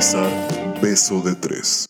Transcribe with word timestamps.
sintonizar 0.00 0.80
Beso 0.80 1.20
de 1.22 1.34
Tres. 1.34 1.88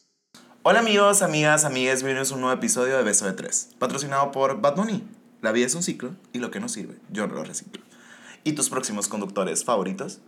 Hola 0.62 0.80
amigos, 0.80 1.22
amigas, 1.22 1.64
amigas, 1.64 2.02
bienvenidos 2.02 2.32
a 2.32 2.36
un 2.36 2.40
nuevo 2.40 2.56
episodio 2.56 2.96
de 2.96 3.02
Beso 3.02 3.26
de 3.26 3.32
Tres, 3.32 3.70
patrocinado 3.78 4.32
por 4.32 4.60
Bad 4.60 4.76
Bunny. 4.76 5.02
La 5.42 5.52
vida 5.52 5.66
es 5.66 5.74
un 5.74 5.82
ciclo 5.82 6.14
y 6.32 6.38
lo 6.38 6.50
que 6.50 6.60
no 6.60 6.68
sirve, 6.68 6.94
yo 7.10 7.26
no 7.26 7.34
lo 7.34 7.44
reciclo. 7.44 7.82
¿Y 8.44 8.52
tus 8.52 8.70
próximos 8.70 9.08
conductores 9.08 9.64
favoritos? 9.64 10.20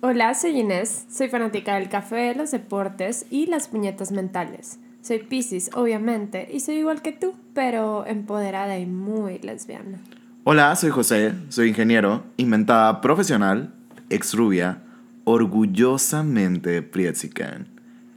Hola, 0.00 0.32
soy 0.34 0.60
Inés, 0.60 1.06
soy 1.10 1.28
fanática 1.28 1.74
del 1.74 1.88
café, 1.88 2.34
los 2.34 2.52
deportes 2.52 3.26
y 3.30 3.46
las 3.46 3.68
puñetas 3.68 4.12
mentales. 4.12 4.78
Soy 5.02 5.18
Pisces, 5.18 5.70
obviamente, 5.74 6.48
y 6.52 6.60
soy 6.60 6.76
igual 6.76 7.02
que 7.02 7.12
tú, 7.12 7.34
pero 7.52 8.06
empoderada 8.06 8.78
y 8.78 8.86
muy 8.86 9.38
lesbiana. 9.40 9.98
Hola, 10.44 10.74
soy 10.76 10.90
José, 10.90 11.34
soy 11.48 11.70
ingeniero, 11.70 12.22
inventada 12.36 13.00
profesional, 13.00 13.74
ex 14.08 14.34
rubia, 14.34 14.82
orgullosamente 15.28 16.80
prietzican 16.80 17.68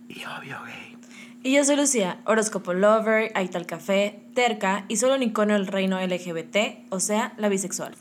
y 0.08 0.24
obvio 0.24 0.62
gay. 0.64 0.98
Y 1.44 1.56
yo 1.56 1.66
soy 1.66 1.76
Lucía, 1.76 2.22
horóscopo 2.24 2.74
lover, 2.74 3.34
ahí 3.36 3.50
tal 3.50 3.66
café, 3.66 4.22
terca 4.34 4.86
y 4.88 4.96
solo 4.96 5.16
un 5.16 5.24
icono 5.24 5.54
del 5.56 5.68
reino 5.68 6.00
LGBT, 6.00 6.86
o 6.90 7.02
sea, 7.02 7.34
la 7.36 7.50
bisexual. 7.50 7.96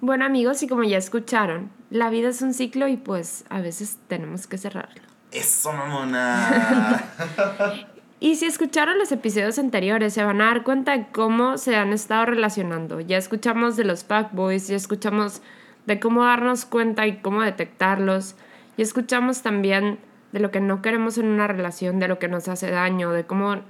Bueno 0.00 0.24
amigos, 0.24 0.60
y 0.64 0.66
como 0.66 0.82
ya 0.82 0.98
escucharon, 0.98 1.70
la 1.90 2.10
vida 2.10 2.30
es 2.30 2.42
un 2.42 2.52
ciclo 2.52 2.88
y 2.88 2.96
pues 2.96 3.44
a 3.48 3.60
veces 3.60 3.98
tenemos 4.08 4.48
que 4.48 4.58
cerrarlo. 4.58 5.02
¡Eso, 5.30 5.72
mamona! 5.72 7.04
Y 8.18 8.36
si 8.36 8.46
escucharon 8.46 9.00
los 9.00 9.10
episodios 9.10 9.58
anteriores, 9.58 10.14
se 10.14 10.22
van 10.22 10.40
a 10.40 10.44
dar 10.44 10.62
cuenta 10.62 10.96
de 10.96 11.08
cómo 11.10 11.58
se 11.58 11.74
han 11.74 11.92
estado 11.92 12.24
relacionando. 12.24 13.00
Ya 13.00 13.16
escuchamos 13.16 13.74
de 13.76 13.82
los 13.82 14.04
fuckboys, 14.04 14.68
ya 14.68 14.76
escuchamos 14.76 15.42
de 15.86 16.00
cómo 16.00 16.24
darnos 16.24 16.64
cuenta 16.64 17.06
y 17.06 17.18
cómo 17.18 17.42
detectarlos. 17.42 18.36
Ya 18.76 18.84
escuchamos 18.84 19.42
también 19.42 19.98
de 20.32 20.40
lo 20.40 20.50
que 20.50 20.60
no 20.60 20.82
queremos 20.82 21.18
en 21.18 21.26
una 21.26 21.46
relación, 21.46 21.98
de 21.98 22.08
lo 22.08 22.18
que 22.18 22.28
nos 22.28 22.48
hace 22.48 22.70
daño, 22.70 23.10
de 23.10 23.24
cómo 23.24 23.62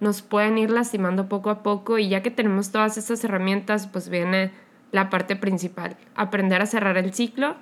nos 0.00 0.22
pueden 0.22 0.58
ir 0.58 0.70
lastimando 0.70 1.28
poco 1.28 1.50
a 1.50 1.62
poco. 1.62 1.98
Y 1.98 2.08
ya 2.08 2.22
que 2.22 2.30
tenemos 2.30 2.70
todas 2.70 2.96
estas 2.96 3.24
herramientas, 3.24 3.86
pues 3.86 4.08
viene 4.08 4.52
la 4.92 5.10
parte 5.10 5.34
principal, 5.34 5.96
aprender 6.14 6.62
a 6.62 6.66
cerrar 6.66 6.96
el 6.96 7.12
ciclo 7.12 7.56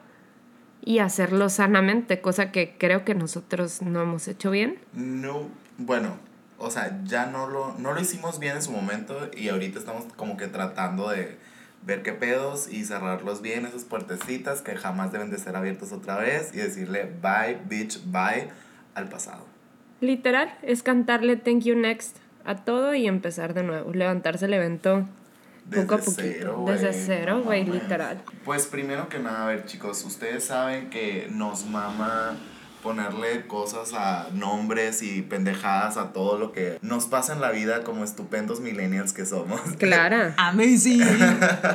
y 0.84 0.98
hacerlo 0.98 1.48
sanamente, 1.48 2.20
cosa 2.20 2.50
que 2.50 2.76
creo 2.76 3.04
que 3.04 3.14
nosotros 3.14 3.80
no 3.80 4.02
hemos 4.02 4.28
hecho 4.28 4.50
bien. 4.50 4.78
No, 4.92 5.48
bueno, 5.78 6.16
o 6.58 6.70
sea, 6.70 7.00
ya 7.04 7.26
no 7.26 7.48
lo, 7.48 7.74
no 7.78 7.92
lo 7.92 8.00
hicimos 8.00 8.38
bien 8.38 8.56
en 8.56 8.62
su 8.62 8.72
momento 8.72 9.30
y 9.34 9.48
ahorita 9.48 9.78
estamos 9.78 10.04
como 10.16 10.36
que 10.36 10.46
tratando 10.48 11.08
de 11.08 11.38
ver 11.82 12.02
qué 12.02 12.12
pedos 12.12 12.72
y 12.72 12.84
cerrarlos 12.84 13.42
bien, 13.42 13.66
esas 13.66 13.84
puertecitas 13.84 14.62
que 14.62 14.76
jamás 14.76 15.12
deben 15.12 15.30
de 15.30 15.38
ser 15.38 15.56
abiertas 15.56 15.92
otra 15.92 16.16
vez 16.16 16.54
y 16.54 16.58
decirle 16.58 17.10
bye, 17.20 17.58
bitch, 17.68 18.00
bye 18.06 18.48
al 18.94 19.08
pasado. 19.08 19.46
Literal, 20.00 20.56
es 20.62 20.82
cantarle 20.82 21.36
thank 21.36 21.62
you 21.62 21.74
next 21.74 22.16
a 22.44 22.56
todo 22.56 22.94
y 22.94 23.06
empezar 23.06 23.54
de 23.54 23.62
nuevo, 23.62 23.92
levantarse 23.92 24.46
el 24.46 24.54
evento 24.54 25.06
poco 25.70 25.94
a 25.94 25.98
poquito. 25.98 26.22
cero, 26.22 26.56
güey. 26.58 26.74
Desde 26.74 26.92
cero, 26.92 27.42
güey, 27.44 27.64
literal. 27.64 28.22
Pues 28.44 28.66
primero 28.66 29.08
que 29.08 29.18
nada, 29.18 29.44
a 29.44 29.46
ver 29.46 29.64
chicos, 29.64 30.04
ustedes 30.04 30.44
saben 30.44 30.90
que 30.90 31.28
nos 31.30 31.66
mama 31.66 32.36
ponerle 32.82 33.46
cosas 33.46 33.92
a 33.94 34.28
nombres 34.34 35.02
y 35.02 35.22
pendejadas 35.22 35.96
a 35.96 36.12
todo 36.12 36.38
lo 36.38 36.52
que 36.52 36.78
nos 36.82 37.06
pasa 37.06 37.32
en 37.32 37.40
la 37.40 37.50
vida 37.50 37.84
como 37.84 38.04
estupendos 38.04 38.60
millennials 38.60 39.12
que 39.12 39.24
somos. 39.24 39.60
Clara. 39.78 40.34
Amazing. 40.36 41.02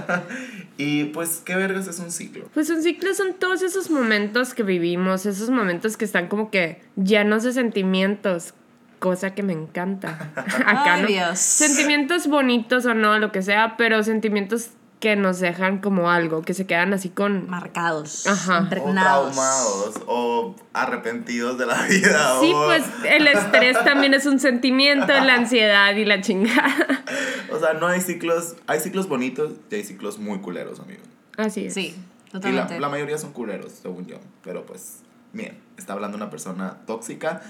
y 0.78 1.06
pues, 1.06 1.42
¿qué 1.44 1.56
vergas 1.56 1.88
es 1.88 2.00
un 2.00 2.12
ciclo? 2.12 2.50
Pues 2.54 2.70
un 2.70 2.84
ciclo 2.84 3.14
son 3.14 3.34
todos 3.34 3.62
esos 3.62 3.90
momentos 3.90 4.54
que 4.54 4.64
vivimos, 4.64 5.26
esos 5.26 5.50
momentos 5.50 5.98
que 5.98 6.06
están 6.06 6.28
como 6.28 6.52
que 6.52 6.82
llenos 6.96 7.44
de 7.44 7.54
sentimientos, 7.54 8.54
cosa 9.00 9.34
que 9.34 9.44
me 9.44 9.54
encanta. 9.54 10.32
Acá 10.36 10.96
Ay, 10.96 11.02
no. 11.02 11.08
Dios. 11.08 11.40
Sentimientos 11.40 12.28
bonitos 12.28 12.86
o 12.86 12.94
no, 12.94 13.18
lo 13.18 13.32
que 13.32 13.42
sea, 13.42 13.76
pero 13.78 14.04
sentimientos 14.04 14.72
que 15.00 15.16
nos 15.16 15.40
dejan 15.40 15.80
como 15.80 16.10
algo, 16.10 16.42
que 16.42 16.54
se 16.54 16.66
quedan 16.66 16.94
así 16.94 17.10
con... 17.10 17.48
Marcados. 17.50 18.26
Ajá. 18.26 18.58
O 18.58 18.62
Impregnados. 18.64 19.34
traumados, 19.34 20.02
o 20.08 20.56
arrepentidos 20.74 21.58
de 21.58 21.66
la 21.68 21.84
vida. 21.84 22.40
Sí, 22.40 22.52
o, 22.54 22.66
pues 22.66 22.84
el 23.06 23.28
estrés 23.28 23.78
también 23.84 24.14
es 24.16 24.26
un 24.26 24.40
sentimiento, 24.40 25.08
la 25.08 25.36
ansiedad 25.36 25.96
y 25.96 26.06
la 26.06 26.22
chingada. 26.22 27.04
O 27.52 27.60
sea, 27.60 27.74
no 27.74 27.88
hay 27.88 28.02
ciclos, 28.02 28.56
hay 28.66 28.80
ciclos 28.80 29.08
bonitos 29.08 29.54
y 29.70 29.76
hay 29.76 29.84
ciclos 29.84 30.18
muy 30.18 30.40
culeros, 30.40 30.80
amigos. 30.80 31.06
Así 31.38 31.66
es. 31.68 31.76
Sí, 31.76 31.88
Y 31.88 31.94
la, 31.94 32.32
totalmente. 32.32 32.80
la 32.80 32.90
mayoría 32.90 33.18
son 33.20 33.34
culeros, 33.34 33.74
según 33.74 34.08
yo. 34.08 34.18
Pero 34.44 34.66
pues, 34.66 35.02
bien, 35.32 35.60
está 35.78 35.94
hablando 35.94 36.18
una 36.18 36.32
persona 36.32 36.78
tóxica 36.88 37.44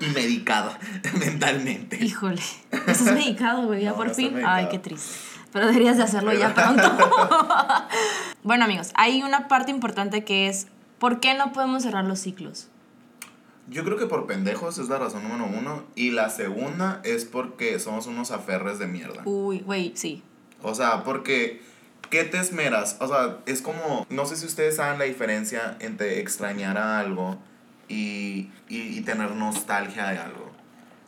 y, 0.00 0.06
medicada 0.14 0.78
mentalmente. 1.18 2.04
Híjole. 2.04 2.42
Estás 2.70 3.02
medicado, 3.14 3.66
güey, 3.66 3.82
ya 3.82 3.90
No, 3.90 3.96
por 3.96 4.08
no 4.08 4.14
fin. 4.14 4.42
Ay, 4.44 4.68
qué 4.70 4.78
triste. 4.78 5.33
Pero 5.54 5.68
deberías 5.68 5.96
de 5.96 6.02
hacerlo 6.02 6.32
ya 6.32 6.52
pronto. 6.52 6.82
bueno, 8.42 8.64
amigos, 8.64 8.90
hay 8.96 9.22
una 9.22 9.46
parte 9.46 9.70
importante 9.70 10.24
que 10.24 10.48
es 10.48 10.66
¿por 10.98 11.20
qué 11.20 11.34
no 11.34 11.52
podemos 11.52 11.84
cerrar 11.84 12.04
los 12.06 12.18
ciclos? 12.18 12.66
Yo 13.68 13.84
creo 13.84 13.96
que 13.96 14.06
por 14.06 14.26
pendejos 14.26 14.78
es 14.78 14.88
la 14.88 14.98
razón 14.98 15.22
número 15.22 15.46
uno. 15.56 15.84
Y 15.94 16.10
la 16.10 16.28
segunda 16.30 17.00
es 17.04 17.24
porque 17.24 17.78
somos 17.78 18.08
unos 18.08 18.32
aferres 18.32 18.80
de 18.80 18.88
mierda. 18.88 19.22
Uy, 19.26 19.60
güey, 19.60 19.92
sí. 19.94 20.24
O 20.60 20.74
sea, 20.74 21.04
porque, 21.04 21.62
¿qué 22.10 22.24
te 22.24 22.38
esmeras? 22.38 22.96
O 22.98 23.06
sea, 23.06 23.38
es 23.46 23.62
como, 23.62 24.08
no 24.10 24.26
sé 24.26 24.34
si 24.34 24.46
ustedes 24.46 24.74
saben 24.74 24.98
la 24.98 25.04
diferencia 25.04 25.76
entre 25.78 26.18
extrañar 26.18 26.78
a 26.78 26.98
algo 26.98 27.38
y, 27.86 28.50
y, 28.68 28.98
y 28.98 29.02
tener 29.02 29.30
nostalgia 29.30 30.08
de 30.08 30.18
algo. 30.18 30.50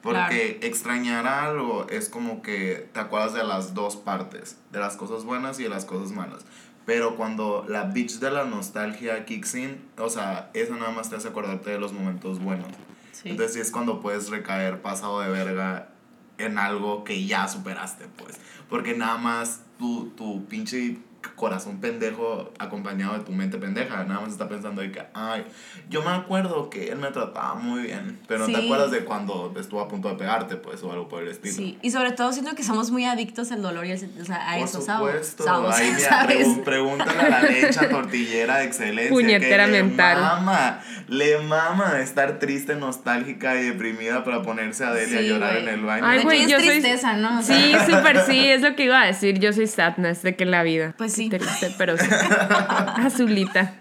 Porque 0.07 0.59
extrañar 0.63 1.27
a 1.27 1.45
algo 1.47 1.87
es 1.91 2.09
como 2.09 2.43
que 2.43 2.89
te 2.93 3.01
acuerdas 3.01 3.35
de 3.35 3.45
las 3.45 3.75
dos 3.75 3.97
partes, 3.97 4.59
de 4.73 4.81
las 4.81 4.97
cosas 4.97 5.25
buenas 5.25 5.59
y 5.61 5.65
de 5.65 5.69
las 5.69 5.85
cosas 5.85 6.13
malas. 6.13 6.45
Pero 6.85 7.17
cuando 7.17 7.65
la 7.69 7.85
bitch 7.85 8.21
de 8.21 8.31
la 8.31 8.45
nostalgia 8.45 9.25
kicks 9.25 9.55
in, 9.57 9.81
o 9.99 10.09
sea, 10.09 10.51
eso 10.55 10.77
nada 10.77 10.93
más 10.93 11.11
te 11.11 11.17
hace 11.17 11.29
acordarte 11.29 11.71
de 11.71 11.81
los 11.81 11.93
momentos 11.93 12.39
buenos. 12.39 12.69
Sí. 13.13 13.31
Entonces 13.31 13.55
sí 13.55 13.61
es 13.61 13.71
cuando 13.71 14.01
puedes 14.01 14.31
recaer 14.31 14.81
pasado 14.83 15.21
de 15.21 15.29
verga 15.29 15.89
en 16.39 16.59
algo 16.59 17.03
que 17.03 17.27
ya 17.27 17.49
superaste, 17.49 18.07
pues. 18.17 18.39
Porque 18.71 18.95
nada 18.95 19.19
más 19.19 19.63
tu, 19.79 20.11
tu 20.11 20.47
pinche 20.47 20.99
corazón 21.35 21.81
pendejo 21.81 22.53
acompañado 22.59 23.15
de 23.19 23.21
tu 23.25 23.33
mente 23.33 23.59
pendeja, 23.59 24.05
nada 24.05 24.21
más 24.21 24.31
está 24.33 24.49
pensando 24.49 24.83
de 24.83 24.93
que, 24.93 25.03
ay, 25.15 25.45
yo 25.89 26.03
me 26.03 26.11
acuerdo 26.11 26.71
que 26.71 26.89
él 26.91 26.99
me 26.99 27.09
trataba 27.09 27.55
muy 27.55 27.83
bien, 27.83 28.19
pero 28.29 28.41
no 28.41 28.47
Sí. 28.47 28.53
te 28.55 28.65
acuerdas 28.65 28.91
de 28.91 29.05
cuando 29.05 29.53
estuvo 29.59 29.81
a 29.81 29.89
punto 29.89 30.09
de 30.09 30.15
pegarte, 30.17 30.57
pues, 30.57 30.83
o 30.83 30.93
algo 30.93 31.09
por 31.09 31.23
el 31.23 31.29
estilo. 31.29 31.55
Sí, 31.55 31.79
y 31.83 31.91
sobre 31.91 32.13
todo 32.13 32.33
siento 32.33 32.55
que 32.55 32.63
somos 32.63 32.91
muy 32.91 33.05
adictos 33.05 33.51
al 33.53 33.63
dolor 33.63 33.87
y 33.87 33.93
al, 33.93 33.99
o 34.21 34.25
sea, 34.25 34.51
a 34.53 34.57
Por 34.57 34.65
eso, 34.65 34.81
¿sabes? 34.83 35.09
supuesto. 35.29 35.45
¿Sabes? 35.45 35.75
Ay, 35.77 35.93
mira, 35.97 36.09
¿sabes? 36.09 36.47
pregun- 36.49 36.65
pregúntale 36.65 37.21
a 37.21 37.29
la 37.29 37.43
lecha 37.43 37.89
tortillera 37.89 38.59
de 38.59 38.65
excelencia. 38.65 39.11
Puñetera 39.11 39.67
que 39.67 39.73
le 39.73 39.83
mental. 39.83 40.21
mama, 40.21 40.81
le 41.09 41.39
mama 41.39 42.01
estar 42.01 42.39
triste, 42.39 42.75
nostálgica 42.77 43.61
y 43.61 43.65
deprimida 43.67 44.25
para 44.25 44.43
ponerse 44.43 44.85
a 44.85 44.93
Delia 44.93 45.19
Sí, 45.21 45.27
a 45.27 45.29
llorar 45.29 45.53
güey. 45.53 45.63
en 45.63 45.69
el 45.75 45.81
baño. 45.85 46.05
Ay, 46.07 46.23
güey, 46.23 46.47
yo 46.47 46.57
es 46.59 46.65
soy- 46.65 46.81
tristeza, 46.81 47.17
¿no? 47.17 47.39
O 47.39 47.43
sea, 47.43 47.57
Sí, 47.57 47.73
súper 47.93 48.21
sí, 48.27 48.47
es 48.49 48.63
lo 48.63 48.75
que 48.77 48.85
iba 48.85 49.03
a 49.03 49.07
decir. 49.07 49.39
Yo 49.39 49.53
soy 49.53 49.67
sadness 49.67 50.23
de 50.23 50.37
que 50.37 50.45
en 50.45 50.51
la 50.51 50.63
vida. 50.63 50.95
Pues 50.99 51.13
sí. 51.17 51.29
triste, 51.29 51.75
pero 51.79 51.97
sí. 51.97 52.07
Azulita. 52.97 53.75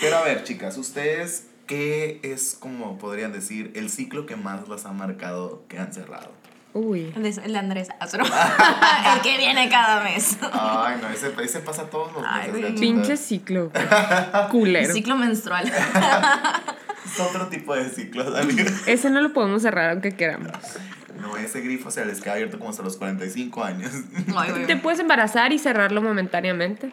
Pero 0.00 0.16
a 0.16 0.22
ver, 0.22 0.44
chicas, 0.44 0.76
¿ustedes 0.78 1.46
qué 1.66 2.20
es, 2.22 2.56
como 2.58 2.98
podrían 2.98 3.32
decir, 3.32 3.72
el 3.74 3.90
ciclo 3.90 4.26
que 4.26 4.36
más 4.36 4.68
las 4.68 4.86
ha 4.86 4.92
marcado 4.92 5.64
que 5.68 5.78
han 5.78 5.92
cerrado? 5.92 6.32
Uy. 6.72 7.12
El 7.16 7.52
de, 7.52 7.58
Andrés 7.58 7.88
Astro. 7.98 8.24
el 9.14 9.20
que 9.22 9.38
viene 9.38 9.68
cada 9.68 10.04
mes. 10.04 10.38
Ay, 10.52 10.98
no, 11.02 11.08
ese, 11.08 11.32
ese 11.42 11.60
pasa 11.60 11.90
todos 11.90 12.12
los 12.12 12.24
Ay, 12.26 12.52
meses. 12.52 12.80
Pinche 12.80 13.16
ciclo. 13.16 13.72
Culero. 14.50 14.92
Ciclo 14.92 15.16
menstrual. 15.16 15.70
Es 17.02 17.18
otro 17.18 17.48
tipo 17.48 17.74
de 17.74 17.88
ciclos, 17.88 18.32
amiga. 18.38 18.70
Ese 18.86 19.10
no 19.10 19.20
lo 19.20 19.32
podemos 19.32 19.62
cerrar 19.62 19.90
aunque 19.90 20.12
queramos. 20.12 20.52
No, 21.20 21.36
ese 21.36 21.60
grifo 21.60 21.90
se 21.90 22.04
les 22.04 22.20
queda 22.20 22.34
abierto 22.34 22.58
como 22.58 22.70
hasta 22.70 22.82
los 22.82 22.96
45 22.96 23.64
años. 23.64 23.90
Ay. 24.36 24.64
Te 24.66 24.76
puedes 24.76 25.00
embarazar 25.00 25.52
y 25.52 25.58
cerrarlo 25.58 26.02
momentáneamente. 26.02 26.92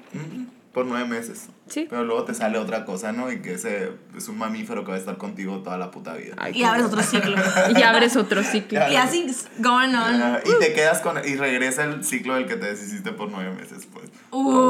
Por 0.73 0.85
nueve 0.85 1.07
meses. 1.07 1.47
Sí. 1.67 1.87
Pero 1.89 2.03
luego 2.03 2.23
te 2.25 2.35
sale 2.35 2.59
otra 2.59 2.85
cosa, 2.85 3.11
¿no? 3.11 3.31
Y 3.31 3.41
que 3.41 3.55
ese 3.55 3.93
es 4.15 4.27
un 4.27 4.37
mamífero 4.37 4.83
que 4.83 4.91
va 4.91 4.97
a 4.97 4.99
estar 4.99 5.17
contigo 5.17 5.63
toda 5.63 5.77
la 5.79 5.89
puta 5.89 6.13
vida. 6.13 6.35
Ay, 6.37 6.53
Y 6.55 6.63
abres 6.63 6.85
otro 6.85 7.01
ciclo. 7.01 7.35
Y 7.75 7.81
abres 7.81 8.15
otro 8.15 8.43
ciclo. 8.43 8.79
Y 8.91 8.95
así, 8.95 9.25
going 9.57 9.95
on. 9.95 10.37
Y 10.45 10.59
te 10.59 10.73
quedas 10.73 10.99
con. 10.99 11.17
Y 11.25 11.35
regresa 11.35 11.83
el 11.83 12.03
ciclo 12.03 12.35
del 12.35 12.45
que 12.45 12.57
te 12.57 12.67
deshiciste 12.67 13.11
por 13.11 13.31
nueve 13.31 13.55
meses, 13.55 13.87
pues. 13.91 14.11
Uh, 14.29 14.66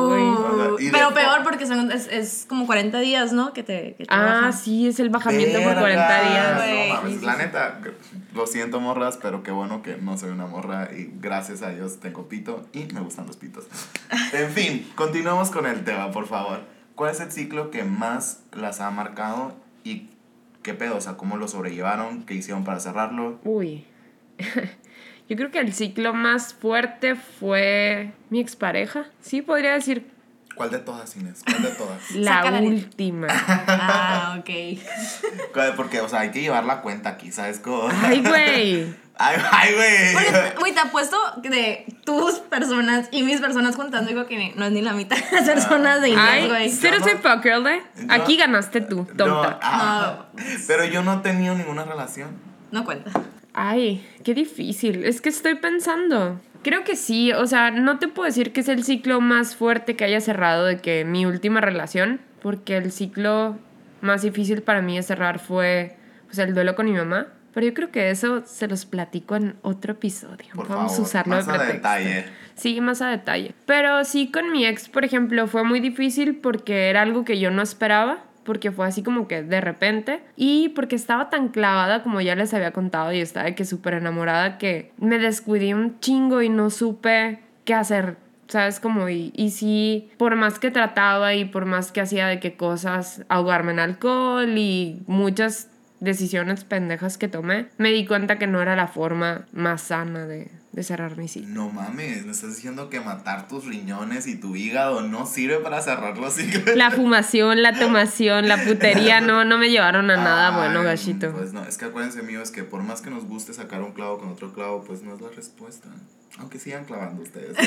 pero 0.92 1.14
peor 1.14 1.44
porque 1.44 1.66
son, 1.66 1.92
es, 1.92 2.08
es 2.08 2.46
como 2.48 2.66
40 2.66 3.00
días, 3.00 3.34
¿no? 3.34 3.54
Que 3.54 3.64
te, 3.64 3.96
que 3.98 4.06
te 4.06 4.14
Ah, 4.14 4.22
bajan. 4.24 4.54
sí, 4.54 4.88
es 4.88 5.00
el 5.00 5.10
bajamiento 5.10 5.58
por 5.60 5.76
Verga, 5.76 5.82
40 5.82 6.22
días. 6.22 6.88
No 6.90 6.96
mames, 6.96 7.24
la 7.24 7.36
neta, 7.38 7.80
lo 8.34 8.48
siento, 8.48 8.80
morras, 8.80 9.18
pero 9.22 9.44
qué 9.44 9.52
bueno 9.52 9.82
que 9.82 9.98
no 9.98 10.18
soy 10.18 10.30
una 10.32 10.46
morra 10.48 10.90
y 10.96 11.10
gracias 11.20 11.62
a 11.62 11.70
Dios 11.70 12.00
tengo 12.00 12.28
pito 12.28 12.66
y 12.74 12.86
me 12.94 13.00
gustan 13.02 13.28
los 13.28 13.38
pitos. 13.38 13.66
En 14.34 14.50
fin, 14.52 14.90
continuamos 14.96 15.50
con 15.52 15.66
el 15.66 15.84
tema, 15.84 16.12
por 16.12 16.28
favor. 16.28 16.62
¿Cuál 16.96 17.12
es 17.12 17.20
el 17.20 17.32
ciclo 17.32 17.70
que 17.72 17.84
más 17.84 18.42
las 18.54 18.82
ha 18.82 18.90
marcado 18.92 19.56
y 19.84 20.10
qué 20.64 20.74
pedo, 20.74 20.98
o 20.98 21.02
sea, 21.02 21.14
cómo 21.16 21.38
lo 21.38 21.48
sobrellevaron, 21.48 22.24
qué 22.24 22.34
hicieron 22.34 22.64
para 22.66 22.80
cerrarlo. 22.80 23.40
Uy. 23.44 23.86
Yo 25.30 25.36
creo 25.36 25.52
que 25.52 25.60
el 25.60 25.74
ciclo 25.74 26.14
más 26.14 26.54
fuerte 26.54 27.16
fue 27.16 28.12
mi 28.30 28.40
expareja. 28.40 29.06
Sí, 29.22 29.42
podría 29.42 29.74
decir 29.74 30.10
¿Cuál 30.58 30.72
de 30.72 30.80
todas, 30.80 31.16
Inés? 31.16 31.42
¿Cuál 31.46 31.62
de 31.64 31.70
todas? 31.70 32.12
la 32.16 32.60
última. 32.62 33.28
Ah, 33.30 34.38
ok. 34.40 34.50
Porque, 35.76 36.02
o 36.02 36.10
sea, 36.10 36.22
hay 36.22 36.32
que 36.32 36.42
llevar 36.42 36.66
la 36.66 36.82
cuenta 36.82 37.10
aquí, 37.10 37.32
¿sabes? 37.32 37.62
Ay, 38.04 38.22
güey. 38.22 38.96
Ay, 39.20 39.74
güey. 39.74 40.14
Porque, 40.14 40.54
güey, 40.60 40.74
te 40.76 40.80
apuesto 40.80 41.18
de 41.42 41.86
tus 42.06 42.34
personas 42.36 43.08
y 43.12 43.24
mis 43.24 43.42
personas 43.42 43.76
juntando, 43.76 44.08
digo 44.10 44.28
que 44.28 44.54
no 44.56 44.66
es 44.66 44.72
ni 44.72 44.82
la 44.84 44.94
mitad 44.94 45.18
de 45.18 45.26
las 45.32 45.50
personas 45.50 46.02
de 46.02 46.10
Inés, 46.10 46.24
Ay, 46.24 46.48
güey. 46.48 46.70
cero 46.72 46.98
Yo 47.00 47.04
soy 47.06 47.14
no- 47.16 47.20
fuck 47.22 47.42
girl, 47.44 47.66
¿eh? 47.68 47.82
yo- 47.96 48.06
Aquí 48.14 48.38
ganaste 48.38 48.80
tú, 48.82 49.08
No, 49.16 49.26
tonta. 49.26 49.60
ah, 49.64 50.26
pero 50.68 50.86
yo 50.86 51.02
no 51.02 51.16
he 51.16 51.18
tenido 51.18 51.56
ninguna 51.56 51.84
relación. 51.84 52.30
No 52.72 52.86
cuenta. 52.86 53.10
Ay, 53.60 54.06
qué 54.24 54.36
difícil. 54.36 55.04
Es 55.04 55.20
que 55.20 55.30
estoy 55.30 55.56
pensando. 55.56 56.40
Creo 56.62 56.84
que 56.84 56.96
sí, 56.96 57.32
o 57.34 57.48
sea, 57.48 57.72
no 57.72 57.98
te 57.98 58.08
puedo 58.08 58.28
decir 58.28 58.54
que 58.54 58.60
es 58.60 58.68
el 58.68 58.84
ciclo 58.84 59.20
más 59.20 59.56
fuerte 59.56 59.96
que 59.96 60.04
haya 60.04 60.22
cerrado 60.22 60.66
de 60.66 60.78
que 60.78 61.06
mi 61.06 61.26
última 61.26 61.60
relación, 61.60 62.22
porque 62.40 62.78
el 62.78 62.92
ciclo 62.92 63.58
más 64.02 64.22
difícil 64.22 64.62
para 64.62 64.84
mí 64.84 64.96
de 64.96 65.02
cerrar 65.02 65.40
fue 65.40 65.98
pues, 66.28 66.38
el 66.38 66.54
duelo 66.54 66.76
con 66.76 66.86
mi 66.86 66.92
mamá. 66.92 67.30
Pero 67.52 67.66
yo 67.66 67.74
creo 67.74 67.90
que 67.90 68.12
eso 68.12 68.44
se 68.46 68.68
los 68.68 68.86
platico 68.86 69.36
en 69.36 69.56
otro 69.64 69.94
episodio. 69.94 70.50
Por 70.54 70.68
Vamos 70.68 70.92
favor, 70.92 71.00
a 71.00 71.02
usarlo 71.02 71.36
más 71.38 71.48
de 71.48 71.54
a 71.54 71.64
detalle. 71.64 72.26
Sí, 72.54 72.80
más 72.80 73.02
a 73.02 73.10
detalle. 73.10 73.56
Pero 73.66 74.06
sí, 74.06 74.30
con 74.30 74.52
mi 74.52 74.68
ex, 74.68 74.88
por 74.88 75.04
ejemplo, 75.04 75.48
fue 75.48 75.64
muy 75.64 75.80
difícil 75.80 76.36
porque 76.36 76.92
era 76.92 77.02
algo 77.02 77.26
que 77.26 77.40
yo 77.40 77.50
no 77.50 77.64
esperaba, 77.64 78.24
porque 78.48 78.72
fue 78.72 78.88
así 78.88 79.04
como 79.04 79.28
que 79.28 79.44
de 79.44 79.60
repente, 79.60 80.22
y 80.38 80.70
porque 80.70 80.96
estaba 80.96 81.30
tan 81.30 81.50
clavada, 81.50 82.02
como 82.02 82.22
ya 82.22 82.34
les 82.34 82.54
había 82.54 82.72
contado, 82.72 83.12
y 83.12 83.20
estaba 83.20 83.46
de 83.46 83.56
que 83.56 83.66
súper 83.66 83.96
enamorada, 83.96 84.58
que 84.58 84.94
me 84.98 85.20
descuidé 85.20 85.76
un 85.76 86.00
chingo 86.00 86.42
y 86.42 86.48
no 86.48 86.70
supe 86.70 87.42
qué 87.66 87.76
hacer. 87.76 88.16
¿Sabes? 88.48 88.80
Como, 88.80 89.10
y, 89.10 89.34
y 89.36 89.52
sí, 89.52 90.10
por 90.18 90.38
más 90.38 90.58
que 90.58 90.72
trataba 90.72 91.34
y 91.34 91.44
por 91.44 91.66
más 91.66 91.92
que 91.92 92.00
hacía 92.00 92.28
de 92.28 92.40
qué 92.40 92.56
cosas, 92.56 93.26
ahogarme 93.28 93.74
en 93.74 93.80
alcohol 93.80 94.58
y 94.58 95.04
muchas 95.06 95.70
decisiones 96.00 96.64
pendejas 96.64 97.18
que 97.18 97.28
tomé, 97.28 97.68
me 97.78 97.92
di 97.92 98.06
cuenta 98.06 98.38
que 98.38 98.48
no 98.48 98.62
era 98.62 98.78
la 98.78 98.88
forma 98.88 99.46
más 99.52 99.82
sana 99.82 100.26
de, 100.26 100.50
de 100.78 100.84
cerrar 100.84 101.18
mi 101.18 101.28
ciclo. 101.28 101.50
No 101.50 101.70
mames, 101.72 102.24
me 102.24 102.32
estás 102.32 102.56
diciendo 102.56 102.88
que 102.92 103.00
matar 103.02 103.48
tus 103.48 103.66
riñones 103.66 104.28
y 104.28 104.36
tu 104.36 104.56
hígado 104.56 105.02
no 105.02 105.26
sirve 105.26 105.58
para 105.58 105.82
cerrar 105.82 106.16
los 106.20 106.36
ciclos. 106.36 106.76
La 106.76 106.92
fumación, 106.92 107.64
la 107.64 107.74
tomación, 107.74 108.48
la 108.48 108.64
putería, 108.64 109.20
no, 109.22 109.44
no 109.44 109.58
me 109.58 109.72
llevaron 109.72 110.12
a 110.12 110.18
nada 110.18 110.56
bueno, 110.56 110.84
gachito. 110.84 111.32
Pues 111.32 111.52
no, 111.52 111.66
es 111.66 111.80
que 111.80 111.86
acuérdense, 111.86 112.20
amigos, 112.20 112.52
que 112.52 112.64
por 112.64 112.84
más 112.84 113.02
que 113.02 113.10
nos 113.10 113.26
guste 113.26 113.56
sacar 113.56 113.82
un 113.82 113.94
clavo 113.94 114.20
con 114.20 114.30
otro 114.30 114.54
clavo, 114.54 114.84
pues 114.84 115.02
no 115.02 115.16
es 115.16 115.20
la 115.22 115.30
respuesta. 115.30 115.90
Aunque 116.38 116.60
sigan 116.60 116.86
clavando 116.86 117.24
ustedes. 117.24 117.58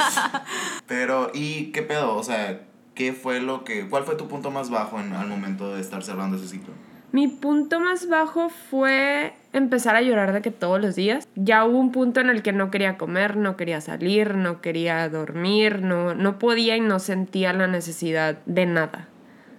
Pero, 0.86 1.30
¿y 1.32 1.72
qué 1.72 1.80
pedo? 1.80 2.16
O 2.16 2.22
sea, 2.22 2.66
¿qué 2.94 3.14
fue 3.14 3.40
lo 3.40 3.64
que. 3.64 3.88
¿Cuál 3.88 4.04
fue 4.04 4.16
tu 4.16 4.28
punto 4.28 4.50
más 4.50 4.68
bajo 4.68 5.00
en, 5.00 5.14
al 5.14 5.28
momento 5.28 5.74
de 5.74 5.80
estar 5.80 6.02
cerrando 6.02 6.36
ese 6.36 6.48
ciclo? 6.48 6.74
Mi 7.12 7.26
punto 7.26 7.80
más 7.80 8.08
bajo 8.08 8.50
fue 8.50 9.32
empezar 9.52 9.96
a 9.96 10.02
llorar 10.02 10.32
de 10.32 10.42
que 10.42 10.50
todos 10.50 10.80
los 10.80 10.94
días. 10.94 11.26
Ya 11.34 11.64
hubo 11.64 11.78
un 11.78 11.90
punto 11.90 12.20
en 12.20 12.30
el 12.30 12.42
que 12.42 12.52
no 12.52 12.70
quería 12.70 12.98
comer, 12.98 13.36
no 13.36 13.56
quería 13.56 13.80
salir, 13.80 14.36
no 14.36 14.60
quería 14.60 15.08
dormir, 15.08 15.82
no, 15.82 16.14
no 16.14 16.38
podía 16.38 16.76
y 16.76 16.80
no 16.80 16.98
sentía 17.00 17.52
la 17.52 17.66
necesidad 17.66 18.38
de 18.46 18.66
nada. 18.66 19.08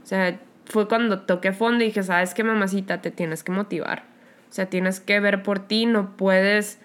O 0.01 0.06
sea, 0.06 0.39
fue 0.65 0.88
cuando 0.88 1.21
toqué 1.21 1.51
fondo 1.51 1.83
y 1.83 1.88
dije, 1.88 2.03
sabes 2.03 2.33
qué, 2.33 2.44
mamacita, 2.44 3.01
te 3.01 3.12
tienes 3.12 3.44
que 3.44 3.51
motivar. 3.51 4.03
O 4.50 4.53
sea, 4.53 4.68
tienes 4.68 5.00
que 5.00 5.19
ver 5.19 5.44
por 5.44 5.59
ti, 5.59 5.86
no 5.86 6.15
puedes 6.15 6.80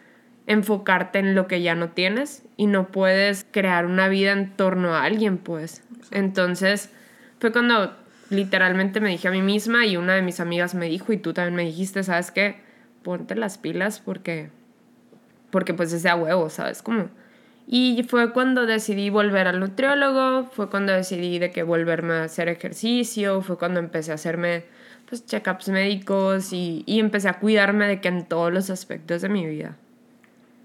enfocarte 0.47 1.19
en 1.19 1.35
lo 1.35 1.47
que 1.47 1.63
ya 1.63 1.75
no 1.75 1.91
tienes 1.91 2.45
y 2.57 2.67
no 2.67 2.89
puedes 2.89 3.47
crear 3.51 3.87
una 3.87 4.09
vida 4.09 4.33
en 4.33 4.51
torno 4.57 4.95
a 4.95 5.05
alguien, 5.05 5.39
pues. 5.39 5.83
Entonces, 6.11 6.91
fue 7.41 7.53
cuando 7.53 7.97
literalmente 8.31 9.01
me 9.01 9.11
dije 9.11 9.29
a 9.29 9.31
mí 9.31 9.43
misma 9.43 9.87
y 9.87 9.97
una 9.97 10.15
de 10.15 10.23
mis 10.23 10.41
amigas 10.41 10.75
me 10.75 10.87
dijo 10.87 11.13
y 11.13 11.19
tú 11.19 11.33
también 11.33 11.55
me 11.55 11.65
dijiste, 11.65 12.03
¿sabes 12.03 12.31
qué? 12.31 12.57
Ponte 13.03 13.35
las 13.35 13.59
pilas 13.59 14.01
porque 14.01 14.51
porque 15.51 15.75
pues 15.75 15.93
ese 15.93 16.09
a 16.09 16.17
huevo, 16.17 16.51
¿sabes? 16.51 16.83
Como 16.83 17.09
y 17.69 18.05
fue 18.09 18.33
cuando 18.33 18.65
decidí 18.65 19.11
volver 19.11 19.49
al 19.49 19.59
nutriólogo, 19.59 20.45
fue 20.53 20.71
cuando 20.71 20.93
decidí 20.93 21.41
de 21.41 21.51
que 21.51 21.65
volverme 21.65 22.15
a 22.15 22.25
hacer 22.25 22.49
ejercicio, 22.49 23.43
fue 23.43 23.59
cuando 23.59 23.81
empecé 23.81 24.13
a 24.13 24.15
hacerme 24.15 24.65
pues 25.09 25.27
check-ups 25.27 25.69
médicos 25.69 26.53
y, 26.53 26.85
y 26.87 27.01
empecé 27.01 27.29
a 27.29 27.41
cuidarme 27.41 27.89
de 27.89 28.01
que 28.01 28.09
en 28.09 28.27
todos 28.27 28.53
los 28.53 28.71
aspectos 28.71 29.23
de 29.23 29.29
mi 29.29 29.47
vida. 29.47 29.77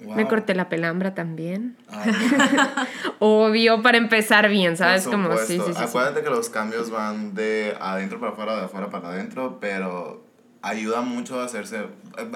Me 0.01 0.23
Wow. 0.23 0.27
corté 0.29 0.55
la 0.55 0.67
pelambra 0.67 1.13
también. 1.13 1.77
Ah, 1.89 2.03
Obvio, 3.19 3.81
para 3.83 3.97
empezar 3.97 4.49
bien, 4.49 4.71
por 4.71 4.77
¿sabes? 4.77 5.07
Como, 5.07 5.37
sí, 5.37 5.59
sí, 5.63 5.73
sí. 5.75 5.83
Acuérdate 5.83 6.23
que 6.23 6.29
los 6.29 6.49
cambios 6.49 6.89
van 6.89 7.35
de 7.35 7.75
adentro 7.79 8.19
para 8.19 8.31
afuera, 8.31 8.55
de 8.55 8.65
afuera 8.65 8.89
para 8.89 9.09
adentro, 9.09 9.59
pero 9.61 10.25
ayuda 10.63 11.01
mucho 11.01 11.39
a 11.39 11.45
hacerse. 11.45 11.85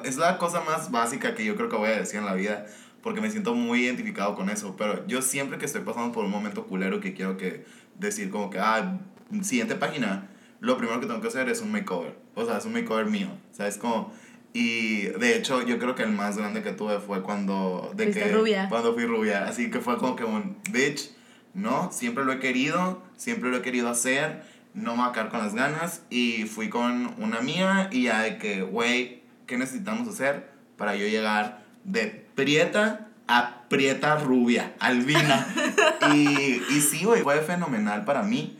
Es 0.03 0.17
la 0.17 0.37
cosa 0.37 0.61
más 0.61 0.91
básica 0.91 1.33
que 1.35 1.43
yo 1.43 1.55
creo 1.55 1.69
que 1.69 1.75
voy 1.75 1.89
a 1.89 1.97
decir 1.97 2.19
en 2.19 2.25
la 2.25 2.35
vida, 2.35 2.65
porque 3.01 3.19
me 3.21 3.31
siento 3.31 3.55
muy 3.55 3.83
identificado 3.85 4.35
con 4.35 4.49
eso. 4.49 4.75
Pero 4.77 5.05
yo 5.07 5.21
siempre 5.23 5.57
que 5.57 5.65
estoy 5.65 5.81
pasando 5.81 6.11
por 6.11 6.25
un 6.25 6.31
momento 6.31 6.65
culero 6.67 6.99
que 6.99 7.13
quiero 7.13 7.35
que 7.37 7.65
decir, 7.97 8.29
como 8.29 8.49
que, 8.51 8.59
ah, 8.59 8.99
siguiente 9.41 9.75
página, 9.75 10.27
lo 10.59 10.77
primero 10.77 10.99
que 10.99 11.07
tengo 11.07 11.21
que 11.21 11.27
hacer 11.29 11.49
es 11.49 11.61
un 11.61 11.71
makeover. 11.71 12.15
O 12.35 12.45
sea, 12.45 12.57
es 12.57 12.65
un 12.65 12.73
makeover 12.73 13.07
mío. 13.07 13.29
¿Sabes? 13.51 13.77
Como. 13.77 14.13
Y 14.55 15.07
de 15.07 15.35
hecho, 15.35 15.63
yo 15.63 15.77
creo 15.79 15.95
que 15.95 16.03
el 16.03 16.13
más 16.13 16.37
grande 16.37 16.63
que 16.63 16.71
tuve 16.71 16.99
fue 16.99 17.21
cuando. 17.21 17.91
De 17.93 18.09
que, 18.09 18.29
rubia. 18.29 18.69
Cuando 18.69 18.93
fui 18.93 19.05
rubia. 19.05 19.43
Así 19.49 19.69
que 19.69 19.81
fue 19.81 19.97
como 19.97 20.15
que 20.15 20.23
un 20.23 20.55
bitch. 20.71 21.11
No, 21.53 21.91
siempre 21.91 22.23
lo 22.23 22.31
he 22.31 22.39
querido, 22.39 23.03
siempre 23.17 23.49
lo 23.49 23.57
he 23.57 23.61
querido 23.61 23.89
hacer, 23.89 24.43
no 24.73 24.95
me 24.95 25.01
voy 25.01 25.09
a 25.09 25.11
quedar 25.11 25.29
con 25.29 25.39
las 25.41 25.55
ganas. 25.55 26.03
Y 26.09 26.45
fui 26.45 26.69
con 26.69 27.13
una 27.17 27.41
mía 27.41 27.89
y 27.91 28.03
ya 28.03 28.21
de 28.21 28.37
que, 28.37 28.61
güey, 28.61 29.23
¿qué 29.45 29.57
necesitamos 29.57 30.07
hacer 30.07 30.49
para 30.77 30.95
yo 30.95 31.05
llegar 31.05 31.65
de 31.83 32.05
prieta 32.35 33.09
a 33.27 33.67
prieta 33.67 34.15
rubia, 34.19 34.73
albina? 34.79 35.53
y, 36.13 36.61
y 36.69 36.79
sí, 36.79 37.03
güey, 37.03 37.23
fue 37.23 37.41
fenomenal 37.41 38.05
para 38.05 38.23
mí. 38.23 38.57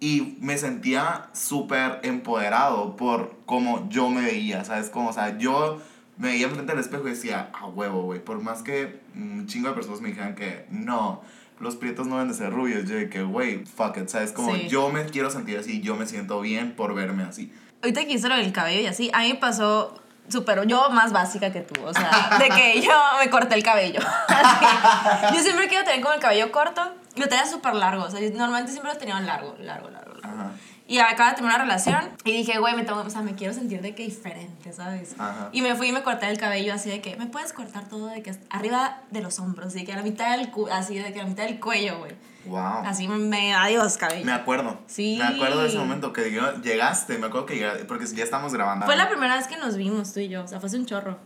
Y 0.00 0.38
me 0.40 0.56
sentía 0.56 1.28
súper 1.34 2.00
empoderado 2.02 2.96
por 2.96 3.36
cómo 3.44 3.86
yo 3.90 4.08
me 4.08 4.22
veía, 4.22 4.64
¿sabes? 4.64 4.88
Como, 4.88 5.10
o 5.10 5.12
sea, 5.12 5.36
yo 5.36 5.80
me 6.16 6.28
veía 6.28 6.48
frente 6.48 6.72
al 6.72 6.78
espejo 6.78 7.06
y 7.06 7.10
decía, 7.10 7.50
a 7.52 7.66
huevo, 7.66 8.02
güey. 8.04 8.18
Por 8.24 8.40
más 8.40 8.62
que 8.62 9.00
un 9.14 9.46
chingo 9.46 9.68
de 9.68 9.74
personas 9.74 10.00
me 10.00 10.08
dijeran 10.08 10.34
que 10.34 10.64
no, 10.70 11.22
los 11.58 11.76
prietos 11.76 12.06
no 12.06 12.14
deben 12.16 12.28
de 12.30 12.34
ser 12.34 12.50
rubios, 12.50 12.88
yo 12.88 12.96
de 12.96 13.10
que, 13.10 13.22
güey, 13.22 13.64
fuck 13.66 13.98
it, 13.98 14.08
¿sabes? 14.08 14.32
Como 14.32 14.54
Sí. 14.54 14.68
yo 14.68 14.88
me 14.88 15.04
quiero 15.04 15.28
sentir 15.30 15.58
así, 15.58 15.82
yo 15.82 15.94
me 15.96 16.06
siento 16.06 16.40
bien 16.40 16.74
por 16.74 16.94
verme 16.94 17.22
así. 17.24 17.52
Ahorita 17.82 18.04
que 18.06 18.12
hice 18.14 18.28
lo 18.28 18.36
del 18.36 18.52
cabello 18.52 18.80
y 18.80 18.86
así, 18.86 19.10
a 19.12 19.20
mí 19.20 19.34
me 19.34 19.38
pasó 19.38 20.00
súper, 20.28 20.66
yo 20.66 20.88
más 20.90 21.12
básica 21.12 21.52
que 21.52 21.60
tú, 21.60 21.82
o 21.84 21.92
sea, 21.92 22.38
de 22.38 22.48
que 22.48 22.80
yo 22.86 22.92
me 23.22 23.28
corté 23.28 23.54
el 23.56 23.62
cabello. 23.62 24.00
Así. 24.28 25.34
Yo 25.36 25.42
siempre 25.42 25.68
quiero 25.68 25.84
tener 25.84 26.00
como 26.00 26.14
el 26.14 26.20
cabello 26.20 26.50
corto 26.52 26.82
lo 27.20 27.28
tenía 27.28 27.46
súper 27.46 27.74
largo, 27.74 28.04
o 28.04 28.10
sea, 28.10 28.20
yo 28.20 28.30
normalmente 28.30 28.72
siempre 28.72 28.92
lo 28.92 28.98
tenía 28.98 29.18
largo, 29.20 29.56
largo, 29.60 29.90
largo, 29.90 30.14
largo. 30.14 30.26
Ajá. 30.42 30.52
Y 30.86 30.98
acaba 30.98 31.30
de 31.30 31.36
tener 31.36 31.50
una 31.50 31.58
relación 31.62 32.00
y 32.24 32.32
dije, 32.32 32.58
güey, 32.58 32.74
me, 32.74 32.82
tengo- 32.82 33.00
o 33.02 33.10
sea, 33.10 33.22
me 33.22 33.36
quiero 33.36 33.54
sentir 33.54 33.80
de 33.80 33.94
que 33.94 34.02
diferente, 34.02 34.72
¿sabes? 34.72 35.14
Ajá. 35.20 35.48
Y 35.52 35.62
me 35.62 35.76
fui 35.76 35.88
y 35.88 35.92
me 35.92 36.02
corté 36.02 36.28
el 36.28 36.36
cabello 36.36 36.74
así 36.74 36.90
de 36.90 37.00
que, 37.00 37.14
¿me 37.16 37.26
puedes 37.26 37.52
cortar 37.52 37.88
todo 37.88 38.06
de 38.08 38.22
que 38.22 38.34
arriba 38.50 39.02
de 39.12 39.20
los 39.22 39.38
hombros? 39.38 39.68
Así 39.68 39.84
que 39.84 39.92
a 39.92 39.96
la 39.96 40.02
mitad 40.02 40.36
del, 40.36 40.50
cu 40.50 40.66
así 40.66 40.98
de 40.98 41.12
que 41.12 41.20
a 41.20 41.22
la 41.22 41.28
mitad 41.28 41.44
del 41.44 41.60
cuello, 41.60 41.98
güey. 41.98 42.12
Wow. 42.46 42.82
Así 42.86 43.06
me, 43.06 43.54
adiós, 43.54 43.96
cabello. 43.98 44.24
Me 44.24 44.32
acuerdo. 44.32 44.78
Sí. 44.88 45.16
Me 45.20 45.26
acuerdo 45.28 45.60
de 45.62 45.68
ese 45.68 45.78
momento 45.78 46.12
que 46.12 46.32
yo- 46.32 46.60
llegaste, 46.60 47.18
me 47.18 47.26
acuerdo 47.28 47.46
que 47.46 47.54
llegaste, 47.54 47.84
porque 47.84 48.06
ya 48.06 48.24
estamos 48.24 48.52
grabando. 48.52 48.84
Fue 48.86 48.96
la 48.96 49.08
primera 49.08 49.36
vez 49.36 49.46
que 49.46 49.58
nos 49.58 49.76
vimos 49.76 50.12
tú 50.12 50.18
y 50.18 50.28
yo, 50.28 50.42
o 50.42 50.48
sea, 50.48 50.58
fue 50.58 50.66
hace 50.66 50.76
un 50.78 50.86
chorro. 50.86 51.18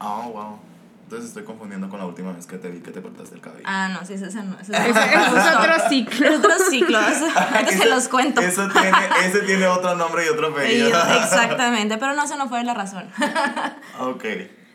Oh, 0.00 0.22
wow. 0.32 0.58
Entonces 1.04 1.28
estoy 1.28 1.44
confundiendo 1.44 1.88
con 1.88 1.98
la 2.00 2.06
última 2.06 2.32
vez 2.32 2.46
que 2.46 2.56
te 2.58 2.68
vi 2.70 2.80
que 2.80 2.90
te 2.90 3.00
cortaste 3.00 3.34
el 3.36 3.40
cabello. 3.40 3.62
Ah, 3.66 3.88
no, 3.92 4.04
sí, 4.06 4.14
ese, 4.14 4.26
ese 4.26 4.42
no. 4.42 4.56
Ese, 4.60 4.72
Ese- 4.76 4.90
ese 4.90 5.38
es 5.38 5.56
otro 5.56 5.88
ciclo. 5.88 6.28
Es 6.28 6.38
otro 6.38 6.50
ciclo. 6.70 6.98
Ahorita 6.98 7.70
se 7.78 7.88
los 7.88 8.08
cuento. 8.08 8.40
Eso 8.40 8.68
tiene, 8.68 8.90
ese 9.26 9.40
tiene 9.40 9.66
otro 9.66 9.94
nombre 9.94 10.24
y 10.26 10.28
otro 10.30 10.48
apellido. 10.48 10.88
Exactamente, 11.22 11.98
pero 11.98 12.14
no, 12.14 12.24
esa 12.24 12.36
no 12.36 12.48
fue 12.48 12.64
la 12.64 12.74
razón. 12.74 13.04
ok. 14.00 14.24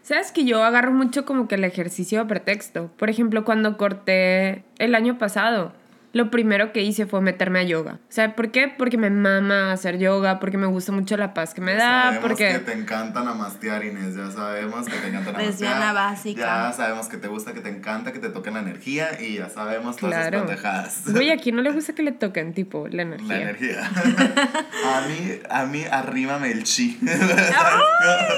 Sabes 0.03 0.31
que 0.31 0.43
yo 0.45 0.63
agarro 0.63 0.91
mucho 0.91 1.25
como 1.25 1.48
que 1.48 1.55
el 1.55 1.63
ejercicio 1.63 2.21
a 2.21 2.25
pretexto. 2.27 2.88
Por 2.98 3.09
ejemplo, 3.09 3.43
cuando 3.45 3.77
corté 3.77 4.63
el 4.79 4.95
año 4.95 5.17
pasado, 5.19 5.74
lo 6.11 6.31
primero 6.31 6.71
que 6.73 6.81
hice 6.81 7.05
fue 7.05 7.21
meterme 7.21 7.59
a 7.59 7.63
yoga. 7.63 7.93
O 7.93 8.11
sea, 8.11 8.35
¿por 8.35 8.49
qué? 8.51 8.67
Porque 8.75 8.97
me 8.97 9.09
mama 9.11 9.71
hacer 9.71 9.99
yoga, 9.99 10.39
porque 10.39 10.57
me 10.57 10.65
gusta 10.65 10.91
mucho 10.91 11.15
la 11.17 11.33
paz 11.35 11.53
que 11.53 11.61
me 11.61 11.75
da, 11.75 12.03
sabemos 12.03 12.23
porque... 12.27 12.47
que 12.53 12.59
te 12.59 12.73
encanta 12.73 13.23
namastear, 13.23 13.85
Inés. 13.85 14.15
Ya 14.15 14.31
sabemos 14.31 14.85
que 14.87 14.97
te 14.97 15.07
encanta 15.07 15.31
namastear. 15.31 15.45
Lesbiana 15.51 15.93
básica. 15.93 16.41
Ya 16.41 16.73
sabemos 16.73 17.07
que 17.07 17.17
te 17.17 17.27
gusta, 17.27 17.53
que 17.53 17.61
te 17.61 17.69
encanta, 17.69 18.11
que 18.11 18.19
te 18.19 18.29
toquen 18.29 18.55
la 18.55 18.61
energía 18.61 19.21
y 19.21 19.35
ya 19.37 19.49
sabemos 19.49 19.97
todas 19.97 20.15
esas 20.15 20.29
Claro. 20.29 20.45
pendejadas. 20.47 21.01
Güey, 21.13 21.29
a 21.31 21.37
quién 21.41 21.55
no 21.55 21.61
le 21.61 21.71
gusta 21.71 21.93
que 21.93 22.01
le 22.03 22.11
toquen, 22.11 22.53
tipo, 22.53 22.87
la 22.87 23.03
energía. 23.03 23.27
La 23.35 23.41
energía. 23.41 23.79
a 24.95 25.01
mí, 25.07 25.39
a 25.49 25.65
mí, 25.65 25.83
arrímame 25.89 26.51
el 26.51 26.63
chi. 26.63 26.99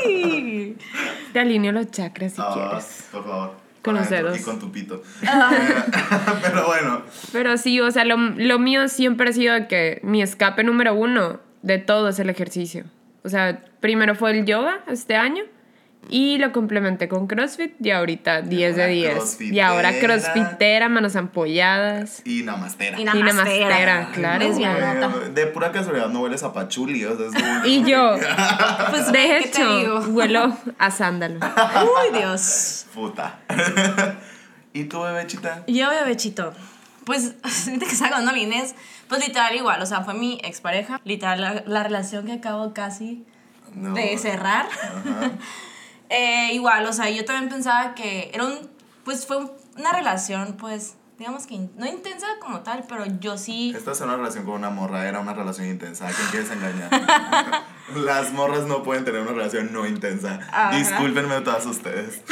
¡Ay! 0.06 0.78
Te 1.34 1.40
alineo 1.40 1.72
los 1.72 1.90
chakras 1.92 2.34
si 2.34 2.42
Ah, 2.42 2.52
quieres. 2.54 3.08
Por 3.12 3.24
favor. 3.24 3.61
Con 3.84 3.96
los 3.96 4.10
dedos. 4.10 4.40
Y 4.40 4.44
con 4.44 4.60
tu 4.60 4.72
pito. 4.72 5.02
Ah. 5.28 5.52
Pero 6.44 6.68
bueno. 6.68 7.02
Pero 7.32 7.58
sí, 7.58 7.80
o 7.80 7.90
sea, 7.90 8.06
lo, 8.06 8.18
lo 8.18 8.60
mío 8.60 8.88
siempre 8.88 9.30
ha 9.30 9.34
sido 9.34 9.68
que 9.68 10.00
mi 10.04 10.22
escape 10.22 10.64
número 10.64 10.94
uno 10.94 11.40
de 11.64 11.80
todo 11.80 12.10
es 12.10 12.20
el 12.20 12.30
ejercicio. 12.30 12.86
O 13.24 13.30
sea, 13.30 13.64
primero 13.80 14.16
fue 14.16 14.32
el 14.38 14.46
yoga 14.46 14.84
este 14.88 15.16
año 15.16 15.44
y 16.12 16.38
lo 16.38 16.52
complementé 16.52 17.08
con 17.08 17.26
CrossFit 17.26 17.74
y 17.84 17.90
ahorita 17.90 18.42
10 18.42 18.76
de 18.76 18.82
ahora 18.84 18.94
10. 18.94 19.42
Y 19.42 19.60
ahora 19.62 20.00
crossfitera. 20.00 20.90
manos 20.90 21.16
ampolladas. 21.16 22.22
Y 22.26 22.44
namastera. 22.44 23.00
Y 23.00 23.02
Y 23.02 23.06
namastera. 23.06 23.34
namastera, 23.34 24.10
claro. 24.14 24.52
Güey, 24.54 25.34
De 25.34 25.48
pura 25.48 25.72
casualidad 25.72 26.10
no 26.10 26.22
hueles 26.22 26.44
a 26.44 26.52
pachuli. 26.54 27.04
O 27.06 27.18
sea, 27.18 27.28
es 27.62 27.66
Y 27.66 27.84
yo, 27.84 28.16
Pues, 28.92 29.12
de 29.12 29.20
¿qué 29.20 29.28
te 29.42 29.48
hecho, 29.62 29.78
digo? 29.78 30.00
huelo 30.10 30.56
a 30.78 30.92
sándalo. 30.92 31.40
Uy, 31.40 32.20
Dios. 32.20 32.86
Puta. 32.94 33.40
¿Y 34.74 34.84
tú, 34.86 35.02
bebechita? 35.02 35.64
Yo, 35.68 35.90
bebechito. 35.90 36.54
Pues, 37.06 37.34
ahorita 37.68 37.86
que 37.86 37.92
estaba 37.94 38.24
con 38.24 38.38
Inés, 38.38 38.76
pues 39.08 39.26
literal 39.26 39.56
igual, 39.56 39.82
o 39.82 39.86
sea, 39.86 40.02
fue 40.02 40.14
mi 40.14 40.40
expareja. 40.44 41.02
Literal, 41.04 41.42
la, 41.42 41.64
la 41.66 41.84
relación 41.84 42.26
que 42.26 42.34
acabo 42.34 42.74
casi 42.74 43.26
No. 43.74 43.94
de 43.94 44.18
cerrar. 44.18 44.68
Ajá. 44.68 45.32
Eh, 46.12 46.50
igual, 46.54 46.86
o 46.86 46.94
sea, 46.94 47.10
yo 47.10 47.24
también 47.26 47.50
pensaba 47.50 47.96
que 47.96 48.30
era 48.34 48.46
un, 48.46 48.70
pues 49.06 49.26
fue 49.26 49.38
un- 49.38 49.52
una 49.78 49.94
relación, 49.94 50.58
pues, 50.60 50.96
digamos 51.18 51.48
que 51.48 51.54
in- 51.56 51.72
no 51.78 51.86
intensa 51.88 52.26
como 52.42 52.60
tal, 52.62 52.84
pero 52.90 53.06
yo 53.20 53.38
sí, 53.38 53.74
Esta 53.76 53.92
es 53.94 54.02
una 54.02 54.18
relación 54.18 54.44
con 54.44 54.56
una 54.56 54.70
morra, 54.70 55.08
era 55.08 55.20
una 55.22 55.34
relación 55.34 55.68
intensa. 55.68 56.08
¿A 56.08 56.12
quién 56.12 56.28
quieres 56.30 56.52
engañar? 56.52 56.90
Las 57.96 58.32
morras 58.34 58.66
no 58.66 58.84
pueden 58.84 59.06
tener 59.06 59.22
una 59.22 59.32
relación 59.32 59.72
no 59.72 59.86
intensa. 59.88 60.40
Ajá. 60.52 60.76
Discúlpenme 60.78 61.40
todas 61.42 61.66
ustedes. 61.66 62.22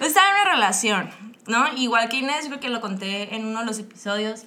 estaba 0.00 0.28
en 0.28 0.34
una 0.42 0.52
relación, 0.52 1.10
¿no? 1.46 1.72
Igual 1.76 2.08
que 2.08 2.16
Inés, 2.18 2.46
creo 2.46 2.60
que 2.60 2.68
lo 2.68 2.80
conté 2.80 3.34
en 3.34 3.46
uno 3.46 3.60
de 3.60 3.66
los 3.66 3.78
episodios, 3.78 4.44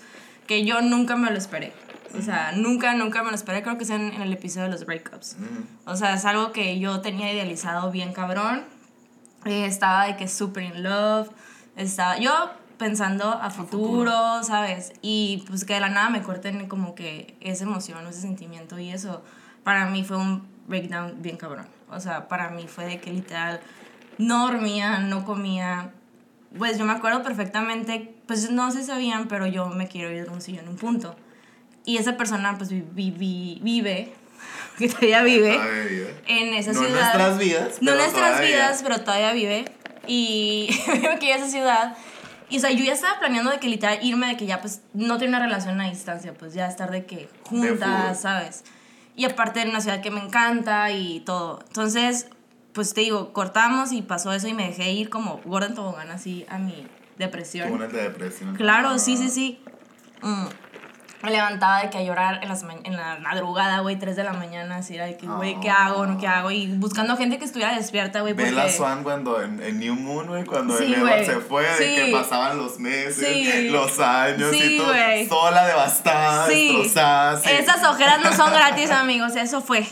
que 0.48 0.64
yo 0.66 0.82
nunca 0.82 1.16
me 1.16 1.30
lo 1.32 1.38
esperé. 1.38 1.74
O 2.18 2.22
sea, 2.22 2.52
nunca, 2.54 2.94
nunca 2.94 3.24
me 3.24 3.30
lo 3.30 3.36
esperé, 3.36 3.64
creo 3.64 3.78
que 3.78 3.84
es 3.84 3.90
en, 3.90 4.14
en 4.14 4.22
el 4.22 4.34
episodio 4.34 4.66
de 4.66 4.72
los 4.72 4.86
breakups. 4.86 5.38
O 5.86 5.96
sea, 5.96 6.14
es 6.14 6.26
algo 6.26 6.52
que 6.52 6.80
yo 6.80 7.02
tenía 7.02 7.34
idealizado 7.34 7.92
bien 7.92 8.14
cabrón. 8.14 8.64
Eh, 9.46 9.66
estaba 9.66 10.06
de 10.06 10.16
que 10.16 10.28
súper 10.28 10.64
in 10.64 10.84
love. 10.84 11.30
Estaba 11.76 12.18
yo 12.18 12.32
pensando 12.78 13.30
a 13.30 13.50
futuro, 13.50 14.44
¿sabes? 14.44 14.94
Y 15.02 15.44
pues 15.48 15.66
que 15.66 15.76
de 15.76 15.80
la 15.80 15.90
nada 15.90 16.10
me 16.10 16.22
corten 16.22 16.68
como 16.68 16.96
que 16.96 17.36
esa 17.42 17.64
emoción, 17.64 18.06
ese 18.08 18.22
sentimiento 18.22 18.80
y 18.80 18.90
eso. 18.90 19.24
Para 19.64 19.88
mí 19.88 20.04
fue 20.04 20.18
un 20.18 20.48
breakdown 20.68 21.22
bien 21.22 21.38
cabrón. 21.38 21.68
O 21.90 22.00
sea, 22.00 22.28
para 22.28 22.50
mí 22.50 22.68
fue 22.68 22.86
de 22.86 23.00
que 23.00 23.12
literal 23.12 23.62
no 24.18 24.48
dormía, 24.48 25.00
no 25.00 25.26
comía. 25.26 25.92
Pues 26.58 26.78
yo 26.78 26.86
me 26.86 26.94
acuerdo 26.94 27.22
perfectamente, 27.22 28.16
pues 28.28 28.50
no 28.50 28.72
se 28.72 28.84
sabían, 28.84 29.28
pero 29.28 29.46
yo 29.48 29.68
me 29.68 29.88
quiero 29.88 30.12
ir 30.12 30.26
de 30.26 30.30
un 30.32 30.42
sillón 30.42 30.66
en 30.66 30.72
un 30.72 30.78
punto. 30.78 31.16
Y 31.86 31.98
esa 31.98 32.18
persona 32.18 32.58
pues 32.58 32.70
vi- 32.72 32.84
vi- 32.92 33.12
vi- 33.12 33.60
vive, 33.62 34.14
que 34.78 34.88
todavía 34.90 35.22
vive 35.24 35.54
Todavía 35.54 35.84
vive. 35.84 36.16
en 36.28 36.54
esa 36.54 36.74
No 36.74 36.80
ciudad. 36.80 37.00
nuestras 37.02 37.38
vidas, 37.38 37.78
No 37.82 37.96
nuestras 37.96 38.32
todavía. 38.32 38.48
vidas, 38.56 38.82
pero 38.84 39.02
todavía 39.02 39.34
vive. 39.34 39.66
Y 40.08 40.70
me 41.02 41.20
quería 41.20 41.36
esa 41.38 41.48
ciudad. 41.48 41.96
Y 42.50 42.58
o 42.58 42.60
sea, 42.60 42.72
yo 42.72 42.84
ya 42.86 42.94
estaba 42.94 43.20
planeando 43.20 43.50
de 43.52 43.60
que 43.60 43.68
literal 43.68 43.98
irme, 44.04 44.28
de 44.28 44.38
que 44.38 44.46
ya 44.46 44.62
pues 44.62 44.82
no 44.94 45.18
tener 45.18 45.30
una 45.30 45.40
relación 45.40 45.82
a 45.82 45.90
distancia, 45.90 46.34
pues 46.34 46.54
ya 46.54 46.68
estar 46.68 46.92
de 46.92 47.06
que 47.06 47.28
juntas, 47.44 48.22
¿sabes? 48.22 48.64
Y 49.16 49.26
aparte 49.26 49.62
en 49.62 49.70
una 49.70 49.82
ciudad 49.82 50.02
que 50.02 50.12
me 50.12 50.20
encanta 50.20 50.92
y 50.92 51.22
todo. 51.22 51.60
Entonces, 51.68 52.28
pues 52.74 52.94
te 52.94 53.02
digo, 53.02 53.32
cortamos 53.34 53.94
y 53.94 54.02
pasó 54.04 54.32
eso 54.34 54.48
y 54.48 54.54
me 54.54 54.68
dejé 54.68 54.92
ir 54.92 55.10
como 55.10 55.40
gorda 55.46 55.68
en 55.68 55.74
tobogán 55.76 56.12
así 56.12 56.46
a 56.50 56.60
mi 56.60 56.86
depresión. 57.18 57.72
Una 57.72 57.88
de 57.88 58.04
depresión. 58.04 58.56
Claro, 58.56 59.00
sí, 59.00 59.16
Ah. 59.18 59.22
sí, 59.24 59.30
sí. 59.30 59.60
Mm. 60.22 60.46
Me 61.26 61.32
levantaba 61.32 61.82
de 61.82 61.90
que 61.90 61.98
a 61.98 62.02
llorar 62.04 62.40
en, 62.44 62.50
las 62.50 62.64
en 62.84 62.96
la 62.96 63.18
madrugada, 63.20 63.80
güey, 63.80 63.98
3 63.98 64.16
de 64.16 64.24
la 64.24 64.34
mañana, 64.34 64.78
así 64.78 64.96
era 64.96 65.06
de 65.06 65.18
que, 65.18 65.26
güey, 65.26 65.60
¿qué 65.60 65.70
hago? 65.72 66.06
¿No 66.06 66.20
qué 66.20 66.28
hago? 66.28 66.52
Y 66.52 66.68
buscando 66.78 67.18
gente 67.18 67.40
que 67.40 67.46
estuviera 67.46 67.74
despierta, 67.76 68.22
güey, 68.22 68.34
porque... 68.36 68.52
Bella 68.52 68.70
Swan 68.72 69.04
cuando 69.04 69.42
en, 69.42 69.62
en 69.62 69.80
New 69.80 69.96
Moon, 69.96 70.28
güey, 70.28 70.46
cuando 70.46 70.78
Sí, 70.78 70.94
el 70.94 71.26
se 71.26 71.40
fue, 71.40 71.64
de 71.64 71.76
Sí. 71.78 71.96
que 71.96 72.12
pasaban 72.12 72.58
los 72.58 72.80
meses, 72.80 73.16
Sí. 73.28 73.70
los 73.70 74.00
años 74.00 74.54
y 74.54 74.78
todo. 74.78 74.88
güey. 74.90 75.28
Sola, 75.28 75.66
devastada, 75.66 76.48
destrozada. 76.48 77.42
esas 77.52 77.84
ojeras 77.84 78.20
no 78.24 78.32
son 78.34 78.52
gratis, 78.54 78.92
amigos, 78.92 79.36
eso 79.36 79.62
fue. 79.62 79.86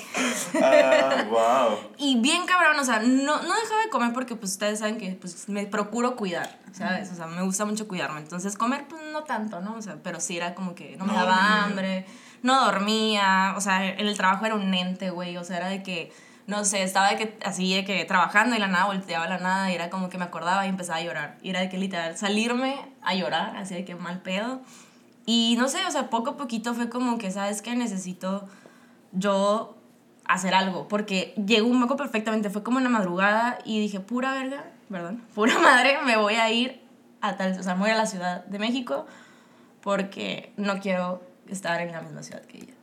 Ah, 0.62 1.26
wow. 1.30 1.80
Y 1.98 2.20
bien 2.20 2.46
cabrón, 2.46 2.80
o 2.80 2.84
sea, 2.86 3.00
no, 3.00 3.42
no 3.42 3.56
dejaba 3.60 3.82
de 3.84 3.90
comer 3.90 4.14
porque 4.14 4.36
pues 4.36 4.52
ustedes 4.52 4.80
saben 4.80 4.98
que 4.98 5.18
pues 5.20 5.50
me 5.50 5.66
procuro 5.66 6.16
cuidar, 6.16 6.50
¿sabes? 6.74 7.12
O 7.12 7.16
sea, 7.16 7.28
me 7.28 7.42
gusta 7.44 7.66
mucho 7.66 7.88
cuidarme. 7.88 8.20
Entonces 8.20 8.58
comer 8.58 8.86
pues 8.90 9.02
no 9.12 9.24
tanto, 9.24 9.62
¿no? 9.62 9.76
O 9.76 9.82
sea, 9.82 9.98
pero 10.04 10.20
sí 10.20 10.38
era 10.38 10.54
como 10.56 10.76
que 10.76 10.98
no 10.98 11.06
me 11.06 11.14
No 11.14 11.20
daba 11.20 11.36
dormía. 11.36 11.64
hambre, 11.64 12.06
no 12.42 12.66
dormía, 12.66 13.54
o 13.56 13.62
sea, 13.62 13.88
en 13.88 14.08
el 14.08 14.18
trabajo 14.18 14.46
era 14.46 14.56
un 14.56 14.74
ente, 14.74 15.10
güey, 15.12 15.38
o 15.38 15.44
sea, 15.44 15.58
era 15.58 15.70
de 15.70 15.82
que, 15.84 16.12
no 16.48 16.66
sé, 16.66 16.84
estaba 16.84 17.10
de 17.10 17.16
que, 17.16 17.38
así 17.46 17.74
de 17.74 17.86
que 17.86 18.04
trabajando 18.06 18.56
y 18.56 18.60
la 18.60 18.68
nada 18.68 18.86
volteaba 18.86 19.28
la 19.28 19.38
nada 19.38 19.72
y 19.72 19.76
era 19.76 19.90
como 19.90 20.10
que 20.10 20.18
me 20.18 20.26
acordaba 20.26 20.66
y 20.66 20.70
empezaba 20.70 21.00
a 21.00 21.04
llorar. 21.04 21.38
Y 21.42 21.52
era 21.52 21.62
de 21.62 21.70
que 21.70 21.78
literal 21.78 22.18
salirme 22.18 22.76
a 23.02 23.14
llorar, 23.16 23.56
así 23.56 23.76
de 23.76 23.86
que 23.86 23.96
mal 23.96 24.22
pedo. 24.22 24.62
Y 25.26 25.56
no 25.58 25.70
sé, 25.70 25.86
o 25.86 25.92
sea, 25.92 26.10
poco 26.10 26.32
a 26.32 26.38
poquito 26.38 26.74
fue 26.74 26.90
como 26.90 27.18
que, 27.18 27.32
¿sabes 27.32 27.62
qué? 27.62 27.76
Necesito 27.76 28.50
yo 29.14 29.78
hacer 30.26 30.54
algo, 30.54 30.88
porque 30.88 31.34
llegó 31.46 31.68
un 31.68 31.82
poco 31.82 31.96
perfectamente, 31.96 32.50
fue 32.50 32.64
como 32.64 32.80
en 32.80 32.86
la 32.86 32.90
madrugada 32.90 33.60
y 33.66 33.80
dije, 33.80 34.00
pura 34.00 34.34
verga, 34.34 34.66
perdón, 34.94 35.26
pura 35.36 35.60
madre, 35.60 35.98
me 36.06 36.16
voy 36.16 36.36
a 36.36 36.50
ir 36.52 36.82
a 37.20 37.36
tal, 37.36 37.60
o 37.60 37.64
sea, 37.64 37.74
me 37.76 37.82
voy 37.82 37.90
a 37.90 37.98
la 37.98 38.06
Ciudad 38.06 38.46
de 38.46 38.60
México 38.60 39.06
porque 39.82 40.54
no 40.56 40.80
quiero 40.80 41.22
estar 41.48 41.82
en 41.82 41.92
la 41.92 42.02
misma 42.02 42.24
ciudad 42.24 42.42
que 42.44 42.58
ella. 42.60 42.74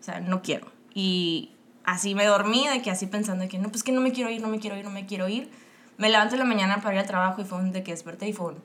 O 0.00 0.02
sea, 0.02 0.20
no 0.20 0.42
quiero. 0.42 0.70
Y 0.92 1.52
así 1.84 2.14
me 2.14 2.26
dormí, 2.26 2.66
de 2.68 2.82
que 2.82 2.90
así 2.90 3.06
pensando 3.06 3.44
de 3.44 3.48
que 3.48 3.58
no, 3.58 3.70
pues 3.70 3.82
que 3.82 3.92
no 3.92 4.00
me 4.00 4.12
quiero 4.12 4.28
ir, 4.30 4.42
no 4.42 4.48
me 4.48 4.58
quiero 4.58 4.76
ir, 4.76 4.84
no 4.84 4.90
me 4.90 5.06
quiero 5.06 5.28
ir. 5.28 5.50
Me 5.96 6.10
levanto 6.10 6.34
en 6.34 6.40
la 6.40 6.44
mañana 6.44 6.80
para 6.82 6.94
ir 6.94 7.00
al 7.00 7.06
trabajo 7.06 7.40
y 7.40 7.44
fue 7.44 7.58
un 7.58 7.72
de 7.72 7.82
que 7.82 7.92
desperté 7.92 8.28
y 8.28 8.32
fue 8.32 8.48
un, 8.48 8.62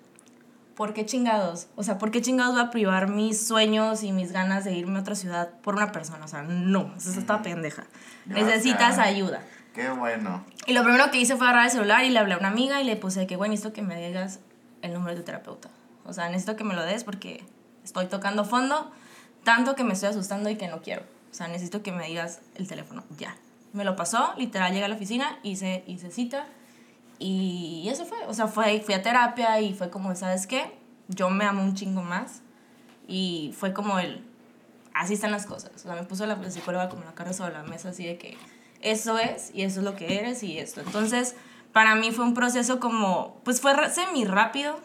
¿por 0.75 0.93
qué 0.93 1.05
chingados? 1.05 1.67
O 1.75 1.83
sea, 1.83 1.97
¿por 1.97 2.11
qué 2.11 2.21
chingados 2.21 2.55
voy 2.55 2.63
a 2.63 2.69
privar 2.71 3.07
mis 3.09 3.47
sueños 3.47 4.03
y 4.03 4.11
mis 4.11 4.31
ganas 4.31 4.65
de 4.65 4.73
irme 4.73 4.97
a 4.97 5.01
otra 5.01 5.15
ciudad 5.15 5.49
por 5.61 5.75
una 5.75 5.91
persona? 5.91 6.25
O 6.25 6.27
sea, 6.27 6.41
no, 6.41 6.93
eso 6.97 7.17
está 7.17 7.41
pendeja. 7.41 7.85
Necesitas 8.25 8.97
ayuda. 8.97 9.41
Qué 9.77 9.91
bueno. 9.91 10.43
Y 10.65 10.73
lo 10.73 10.81
primero 10.81 11.11
que 11.11 11.19
hice 11.19 11.35
fue 11.35 11.45
agarrar 11.45 11.65
el 11.65 11.71
celular 11.71 12.03
y 12.03 12.09
le 12.09 12.17
hablé 12.17 12.33
a 12.33 12.39
una 12.39 12.47
amiga 12.47 12.81
y 12.81 12.83
le 12.83 12.95
puse 12.95 13.27
que, 13.27 13.35
güey, 13.35 13.51
necesito 13.51 13.73
que 13.73 13.83
me 13.83 13.95
digas 13.95 14.39
el 14.81 14.91
número 14.91 15.11
de 15.11 15.21
tu 15.21 15.25
terapeuta. 15.27 15.69
O 16.03 16.13
sea, 16.13 16.29
necesito 16.29 16.55
que 16.55 16.63
me 16.63 16.73
lo 16.73 16.83
des 16.83 17.03
porque 17.03 17.45
estoy 17.83 18.07
tocando 18.07 18.43
fondo, 18.43 18.91
tanto 19.43 19.75
que 19.75 19.83
me 19.83 19.93
estoy 19.93 20.09
asustando 20.09 20.49
y 20.49 20.55
que 20.55 20.67
no 20.67 20.81
quiero. 20.81 21.03
O 21.29 21.33
sea, 21.35 21.47
necesito 21.47 21.83
que 21.83 21.91
me 21.91 22.07
digas 22.07 22.41
el 22.55 22.67
teléfono, 22.67 23.03
ya. 23.19 23.35
Me 23.71 23.85
lo 23.85 23.95
pasó, 23.95 24.33
literal, 24.35 24.71
llegué 24.71 24.85
a 24.85 24.87
la 24.87 24.95
oficina, 24.95 25.37
hice, 25.43 25.83
hice 25.85 26.09
cita 26.09 26.47
y 27.19 27.87
eso 27.87 28.03
fue. 28.05 28.17
O 28.25 28.33
sea, 28.33 28.47
fue, 28.47 28.81
fui 28.81 28.95
a 28.95 29.03
terapia 29.03 29.61
y 29.61 29.75
fue 29.75 29.91
como, 29.91 30.15
¿sabes 30.15 30.47
qué? 30.47 30.75
Yo 31.07 31.29
me 31.29 31.45
amo 31.45 31.61
un 31.61 31.75
chingo 31.75 32.01
más 32.01 32.41
y 33.07 33.53
fue 33.55 33.73
como 33.73 33.99
el, 33.99 34.25
así 34.95 35.13
están 35.13 35.29
las 35.29 35.45
cosas. 35.45 35.69
O 35.75 35.77
sea, 35.77 35.93
me 35.93 36.01
puso 36.01 36.25
la 36.25 36.49
psicóloga 36.49 36.89
como 36.89 37.03
la 37.03 37.13
cara 37.13 37.31
sobre 37.31 37.53
la 37.53 37.61
mesa, 37.61 37.89
así 37.89 38.07
de 38.07 38.17
que 38.17 38.39
eso 38.81 39.17
es 39.17 39.51
y 39.53 39.63
eso 39.63 39.79
es 39.79 39.85
lo 39.85 39.95
que 39.95 40.19
eres 40.19 40.43
y 40.43 40.57
esto. 40.57 40.81
Entonces, 40.81 41.35
para 41.73 41.95
mí 41.95 42.11
fue 42.11 42.25
un 42.25 42.33
proceso 42.33 42.79
como, 42.79 43.39
pues 43.43 43.61
fue 43.61 43.73
semi 43.89 44.25
rápido, 44.25 44.79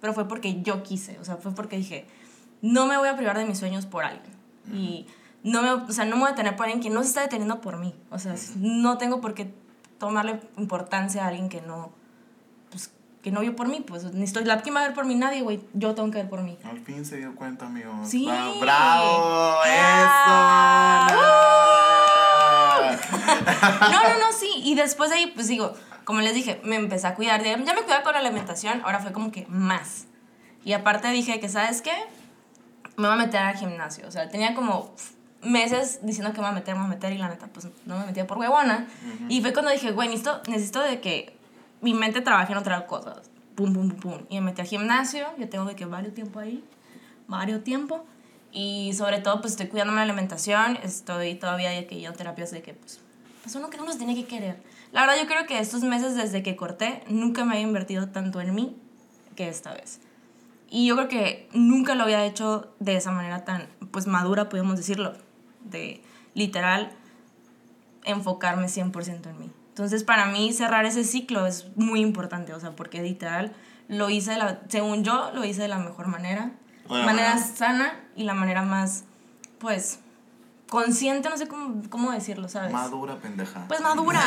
pero 0.00 0.12
fue 0.12 0.28
porque 0.28 0.60
yo 0.62 0.82
quise. 0.82 1.18
O 1.18 1.24
sea, 1.24 1.36
fue 1.36 1.52
porque 1.54 1.76
dije, 1.76 2.06
no 2.62 2.86
me 2.86 2.96
voy 2.96 3.08
a 3.08 3.16
privar 3.16 3.38
de 3.38 3.44
mis 3.44 3.58
sueños 3.58 3.86
por 3.86 4.04
alguien. 4.04 4.34
Y 4.72 5.06
no 5.42 5.62
me, 5.62 5.70
o 5.70 5.92
sea, 5.92 6.04
no 6.04 6.16
me 6.16 6.22
voy 6.22 6.32
a 6.32 6.34
tener 6.34 6.56
por 6.56 6.64
alguien 6.64 6.82
que 6.82 6.90
no 6.90 7.02
se 7.02 7.08
está 7.08 7.20
deteniendo 7.20 7.60
por 7.60 7.78
mí. 7.78 7.94
O 8.10 8.18
sea, 8.18 8.34
no 8.56 8.98
tengo 8.98 9.20
por 9.20 9.34
qué 9.34 9.52
tomarle 9.98 10.40
importancia 10.56 11.24
a 11.24 11.28
alguien 11.28 11.48
que 11.48 11.60
no, 11.60 11.92
pues, 12.70 12.90
que 13.22 13.30
no 13.30 13.40
vio 13.40 13.54
por 13.54 13.68
mí. 13.68 13.84
Pues 13.86 14.04
ni 14.12 14.24
estoy, 14.24 14.44
la 14.44 14.60
¿quién 14.62 14.74
va 14.74 14.80
a 14.80 14.84
ver 14.84 14.94
por 14.94 15.04
mí? 15.04 15.14
Nadie, 15.14 15.42
güey. 15.42 15.60
Yo 15.74 15.94
tengo 15.94 16.10
que 16.10 16.18
ver 16.18 16.28
por 16.28 16.42
mí. 16.42 16.58
Al 16.64 16.80
fin 16.80 17.04
se 17.04 17.18
dio 17.18 17.34
cuenta, 17.34 17.66
amigos. 17.66 18.08
Sí. 18.08 18.24
¡Bravo! 18.26 18.60
¡Bravo! 18.60 19.60
Ah. 19.66 21.63
No, 23.44 24.02
no, 24.02 24.18
no, 24.18 24.32
sí. 24.32 24.48
Y 24.64 24.74
después 24.74 25.10
de 25.10 25.16
ahí, 25.16 25.26
pues 25.34 25.48
digo, 25.48 25.74
como 26.04 26.20
les 26.20 26.34
dije, 26.34 26.60
me 26.64 26.76
empecé 26.76 27.06
a 27.06 27.14
cuidar. 27.14 27.42
Ya 27.42 27.56
ya 27.56 27.74
me 27.74 27.82
cuidaba 27.82 28.02
con 28.02 28.12
la 28.14 28.20
alimentación, 28.20 28.82
ahora 28.84 29.00
fue 29.00 29.12
como 29.12 29.30
que 29.30 29.46
más. 29.48 30.06
Y 30.64 30.72
aparte 30.72 31.08
dije 31.08 31.40
que, 31.40 31.48
¿sabes 31.48 31.82
qué? 31.82 31.92
me 32.96 33.08
voy 33.08 33.14
a 33.14 33.24
meter 33.24 33.40
al 33.40 33.56
gimnasio. 33.56 34.06
O 34.06 34.10
sea, 34.10 34.28
tenía 34.28 34.54
como 34.54 34.92
meses 35.42 36.00
diciendo 36.02 36.32
que 36.32 36.38
me 36.38 36.46
voy 36.46 36.52
a 36.52 36.54
meter, 36.54 36.74
me 36.74 36.82
voy 36.82 36.90
a 36.90 36.94
meter 36.94 37.12
y 37.12 37.18
la 37.18 37.28
neta, 37.28 37.46
pues 37.48 37.68
no 37.86 37.98
me 37.98 38.06
metía 38.06 38.26
por 38.26 38.38
huevona. 38.38 38.86
Y 39.28 39.40
fue 39.40 39.52
cuando 39.52 39.70
dije, 39.70 39.92
güey, 39.92 40.08
necesito, 40.08 40.40
necesito 40.48 40.80
de 40.80 41.00
que 41.00 41.36
mi 41.80 41.94
mente 41.94 42.20
trabaje 42.20 42.52
en 42.52 42.58
otras 42.58 42.82
cosas. 42.84 43.30
Pum, 43.54 43.72
pum, 43.72 43.90
pum, 43.90 44.00
pum. 44.00 44.26
Y 44.28 44.36
me 44.36 44.46
metí 44.46 44.62
al 44.62 44.66
gimnasio, 44.66 45.26
yo 45.38 45.48
tengo 45.48 45.64
de 45.64 45.76
que 45.76 45.84
varios 45.84 46.14
tiempo 46.14 46.40
ahí, 46.40 46.64
varios 47.28 47.62
tiempo. 47.62 48.04
Y 48.52 48.92
sobre 48.94 49.18
todo, 49.18 49.40
pues 49.40 49.52
estoy 49.52 49.66
cuidándome 49.66 49.98
la 49.98 50.04
alimentación, 50.04 50.78
estoy 50.82 51.34
todavía 51.34 51.70
de 51.70 51.86
que 51.86 52.00
yo 52.00 52.12
terapias 52.12 52.52
de 52.52 52.62
que, 52.62 52.74
pues, 52.74 53.00
pues 53.44 53.54
uno 53.56 53.68
que 53.68 53.76
no 53.76 53.84
nos 53.84 53.98
tiene 53.98 54.14
que 54.14 54.24
querer. 54.24 54.56
La 54.90 55.02
verdad, 55.02 55.16
yo 55.20 55.26
creo 55.26 55.46
que 55.46 55.58
estos 55.58 55.82
meses 55.82 56.16
desde 56.16 56.42
que 56.42 56.56
corté, 56.56 57.04
nunca 57.08 57.44
me 57.44 57.52
había 57.52 57.66
invertido 57.66 58.08
tanto 58.08 58.40
en 58.40 58.54
mí 58.54 58.74
que 59.36 59.48
esta 59.48 59.74
vez. 59.74 60.00
Y 60.70 60.86
yo 60.86 60.96
creo 60.96 61.08
que 61.08 61.48
nunca 61.52 61.94
lo 61.94 62.04
había 62.04 62.24
hecho 62.24 62.74
de 62.80 62.96
esa 62.96 63.10
manera 63.10 63.44
tan, 63.44 63.68
pues, 63.90 64.06
madura, 64.06 64.48
podemos 64.48 64.78
decirlo. 64.78 65.12
De 65.62 66.02
literal 66.32 66.90
enfocarme 68.04 68.68
100% 68.68 69.28
en 69.28 69.38
mí. 69.38 69.50
Entonces, 69.68 70.04
para 70.04 70.24
mí, 70.24 70.54
cerrar 70.54 70.86
ese 70.86 71.04
ciclo 71.04 71.46
es 71.46 71.66
muy 71.76 72.00
importante, 72.00 72.54
o 72.54 72.60
sea, 72.60 72.70
porque 72.70 73.02
literal 73.02 73.52
lo 73.88 74.08
hice, 74.08 74.30
de 74.32 74.38
la, 74.38 74.60
según 74.68 75.04
yo, 75.04 75.32
lo 75.34 75.44
hice 75.44 75.60
de 75.62 75.68
la 75.68 75.78
mejor 75.78 76.08
manera. 76.08 76.52
Bueno, 76.88 77.04
manera 77.04 77.34
bueno. 77.34 77.56
sana 77.56 78.00
y 78.16 78.24
la 78.24 78.32
manera 78.32 78.62
más, 78.62 79.04
pues, 79.58 80.00
consciente, 80.74 81.30
no 81.30 81.36
sé 81.36 81.46
cómo, 81.46 81.82
cómo 81.88 82.10
decirlo, 82.10 82.48
¿sabes? 82.48 82.72
Madura, 82.72 83.14
pendeja. 83.14 83.64
Pues 83.68 83.80
madura. 83.80 84.20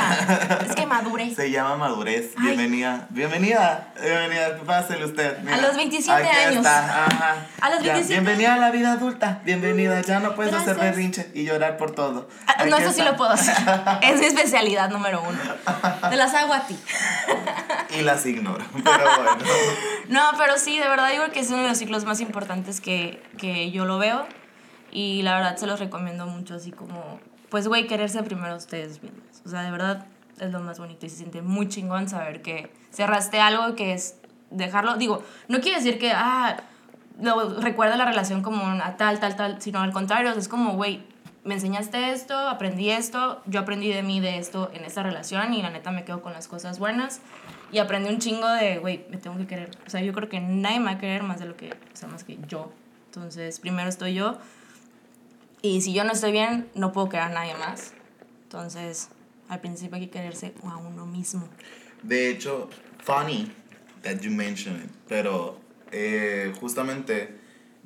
es 0.65 0.73
que 0.75 0.85
madure. 0.85 1.29
Se 1.35 1.51
llama 1.51 1.75
madurez. 1.75 2.31
Ay. 2.37 2.45
Bienvenida. 2.45 3.05
Bienvenida. 3.09 3.93
Bienvenida. 4.01 4.57
Pásele 4.65 5.03
usted. 5.03 5.39
Mira, 5.39 5.57
A 5.57 5.61
los 5.61 5.75
27 5.75 6.23
aquí 6.23 6.37
años. 6.45 6.55
Está. 6.55 7.05
Ajá. 7.05 7.35
A 7.59 7.69
los 7.69 7.83
Ya, 7.83 7.91
27. 7.91 8.07
Bienvenida 8.21 8.53
a 8.53 8.57
la 8.59 8.71
vida 8.71 8.93
adulta. 8.93 9.41
Bienvenida. 9.43 9.99
Ya 10.03 10.21
no 10.21 10.35
puedes 10.35 10.53
hacer 10.53 10.75
Gracias. 10.75 10.95
berrinche 10.95 11.31
y 11.33 11.43
llorar 11.43 11.75
por 11.75 11.91
todo. 11.91 12.29
Ah, 12.47 12.63
no, 12.63 12.77
eso 12.77 12.93
sí 12.93 13.01
lo 13.03 13.17
puedo 13.17 13.31
hacer. 13.31 13.53
Es 14.01 14.17
mi 14.17 14.27
especialidad 14.27 14.89
número 14.89 15.21
uno. 15.21 15.37
Te 16.09 16.15
las 16.15 16.33
hago 16.33 16.53
a 16.53 16.61
ti. 16.65 16.79
Y 17.99 18.03
las 18.03 18.25
ignoro. 18.25 18.63
Pero 18.71 18.99
bueno. 19.17 19.37
No, 20.07 20.21
pero 20.37 20.57
sí, 20.57 20.79
de 20.79 20.87
verdad 20.87 21.11
digo 21.11 21.25
que 21.33 21.41
es 21.41 21.49
uno 21.49 21.63
de 21.63 21.67
los 21.67 21.77
ciclos 21.77 22.05
más 22.05 22.21
importantes 22.21 22.79
que, 22.79 23.21
que 23.37 23.69
yo 23.71 23.83
lo 23.83 23.97
veo. 23.97 24.25
Y 24.91 25.21
la 25.21 25.35
verdad 25.35 25.57
se 25.57 25.67
los 25.67 25.79
recomiendo 25.79 26.25
mucho, 26.27 26.55
así 26.55 26.71
como, 26.71 27.19
pues, 27.49 27.67
güey, 27.67 27.87
quererse 27.87 28.23
primero 28.23 28.55
ustedes 28.55 29.01
mismos. 29.03 29.41
O 29.45 29.49
sea, 29.49 29.63
de 29.63 29.71
verdad 29.71 30.05
es 30.39 30.51
lo 30.51 30.59
más 30.59 30.79
bonito 30.79 31.05
y 31.05 31.09
se 31.09 31.17
siente 31.17 31.41
muy 31.41 31.67
chingón 31.67 32.07
saber 32.09 32.41
que 32.41 32.71
cerraste 32.91 33.39
algo 33.39 33.75
que 33.75 33.93
es 33.93 34.15
dejarlo. 34.51 34.95
Digo, 34.95 35.23
no 35.47 35.59
quiere 35.59 35.77
decir 35.77 35.99
que, 35.99 36.11
ah, 36.11 36.57
lo, 37.21 37.59
recuerda 37.59 37.97
la 37.97 38.05
relación 38.05 38.41
como 38.41 38.63
una 38.63 38.97
tal, 38.97 39.19
tal, 39.19 39.35
tal, 39.35 39.61
sino 39.61 39.79
al 39.79 39.91
contrario, 39.91 40.31
es 40.31 40.47
como, 40.47 40.73
güey, 40.73 41.03
me 41.43 41.55
enseñaste 41.55 42.11
esto, 42.11 42.37
aprendí 42.37 42.89
esto, 42.89 43.41
yo 43.45 43.61
aprendí 43.61 43.91
de 43.91 44.03
mí 44.03 44.19
de 44.19 44.37
esto 44.37 44.69
en 44.73 44.83
esta 44.83 45.01
relación 45.01 45.53
y 45.53 45.61
la 45.61 45.69
neta 45.69 45.91
me 45.91 46.03
quedo 46.03 46.21
con 46.21 46.33
las 46.33 46.47
cosas 46.47 46.77
buenas 46.77 47.21
y 47.71 47.79
aprendí 47.79 48.09
un 48.09 48.19
chingo 48.19 48.47
de, 48.49 48.79
güey, 48.79 49.05
me 49.09 49.17
tengo 49.17 49.37
que 49.37 49.47
querer. 49.47 49.71
O 49.85 49.89
sea, 49.89 50.01
yo 50.01 50.13
creo 50.13 50.27
que 50.27 50.41
nadie 50.41 50.79
me 50.79 50.85
va 50.85 50.91
a 50.91 50.97
querer 50.97 51.23
más 51.23 51.39
de 51.39 51.45
lo 51.45 51.55
que, 51.55 51.71
o 51.71 51.95
sea, 51.95 52.09
más 52.09 52.23
que 52.23 52.37
yo. 52.47 52.71
Entonces, 53.05 53.59
primero 53.59 53.87
estoy 53.87 54.13
yo 54.13 54.37
y 55.61 55.81
si 55.81 55.93
yo 55.93 56.03
no 56.03 56.13
estoy 56.13 56.31
bien, 56.31 56.69
no 56.75 56.91
puedo 56.91 57.09
querer 57.09 57.25
a 57.25 57.29
nadie 57.29 57.55
más. 57.55 57.93
Entonces, 58.43 59.09
al 59.49 59.59
principio 59.59 59.95
hay 59.95 60.05
que 60.05 60.09
quererse 60.09 60.53
a 60.63 60.77
uno 60.77 61.05
mismo. 61.05 61.47
De 62.03 62.29
hecho, 62.29 62.69
funny 63.03 63.51
that 64.03 64.19
you 64.21 64.31
mention 64.31 64.75
it, 64.77 64.91
pero 65.07 65.59
eh, 65.91 66.53
justamente 66.59 67.35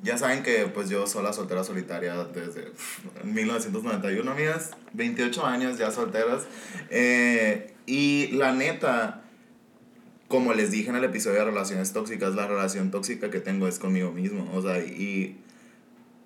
ya 0.02 0.18
saben 0.18 0.42
que 0.42 0.66
pues 0.66 0.90
yo 0.90 1.06
soy 1.06 1.22
la 1.22 1.32
soltera 1.32 1.62
solitaria 1.62 2.24
desde 2.24 2.70
pff, 2.70 3.24
1991, 3.24 4.30
amigas, 4.30 4.72
28 4.92 5.46
años 5.46 5.78
ya 5.78 5.90
solteras. 5.90 6.42
Eh, 6.90 7.72
y 7.86 8.28
la 8.32 8.52
neta, 8.52 9.22
como 10.28 10.54
les 10.54 10.70
dije 10.70 10.90
en 10.90 10.96
el 10.96 11.04
episodio 11.04 11.38
de 11.38 11.44
relaciones 11.44 11.92
tóxicas, 11.92 12.34
la 12.34 12.46
relación 12.46 12.90
tóxica 12.90 13.30
que 13.30 13.40
tengo 13.40 13.68
es 13.68 13.78
conmigo 13.78 14.10
mismo, 14.10 14.50
o 14.54 14.62
sea, 14.62 14.78
y 14.78 15.38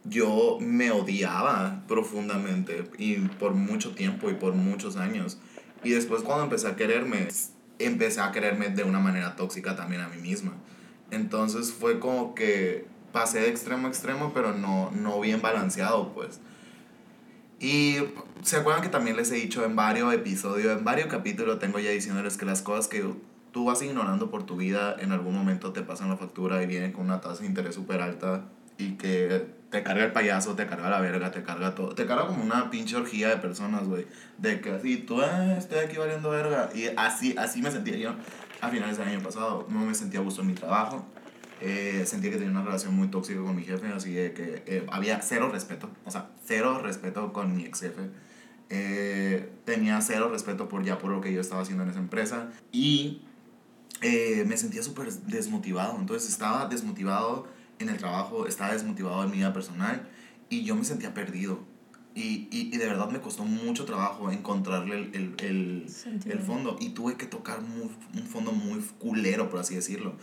yo 0.08 0.58
me 0.60 0.90
odiaba 0.90 1.82
profundamente 1.88 2.88
y 2.98 3.16
por 3.16 3.54
mucho 3.54 3.94
tiempo 3.94 4.30
y 4.30 4.34
por 4.34 4.54
muchos 4.54 4.96
años. 4.96 5.38
Y 5.82 5.90
después 5.90 6.22
cuando 6.22 6.44
empecé 6.44 6.68
a 6.68 6.76
quererme, 6.76 7.28
empecé 7.78 8.20
a 8.20 8.32
quererme 8.32 8.68
de 8.68 8.84
una 8.84 8.98
manera 8.98 9.36
tóxica 9.36 9.76
también 9.76 10.02
a 10.02 10.08
mí 10.08 10.20
misma. 10.20 10.52
Entonces 11.10 11.72
fue 11.72 12.00
como 12.00 12.34
que 12.34 12.86
pasé 13.12 13.40
de 13.40 13.48
extremo 13.48 13.86
a 13.86 13.90
extremo, 13.90 14.32
pero 14.34 14.52
no, 14.52 14.90
no 14.90 15.20
bien 15.20 15.40
balanceado, 15.40 16.12
pues. 16.12 16.40
Y 17.58 17.96
se 18.42 18.56
acuerdan 18.56 18.82
que 18.82 18.90
también 18.90 19.16
les 19.16 19.30
he 19.30 19.36
dicho 19.36 19.64
en 19.64 19.76
varios 19.76 20.12
episodios, 20.12 20.76
en 20.76 20.84
varios 20.84 21.08
capítulos, 21.08 21.58
tengo 21.58 21.78
ya 21.78 21.90
diciéndoles 21.90 22.36
que 22.36 22.44
las 22.44 22.60
cosas 22.60 22.88
que 22.88 23.02
tú 23.52 23.64
vas 23.64 23.80
ignorando 23.80 24.30
por 24.30 24.44
tu 24.44 24.56
vida 24.56 24.94
en 24.98 25.12
algún 25.12 25.34
momento 25.34 25.72
te 25.72 25.80
pasan 25.80 26.10
la 26.10 26.18
factura 26.18 26.62
y 26.62 26.66
vienen 26.66 26.92
con 26.92 27.06
una 27.06 27.22
tasa 27.22 27.40
de 27.40 27.46
interés 27.46 27.74
súper 27.74 28.02
alta 28.02 28.44
y 28.78 28.92
que 28.92 29.46
te 29.70 29.82
carga 29.82 30.04
el 30.04 30.12
payaso, 30.12 30.54
te 30.54 30.66
carga 30.66 30.90
la 30.90 31.00
verga, 31.00 31.30
te 31.30 31.42
carga 31.42 31.74
todo. 31.74 31.94
Te 31.94 32.06
carga 32.06 32.26
como 32.26 32.44
una 32.44 32.70
pinche 32.70 32.96
orgía 32.96 33.28
de 33.28 33.36
personas, 33.36 33.84
güey. 33.84 34.06
De 34.38 34.60
que 34.60 34.70
así, 34.72 34.98
tú, 34.98 35.20
ah, 35.20 35.56
estoy 35.58 35.78
aquí 35.78 35.96
valiendo 35.96 36.30
verga. 36.30 36.70
Y 36.74 36.88
así, 36.96 37.34
así 37.36 37.62
me 37.62 37.70
sentía 37.70 37.96
yo 37.96 38.14
a 38.60 38.68
finales 38.68 38.98
del 38.98 39.08
año 39.08 39.20
pasado. 39.20 39.66
No 39.68 39.80
me 39.80 39.94
sentía 39.94 40.20
a 40.20 40.22
gusto 40.22 40.42
en 40.42 40.48
mi 40.48 40.54
trabajo. 40.54 41.04
Eh, 41.60 42.04
sentía 42.06 42.30
que 42.30 42.36
tenía 42.36 42.52
una 42.52 42.62
relación 42.62 42.94
muy 42.94 43.08
tóxica 43.08 43.40
con 43.40 43.56
mi 43.56 43.64
jefe, 43.64 43.86
así 43.88 44.12
de 44.12 44.32
que 44.34 44.62
eh, 44.66 44.86
había 44.90 45.22
cero 45.22 45.48
respeto, 45.50 45.88
o 46.04 46.10
sea, 46.10 46.28
cero 46.44 46.80
respeto 46.82 47.32
con 47.32 47.56
mi 47.56 47.64
ex 47.64 47.80
jefe. 47.80 48.10
Eh, 48.68 49.48
tenía 49.64 50.00
cero 50.00 50.28
respeto 50.30 50.68
por 50.68 50.84
ya 50.84 50.98
por 50.98 51.10
lo 51.10 51.20
que 51.20 51.32
yo 51.32 51.40
estaba 51.40 51.62
haciendo 51.62 51.84
en 51.84 51.90
esa 51.90 52.00
empresa 52.00 52.50
y 52.72 53.22
eh, 54.02 54.44
me 54.46 54.56
sentía 54.56 54.82
súper 54.82 55.10
desmotivado. 55.10 55.96
Entonces 55.98 56.28
estaba 56.28 56.66
desmotivado 56.66 57.46
en 57.78 57.88
el 57.88 57.96
trabajo, 57.98 58.46
estaba 58.46 58.72
desmotivado 58.72 59.24
en 59.24 59.30
mi 59.30 59.36
vida 59.38 59.52
personal 59.52 60.08
y 60.48 60.62
yo 60.64 60.74
me 60.76 60.84
sentía 60.84 61.12
perdido. 61.14 61.60
Y, 62.14 62.48
y, 62.50 62.70
y 62.72 62.78
de 62.78 62.86
verdad 62.86 63.10
me 63.10 63.20
costó 63.20 63.44
mucho 63.44 63.84
trabajo 63.84 64.30
encontrarle 64.30 64.96
el, 64.96 65.14
el, 65.14 65.34
el, 65.46 65.86
el 66.32 66.38
fondo. 66.40 66.76
Y 66.80 66.90
tuve 66.90 67.16
que 67.16 67.26
tocar 67.26 67.60
muy- 67.60 67.90
un 68.14 68.26
fondo 68.26 68.52
muy 68.52 68.80
culero, 68.98 69.50
por 69.50 69.60
así 69.60 69.74
decirlo. 69.74 70.14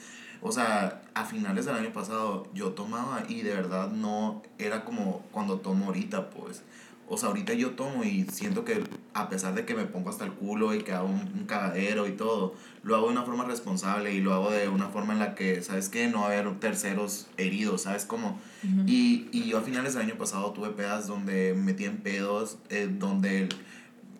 O 0.41 0.51
sea, 0.51 1.03
a 1.13 1.23
finales 1.25 1.65
del 1.65 1.75
año 1.75 1.93
pasado 1.93 2.47
yo 2.55 2.71
tomaba 2.71 3.23
y 3.29 3.43
de 3.43 3.53
verdad 3.53 3.91
no 3.91 4.41
era 4.57 4.83
como 4.85 5.19
cuando 5.31 5.59
tomo 5.59 5.85
ahorita, 5.85 6.31
pues. 6.31 6.63
O 7.09 7.17
sea, 7.17 7.29
ahorita 7.29 7.53
yo 7.53 7.71
tomo 7.71 8.03
y 8.03 8.23
siento 8.31 8.63
que 8.65 8.83
a 9.13 9.29
pesar 9.29 9.53
de 9.53 9.65
que 9.65 9.75
me 9.75 9.85
pongo 9.85 10.09
hasta 10.09 10.23
el 10.25 10.31
culo 10.31 10.73
y 10.73 10.79
que 10.83 10.93
hago 10.93 11.07
un, 11.07 11.19
un 11.37 11.45
cagadero 11.45 12.07
y 12.07 12.11
todo, 12.13 12.55
lo 12.83 12.95
hago 12.95 13.07
de 13.07 13.11
una 13.13 13.23
forma 13.23 13.43
responsable 13.45 14.13
y 14.13 14.21
lo 14.21 14.33
hago 14.33 14.49
de 14.51 14.67
una 14.69 14.87
forma 14.89 15.13
en 15.13 15.19
la 15.19 15.35
que, 15.35 15.61
¿sabes 15.61 15.89
qué? 15.89 16.07
No 16.07 16.21
va 16.21 16.27
a 16.27 16.39
haber 16.39 16.59
terceros 16.59 17.27
heridos, 17.37 17.83
¿sabes 17.83 18.05
cómo? 18.05 18.39
y, 18.87 19.27
y 19.33 19.43
yo 19.49 19.57
a 19.57 19.61
finales 19.61 19.93
del 19.93 20.03
año 20.03 20.15
pasado 20.15 20.51
tuve 20.51 20.69
pedas 20.69 21.05
donde 21.07 21.53
me 21.55 21.63
metí 21.73 21.83
en 21.85 21.97
pedos, 21.97 22.57
eh, 22.69 22.87
donde 22.89 23.49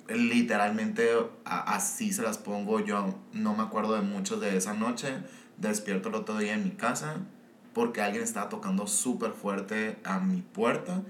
literalmente 0.10 1.10
a- 1.46 1.76
así 1.76 2.12
se 2.14 2.22
las 2.22 2.38
pongo. 2.38 2.80
Yo 2.80 3.16
no 3.34 3.56
me 3.56 3.64
acuerdo 3.64 3.96
de 3.96 4.02
mucho 4.02 4.38
de 4.38 4.58
esa 4.58 4.74
noche. 4.74 5.14
Despierto 5.58 6.10
el 6.10 6.16
otro 6.16 6.38
día 6.38 6.54
en 6.54 6.64
mi 6.64 6.72
casa 6.72 7.18
porque 7.74 8.02
alguien 8.02 8.24
estaba 8.24 8.50
tocando 8.50 8.86
súper 8.88 9.32
fuerte 9.32 9.98
a 10.04 10.20
mi 10.20 10.42
puerta 10.42 11.02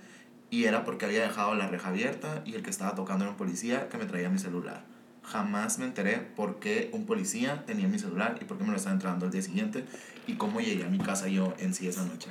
y 0.53 0.65
era 0.65 0.83
porque 0.85 1.05
había 1.05 1.23
dejado 1.23 1.55
la 1.55 1.65
reja 1.67 1.89
abierta 1.89 2.43
y 2.45 2.53
el 2.53 2.61
que 2.61 2.69
estaba 2.69 2.93
tocando 2.93 3.23
era 3.25 3.31
un 3.31 3.37
policía 3.37 3.89
que 3.89 3.97
me 3.97 4.05
traía 4.05 4.29
mi 4.29 4.37
celular. 4.37 4.83
Jamás 5.23 5.79
me 5.79 5.85
enteré 5.85 6.17
por 6.17 6.59
qué 6.59 6.91
un 6.93 7.07
policía 7.07 7.65
tenía 7.65 7.87
mi 7.87 7.97
celular 7.97 8.37
y 8.39 8.45
por 8.45 8.59
qué 8.59 8.63
me 8.63 8.69
lo 8.69 8.77
estaba 8.77 8.93
entrando 8.93 9.25
el 9.25 9.31
día 9.31 9.41
siguiente 9.41 9.83
y 10.27 10.35
cómo 10.35 10.61
llegué 10.61 10.83
a 10.85 10.89
mi 10.89 10.99
casa 10.99 11.27
yo 11.27 11.55
en 11.57 11.73
sí 11.73 11.87
esa 11.87 12.05
noche. 12.05 12.29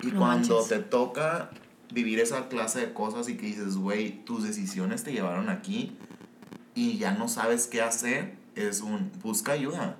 Y 0.00 0.12
No 0.12 0.20
cuando 0.20 0.58
manches. 0.60 0.68
te 0.68 0.78
toca 0.78 1.50
vivir 1.92 2.20
esa 2.20 2.46
clase 2.48 2.78
de 2.86 2.92
cosas 2.92 3.28
y 3.28 3.36
que 3.36 3.46
dices, 3.46 3.76
güey, 3.76 4.24
tus 4.24 4.44
decisiones 4.44 5.02
te 5.02 5.12
llevaron 5.12 5.48
aquí 5.48 5.96
y 6.76 6.98
ya 6.98 7.14
no 7.14 7.26
sabes 7.26 7.66
qué 7.66 7.82
hacer, 7.82 8.36
es 8.54 8.80
un 8.80 9.10
busca 9.24 9.50
ayuda 9.50 9.96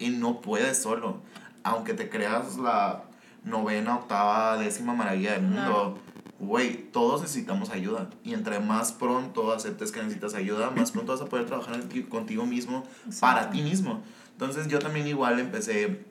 y 0.00 0.10
no 0.10 0.40
puedes 0.40 0.82
solo. 0.82 1.20
Aunque 1.62 1.94
te 1.94 2.08
creas 2.10 2.56
la 2.56 3.04
novena, 3.44 3.94
octava, 3.94 4.58
décima 4.58 4.92
maravilla 4.92 5.34
del 5.34 5.42
mundo, 5.42 6.00
güey, 6.38 6.90
todos 6.92 7.22
necesitamos 7.22 7.70
ayuda. 7.70 8.10
Y 8.24 8.34
entre 8.34 8.60
más 8.60 8.92
pronto 8.92 9.52
aceptes 9.52 9.92
que 9.92 10.00
necesitas 10.00 10.34
ayuda, 10.34 10.70
más 10.70 10.92
pronto 10.92 11.12
vas 11.12 11.20
a 11.20 11.26
poder 11.26 11.46
trabajar 11.46 11.80
contigo 12.08 12.46
mismo 12.46 12.84
para 13.20 13.50
ti 13.50 13.62
mismo. 13.62 14.02
Entonces 14.32 14.68
yo 14.68 14.78
también 14.78 15.06
igual 15.06 15.38
empecé 15.40 16.04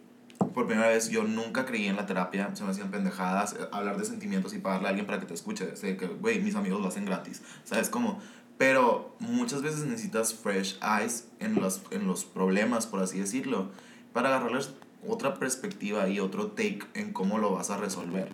por 0.54 0.68
primera 0.68 0.88
vez 0.88 1.10
yo 1.10 1.24
nunca 1.24 1.66
creí 1.66 1.86
en 1.86 1.96
la 1.96 2.06
terapia, 2.06 2.56
se 2.56 2.64
me 2.64 2.72
hacían 2.72 2.92
pendejadas, 2.92 3.54
eh, 3.54 3.68
hablar 3.72 3.98
de 3.98 4.06
sentimientos 4.06 4.54
y 4.54 4.60
pagarle 4.60 4.88
a 4.88 4.90
alguien 4.90 5.06
para 5.06 5.20
que 5.20 5.26
te 5.26 5.34
escuche, 5.34 5.76
sé 5.76 5.98
que, 5.98 6.08
güey, 6.08 6.40
mis 6.40 6.56
amigos 6.56 6.82
lo 6.82 6.88
hacen 6.88 7.06
gratis, 7.06 7.42
¿sabes 7.64 7.90
cómo? 7.90 8.20
Pero 8.58 9.16
muchas 9.20 9.62
veces 9.62 9.86
necesitas 9.86 10.34
fresh 10.34 10.80
eyes 10.82 11.28
en 11.40 11.56
los, 11.56 11.82
en 11.92 12.08
los 12.08 12.24
problemas, 12.24 12.88
por 12.88 13.02
así 13.02 13.20
decirlo, 13.20 13.70
para 14.14 14.30
agarrarles 14.30 14.74
otra 15.08 15.36
perspectiva 15.36 16.08
y 16.10 16.20
otro 16.20 16.48
take 16.48 16.80
en 16.94 17.14
cómo 17.14 17.38
lo 17.38 17.52
vas 17.52 17.70
a 17.70 17.78
resolver. 17.78 18.30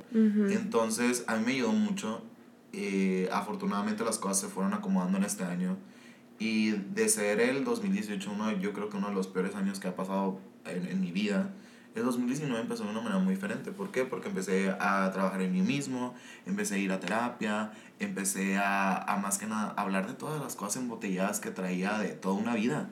Entonces, 0.52 1.24
a 1.28 1.36
mí 1.38 1.44
me 1.46 1.52
ayudó 1.54 1.72
mucho. 1.72 2.22
eh, 2.74 3.28
afortunadamente 3.34 4.04
las 4.06 4.18
cosas 4.18 4.40
se 4.40 4.48
fueron 4.48 4.74
acomodando 4.74 5.18
en 5.18 5.26
este 5.26 5.44
año. 5.44 5.78
Y 6.40 6.72
de 6.72 7.10
ser 7.10 7.40
el 7.42 7.64
2018 7.66 8.32
uno, 8.32 8.52
yo 8.54 8.74
creo 8.74 8.90
que 8.90 8.98
uno 8.98 9.10
de 9.10 9.14
los 9.16 9.28
peores 9.28 9.56
años 9.56 9.80
que 9.80 9.88
ha 9.90 9.96
pasado 9.96 10.40
en, 10.66 10.88
en 10.88 11.02
mi 11.02 11.12
vida, 11.12 11.50
el 11.94 12.04
2019 12.06 12.62
empezó 12.62 12.86
de 12.86 12.92
una 12.92 13.02
manera 13.02 13.20
muy 13.20 13.36
diferente. 13.36 13.72
¿Por 13.72 13.92
qué? 13.92 14.06
Porque 14.06 14.30
empecé 14.30 14.70
a 14.80 15.12
trabajar 15.12 15.42
en 15.42 15.52
mí 15.52 15.62
mismo, 15.62 16.16
empecé 16.46 16.76
a 16.76 16.78
ir 16.78 16.92
a 16.94 17.00
terapia, 17.02 17.74
empecé 18.00 18.58
a, 18.58 18.96
a 18.98 19.18
más 19.18 19.38
que 19.38 19.46
nada 19.48 19.74
hablar 19.76 20.08
de 20.08 20.14
todas 20.14 20.42
las 20.42 20.56
cosas 20.56 20.78
embotelladas 20.82 21.42
que 21.42 21.52
traía 21.52 21.98
de 22.00 22.10
toda 22.10 22.36
una 22.36 22.56
vida 22.56 22.90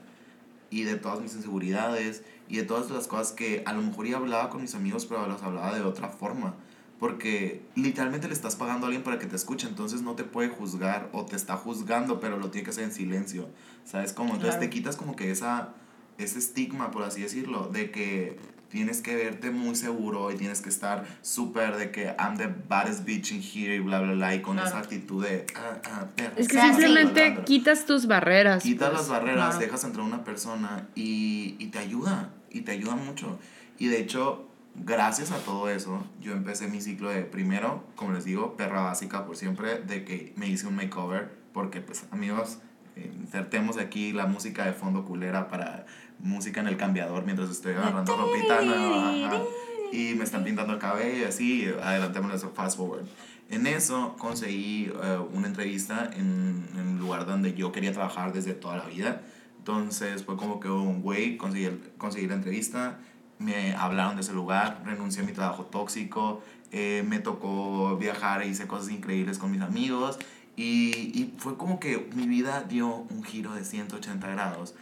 y 0.70 0.84
de 0.84 0.96
todas 0.96 1.20
mis 1.22 1.34
inseguridades 1.36 2.24
y 2.48 2.58
de 2.58 2.64
todas 2.64 2.90
las 2.90 3.08
cosas 3.08 3.32
que 3.32 3.64
a 3.66 3.74
lo 3.74 3.82
mejor 3.82 4.08
ya 4.08 4.18
hablaba 4.18 4.50
con 4.50 4.62
mis 4.62 4.76
amigos, 4.76 5.06
pero 5.06 5.28
las 5.28 5.42
hablaba 5.44 5.74
de 5.76 5.82
otra 5.82 6.10
forma. 6.10 6.56
Porque 7.00 7.62
literalmente 7.76 8.28
le 8.28 8.34
estás 8.34 8.56
pagando 8.58 8.86
a 8.86 8.88
alguien 8.88 9.04
para 9.04 9.20
que 9.20 9.26
te 9.26 9.36
escuche, 9.36 9.68
entonces 9.68 10.02
no 10.02 10.16
te 10.16 10.26
puede 10.26 10.50
juzgar 10.50 11.10
o 11.14 11.26
te 11.26 11.36
está 11.38 11.56
juzgando, 11.56 12.20
pero 12.20 12.38
lo 12.38 12.50
tiene 12.52 12.66
que 12.66 12.72
hacer 12.72 12.84
en 12.84 12.92
silencio. 12.92 13.48
¿Sabes 13.86 14.12
cómo? 14.12 14.34
Entonces 14.34 14.56
Claro. 14.58 14.62
te 14.62 14.70
quitas 14.70 14.98
como 14.98 15.16
que 15.16 15.32
esa, 15.32 15.70
ese 16.18 16.40
estigma, 16.40 16.92
por 16.92 17.04
así 17.04 17.22
decirlo, 17.22 17.70
de 17.70 17.90
que 17.92 18.38
tienes 18.70 19.02
que 19.02 19.16
verte 19.16 19.52
muy 19.52 19.76
seguro 19.76 20.32
y 20.32 20.36
tienes 20.36 20.62
que 20.62 20.70
estar 20.70 21.06
súper 21.22 21.76
de 21.76 21.92
que 21.92 22.16
I'm 22.20 22.38
the 22.38 22.48
baddest 22.68 23.04
bitch 23.06 23.32
in 23.32 23.42
here 23.42 23.76
y 23.76 23.80
bla, 23.80 24.00
bla, 24.02 24.14
bla, 24.14 24.36
y 24.36 24.42
con 24.42 24.54
Claro. 24.56 24.70
esa 24.70 24.80
actitud 24.80 25.24
de... 25.26 25.46
Ah, 25.56 25.78
ah, 25.86 26.06
perra, 26.16 26.34
Es 26.38 26.48
que 26.48 26.60
sí. 26.60 26.68
simplemente 26.68 27.32
Bla, 27.32 27.46
quitas 27.46 27.86
tus 27.86 28.06
barreras. 28.08 28.64
Quitas 28.64 28.90
pues. 28.90 29.02
las 29.02 29.10
barreras, 29.10 29.46
claro. 29.56 29.60
dejas 29.60 29.84
entrar 29.84 30.04
a 30.04 30.08
una 30.08 30.24
persona 30.24 30.88
y, 30.96 31.56
y 31.60 31.68
te 31.68 31.80
ayuda, 31.80 32.30
y 32.52 32.62
te 32.62 32.72
ayuda 32.72 32.96
mucho. 32.96 33.40
Y 33.78 33.88
de 33.88 34.00
hecho, 34.00 34.48
gracias 34.76 35.32
a 35.32 35.38
todo 35.40 35.70
eso, 35.70 36.06
yo 36.22 36.34
empecé 36.34 36.68
mi 36.68 36.82
ciclo 36.82 37.10
de, 37.10 37.24
primero, 37.24 37.84
como 37.96 38.14
les 38.14 38.24
digo, 38.26 38.56
perra 38.56 38.82
básica 38.82 39.26
por 39.26 39.36
siempre, 39.36 39.80
de 39.80 40.06
que 40.06 40.34
me 40.36 40.48
hice 40.48 40.68
un 40.68 40.76
makeover, 40.76 41.32
porque 41.54 41.82
pues 41.82 42.06
amigos, 42.12 42.60
eh, 42.96 43.12
insertemos 43.20 43.78
aquí 43.78 44.14
la 44.14 44.26
música 44.28 44.66
de 44.66 44.74
fondo 44.74 45.06
culera 45.06 45.48
para 45.48 45.86
música 46.22 46.60
en 46.62 46.68
el 46.68 46.78
cambiador 46.78 47.24
mientras 47.26 47.50
estoy 47.50 47.74
agarrando 47.74 48.16
ropita 48.18 48.62
nueva. 48.62 49.12
Y 49.92 50.14
me 50.16 50.24
están 50.24 50.44
pintando 50.44 50.74
el 50.74 50.80
cabello 50.80 51.28
así, 51.28 51.68
adelantémonos 51.82 52.38
eso, 52.38 52.52
fast 52.54 52.78
forward. 52.78 53.06
En 53.50 53.66
eso 53.66 54.16
conseguí 54.20 54.92
eh, 55.04 55.18
una 55.34 55.48
entrevista 55.48 56.12
en, 56.16 56.68
en 56.76 56.88
un 56.88 57.00
lugar 57.00 57.26
donde 57.26 57.56
yo 57.56 57.72
quería 57.72 57.92
trabajar 57.92 58.32
desde 58.32 58.54
toda 58.54 58.78
la 58.78 58.86
vida. 58.86 59.22
Entonces 59.58 60.24
fue 60.24 60.38
como 60.38 60.60
que 60.60 60.70
un 60.70 61.02
güey, 61.02 61.38
conseguí, 61.38 61.66
el- 61.66 61.82
conseguí 61.98 62.28
la 62.28 62.36
entrevista, 62.36 63.00
me 63.40 63.74
hablaron 63.76 64.16
de 64.16 64.22
ese 64.22 64.34
lugar, 64.34 64.82
renuncié 64.86 65.24
a 65.24 65.26
mi 65.26 65.32
trabajo 65.32 65.66
tóxico, 65.66 66.44
eh, 66.72 67.04
me 67.08 67.18
tocó 67.20 67.98
viajar 67.98 68.44
e 68.44 68.48
hice 68.48 68.68
cosas 68.68 68.92
increíbles 68.92 69.40
con 69.40 69.50
mis 69.50 69.62
amigos 69.62 70.20
y, 70.56 70.92
y 71.20 71.34
fue 71.38 71.58
como 71.58 71.80
que 71.80 72.10
mi 72.16 72.28
vida 72.28 72.64
dio 72.70 72.88
un 73.10 73.24
giro 73.24 73.54
de 73.56 73.64
180 73.66 74.28
grados 74.28 74.76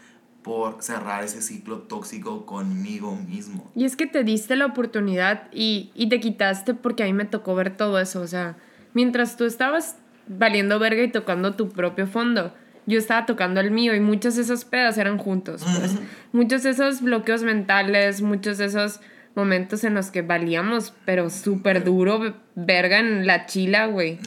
por 0.48 0.82
cerrar 0.82 1.26
ese 1.26 1.42
ciclo 1.42 1.80
tóxico 1.80 2.46
conmigo 2.46 3.18
mismo. 3.18 3.70
Y 3.76 3.84
es 3.84 3.98
que 3.98 4.08
te 4.08 4.24
diste 4.24 4.56
la 4.56 4.66
oportunidad 4.66 5.50
y, 5.52 5.92
y 5.94 6.08
te 6.08 6.22
quitaste 6.22 6.74
porque 6.74 7.04
a 7.04 7.06
mí 7.06 7.12
me 7.12 7.26
tocó 7.26 7.54
ver 7.54 7.76
todo 7.76 8.00
eso. 8.00 8.22
O 8.22 8.28
sea, 8.28 8.56
mientras 8.94 9.36
tú 9.36 9.44
estabas 9.44 9.98
valiendo 10.26 10.80
verga 10.80 11.04
y 11.04 11.12
tocando 11.12 11.56
tu 11.56 11.68
propio 11.68 12.08
fondo, 12.08 12.54
yo 12.86 12.98
estaba 12.98 13.26
tocando 13.26 13.60
el 13.60 13.72
mío 13.72 13.94
y 13.94 14.00
muchas 14.00 14.38
de 14.38 14.44
esas 14.44 14.64
pedas 14.64 14.98
eran 14.98 15.18
juntos. 15.18 15.66
Pues. 15.78 15.98
muchos 16.32 16.64
de 16.64 16.70
esos 16.70 17.02
bloqueos 17.02 17.44
mentales, 17.44 18.22
muchos 18.22 18.58
de 18.58 18.66
esos 18.68 19.02
momentos 19.38 19.86
en 19.86 19.93
los 19.93 20.12
que 20.12 20.23
valíamos, 20.23 20.93
pero 21.06 21.30
súper 21.30 21.84
duro, 21.84 22.34
verga 22.56 23.00
en 23.00 23.26
la 23.26 23.45
chila, 23.45 23.86
güey. 23.86 24.19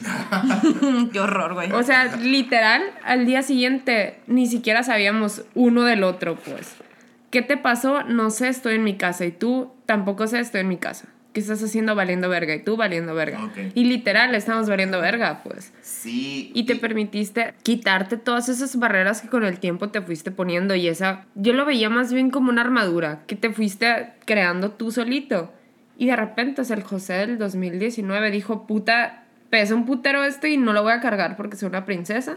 Qué 1.13 1.19
horror, 1.19 1.53
güey. 1.53 1.71
O 1.73 1.83
sea, 1.83 2.15
literal, 2.15 2.81
al 3.03 3.27
día 3.27 3.43
siguiente 3.43 4.21
ni 4.25 4.47
siquiera 4.47 4.81
sabíamos 4.81 5.43
uno 5.53 5.83
del 5.83 6.03
otro, 6.03 6.35
pues. 6.37 6.75
¿Qué 7.29 7.41
te 7.41 7.57
pasó? 7.57 8.03
No 8.03 8.29
sé, 8.29 8.47
estoy 8.47 8.75
en 8.75 8.83
mi 8.83 8.97
casa. 8.97 9.25
Y 9.25 9.31
tú 9.31 9.71
tampoco 9.85 10.27
sé, 10.27 10.39
estoy 10.39 10.61
en 10.61 10.69
mi 10.69 10.77
casa. 10.77 11.07
¿Qué 11.33 11.39
estás 11.39 11.63
haciendo 11.63 11.95
valiendo 11.95 12.27
verga? 12.27 12.53
Y 12.55 12.63
tú 12.63 12.75
valiendo 12.75 13.13
verga. 13.15 13.45
Ok. 13.45 13.57
Y 13.73 13.85
literal, 13.85 14.35
estamos 14.35 14.67
valiendo 14.67 14.99
verga, 14.99 15.41
pues. 15.43 15.71
Sí. 15.81 16.51
Y 16.53 16.65
te 16.65 16.75
permitiste 16.75 17.53
quitarte 17.63 18.17
todas 18.17 18.49
esas 18.49 18.77
barreras 18.77 19.21
que 19.21 19.29
con 19.29 19.45
el 19.45 19.57
tiempo 19.59 19.89
te 19.89 20.01
fuiste 20.01 20.31
poniendo. 20.31 20.75
Y 20.75 20.87
esa, 20.89 21.25
yo 21.35 21.53
lo 21.53 21.63
veía 21.65 21.89
más 21.89 22.11
bien 22.11 22.31
como 22.31 22.49
una 22.49 22.61
armadura 22.61 23.21
que 23.27 23.35
te 23.37 23.51
fuiste 23.51 24.11
creando 24.25 24.71
tú 24.71 24.91
solito. 24.91 25.53
Y 25.97 26.07
de 26.07 26.15
repente, 26.17 26.61
o 26.61 26.65
sea, 26.65 26.75
el 26.75 26.83
José 26.83 27.13
del 27.13 27.37
2019 27.37 28.29
dijo, 28.31 28.67
puta, 28.67 29.23
pesa 29.49 29.73
un 29.75 29.85
putero 29.85 30.23
esto 30.25 30.47
y 30.47 30.57
no 30.57 30.73
lo 30.73 30.83
voy 30.83 30.91
a 30.93 30.99
cargar 30.99 31.37
porque 31.37 31.55
soy 31.55 31.69
una 31.69 31.85
princesa. 31.85 32.35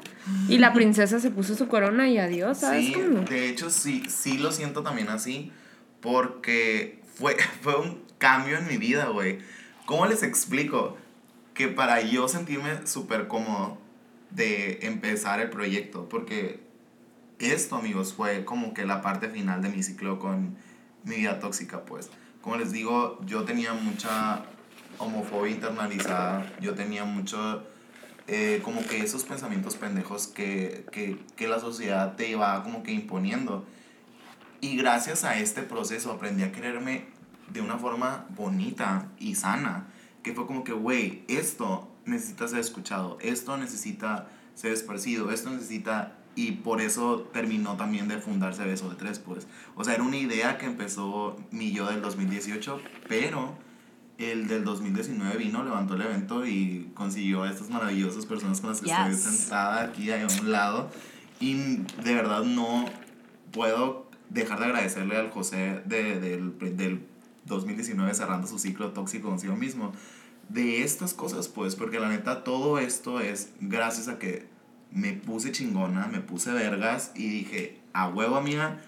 Y 0.49 0.59
la 0.59 0.73
princesa 0.75 1.19
se 1.19 1.31
puso 1.33 1.57
su 1.57 1.67
corona 1.67 2.09
y 2.09 2.19
adiós, 2.19 2.59
¿sabes 2.59 2.87
Sí, 2.87 2.93
cómo? 2.93 3.21
de 3.23 3.49
hecho 3.49 3.71
sí, 3.71 4.03
sí 4.09 4.39
lo 4.39 4.53
siento 4.53 4.83
también 4.85 5.09
así, 5.09 5.51
porque 6.01 7.01
fue, 7.15 7.37
fue 7.63 7.77
un 7.81 8.04
cambio 8.25 8.57
en 8.57 8.67
mi 8.67 8.79
vida, 8.79 9.09
güey. 9.09 9.39
¿Cómo 9.85 10.07
les 10.07 10.23
explico? 10.23 10.97
Que 11.53 11.69
para 11.69 12.01
yo 12.01 12.27
sentirme 12.27 12.87
súper 12.87 13.29
cómodo 13.29 13.77
de 14.31 14.79
empezar 14.87 15.41
el 15.41 15.51
proyecto, 15.51 16.09
porque 16.09 16.61
esto, 17.39 17.77
amigos, 17.77 18.15
fue 18.15 18.47
como 18.47 18.73
que 18.73 18.87
la 18.87 19.03
parte 19.03 19.29
final 19.29 19.61
de 19.61 19.69
mi 19.69 19.83
ciclo 19.83 20.19
con 20.19 20.57
mi 21.05 21.17
vida 21.17 21.39
tóxica, 21.39 21.85
pues. 21.85 22.09
Como 22.41 22.57
les 22.57 22.73
digo, 22.73 23.21
yo 23.27 23.45
tenía 23.45 23.75
mucha 23.75 24.47
homofobia 24.97 25.53
internalizada, 25.53 26.51
yo 26.63 26.73
tenía 26.73 27.05
mucho 27.05 27.63
eh, 28.27 28.63
como 28.65 28.87
que 28.87 29.03
esos 29.03 29.25
pensamientos 29.25 29.77
pendejos 29.77 30.29
que, 30.29 30.87
que, 30.93 31.19
que 31.37 31.47
la 31.47 31.61
sociedad 31.61 32.17
te 32.17 32.31
iba 32.31 32.63
como 32.63 32.83
que 32.85 32.93
imponiendo. 32.93 33.67
Y 34.63 34.79
gracias 34.79 35.25
a 35.25 35.39
este 35.39 35.61
proceso 35.61 36.11
aprendí 36.11 36.43
a 36.43 36.53
quererme 36.53 37.13
de 37.53 37.61
una 37.61 37.79
forma 37.79 38.27
bonita 38.37 39.09
y 39.19 39.35
sana. 39.35 39.87
Que 40.23 40.33
fue 40.33 40.47
como 40.47 40.65
que, 40.65 40.73
güey, 40.73 41.25
esto 41.29 41.91
necesita 42.07 42.49
ser 42.49 42.61
escuchado, 42.61 43.19
esto 43.21 43.57
necesita 43.57 44.29
ser 44.55 44.73
esparcido, 44.73 45.31
esto 45.31 45.51
necesita... 45.51 46.19
Y 46.37 46.51
por 46.53 46.81
eso 46.81 47.31
terminó 47.33 47.77
también 47.77 48.09
de 48.09 48.19
fundarse 48.19 48.65
Beso 48.65 48.91
de 48.91 48.97
Tres, 48.97 49.21
pues. 49.21 49.47
O 49.77 49.85
sea, 49.85 49.95
era 49.95 50.03
una 50.03 50.17
idea 50.17 50.59
que 50.59 50.67
empezó 50.67 51.37
mi 51.53 51.71
yo 51.71 51.87
del 51.87 52.03
2018, 52.03 52.81
pero 53.07 53.57
el 54.19 54.49
del 54.49 54.65
2019 54.65 55.37
vino, 55.37 55.63
levantó 55.63 55.95
el 55.95 56.03
evento 56.03 56.47
y 56.47 56.91
consiguió 56.95 57.45
a 57.45 57.51
estas 57.51 57.71
maravillosas 57.71 58.27
personas 58.27 58.61
con 58.61 58.71
las 58.71 58.81
que 58.81 58.91
estoy 58.91 59.15
sentada 59.15 59.85
aquí 59.85 60.11
a 60.11 60.27
un 60.41 60.51
lado. 60.51 60.91
Y 61.39 61.55
de 62.03 62.15
verdad 62.15 62.43
no 62.43 62.87
puedo 63.53 64.11
dejar 64.31 64.59
de 64.59 64.65
agradecerle 64.67 65.17
al 65.17 65.31
José 65.31 65.83
de, 65.85 66.19
del, 66.21 66.59
del 66.77 67.07
2019 67.47 68.15
cerrando 68.15 68.47
su 68.47 68.59
ciclo 68.59 68.93
tóxico 68.93 69.29
consigo 69.29 69.57
mismo. 69.57 69.93
De 70.49 70.83
estas 70.83 71.15
cosas, 71.15 71.49
pues, 71.49 71.75
porque 71.75 71.99
la 71.99 72.09
neta 72.09 72.45
todo 72.45 72.79
esto 72.79 73.21
es 73.21 73.53
gracias 73.61 74.09
a 74.09 74.19
que 74.19 74.47
me 74.91 75.13
puse 75.13 75.53
chingona, 75.53 76.07
me 76.07 76.21
puse 76.21 76.53
vergas 76.53 77.13
y 77.15 77.29
dije, 77.29 77.81
a 77.93 78.09
huevo, 78.09 78.37
amiga, 78.37 78.81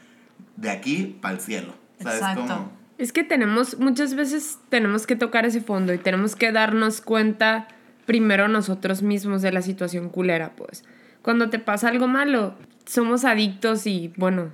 de 0.57 0.71
aquí 0.71 1.19
para 1.21 1.35
el 1.35 1.40
cielo. 1.40 1.75
¿Sabes 2.01 2.19
Exacto. 2.19 2.42
cómo? 2.42 2.73
Es 2.99 3.12
que 3.12 3.25
tenemos, 3.25 3.79
muchas 3.79 4.14
veces 4.14 4.59
tenemos 4.69 5.07
que 5.07 5.16
tocar 5.16 5.45
ese 5.45 5.61
fondo 5.61 5.92
y 5.92 5.99
tenemos 5.99 6.37
que 6.37 6.53
darnos 6.53 7.01
cuenta 7.01 7.69
primero 8.07 8.49
nosotros 8.49 9.03
mismos 9.03 9.42
de 9.42 9.53
la 9.53 9.62
situación 9.62 10.09
culera, 10.09 10.55
pues. 10.57 10.85
Cuando 11.23 11.51
te 11.51 11.59
pasa 11.59 11.88
algo 11.88 12.07
malo, 12.07 12.55
somos 12.87 13.25
adictos 13.25 13.87
y, 13.87 14.12
bueno, 14.16 14.51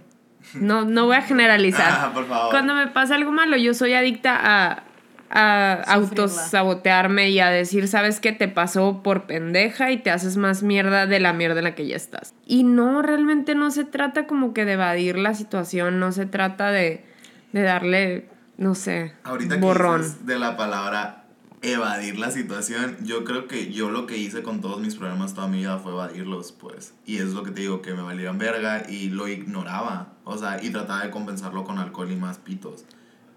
no, 0.55 0.85
no 0.85 1.07
voy 1.07 1.17
a 1.17 1.23
generalizar. 1.23 1.89
Ah, 1.91 2.11
por 2.13 2.27
favor. 2.27 2.51
Cuando 2.51 2.75
me 2.75 2.87
pasa 2.89 3.15
algo 3.15 3.33
malo, 3.33 3.57
yo 3.57 3.75
soy 3.75 3.95
adicta 3.95 4.39
a, 4.41 4.83
a 5.31 5.73
autosabotearme 5.95 7.31
y 7.31 7.41
a 7.41 7.49
decir, 7.51 7.89
¿sabes 7.89 8.21
qué? 8.21 8.33
Te 8.33 8.49
pasó 8.49 9.03
por 9.03 9.25
pendeja 9.27 9.91
y 9.91 9.97
te 9.99 10.11
haces 10.11 10.37
más 10.37 10.63
mierda 10.63 11.07
de 11.07 11.21
la 11.21 11.33
mierda 11.33 11.59
en 11.59 11.65
la 11.65 11.75
que 11.75 11.87
ya 11.87 11.97
estás. 11.97 12.35
Y 12.47 12.65
no, 12.65 13.03
realmente 13.03 13.55
no 13.55 13.71
se 13.71 13.85
trata 13.85 14.27
como 14.27 14.53
que 14.53 14.65
de 14.65 14.73
evadir 14.73 15.19
la 15.19 15.35
situación, 15.35 15.99
no 16.01 16.13
se 16.13 16.27
trata 16.27 16.71
de, 16.71 17.05
de 17.53 17.63
darle, 17.63 18.29
no 18.59 18.75
sé, 18.75 19.15
Ahorita 19.25 19.55
que 19.55 19.61
borrón. 19.61 20.03
dices 20.03 20.27
de 20.27 20.39
la 20.39 20.57
palabra 20.57 21.22
evadir 21.63 22.19
la 22.19 22.31
situación, 22.31 22.97
yo 23.05 23.25
creo 23.25 23.47
que 23.47 23.73
yo 23.73 23.91
lo 23.91 24.07
que 24.07 24.19
hice 24.19 24.43
con 24.43 24.61
todos 24.61 24.81
mis 24.81 24.97
problemas 24.97 25.35
toda 25.35 25.47
mi 25.47 25.59
vida 25.59 25.79
fue 25.79 25.93
evadirlos, 25.93 26.53
pues. 26.53 26.95
Y 27.07 27.19
es 27.19 27.33
lo 27.33 27.45
que 27.45 27.53
te 27.53 27.63
digo, 27.63 27.83
que 27.83 27.95
me 27.95 28.03
valieran 28.03 28.37
verga 28.39 28.85
y 28.89 29.11
lo 29.11 29.29
ignoraba. 29.29 30.13
O 30.25 30.37
sea, 30.37 30.63
y 30.63 30.71
trataba 30.71 31.05
de 31.05 31.11
compensarlo 31.11 31.65
con 31.65 31.79
alcohol 31.79 32.11
y 32.11 32.17
más 32.17 32.39
pitos. 32.39 32.85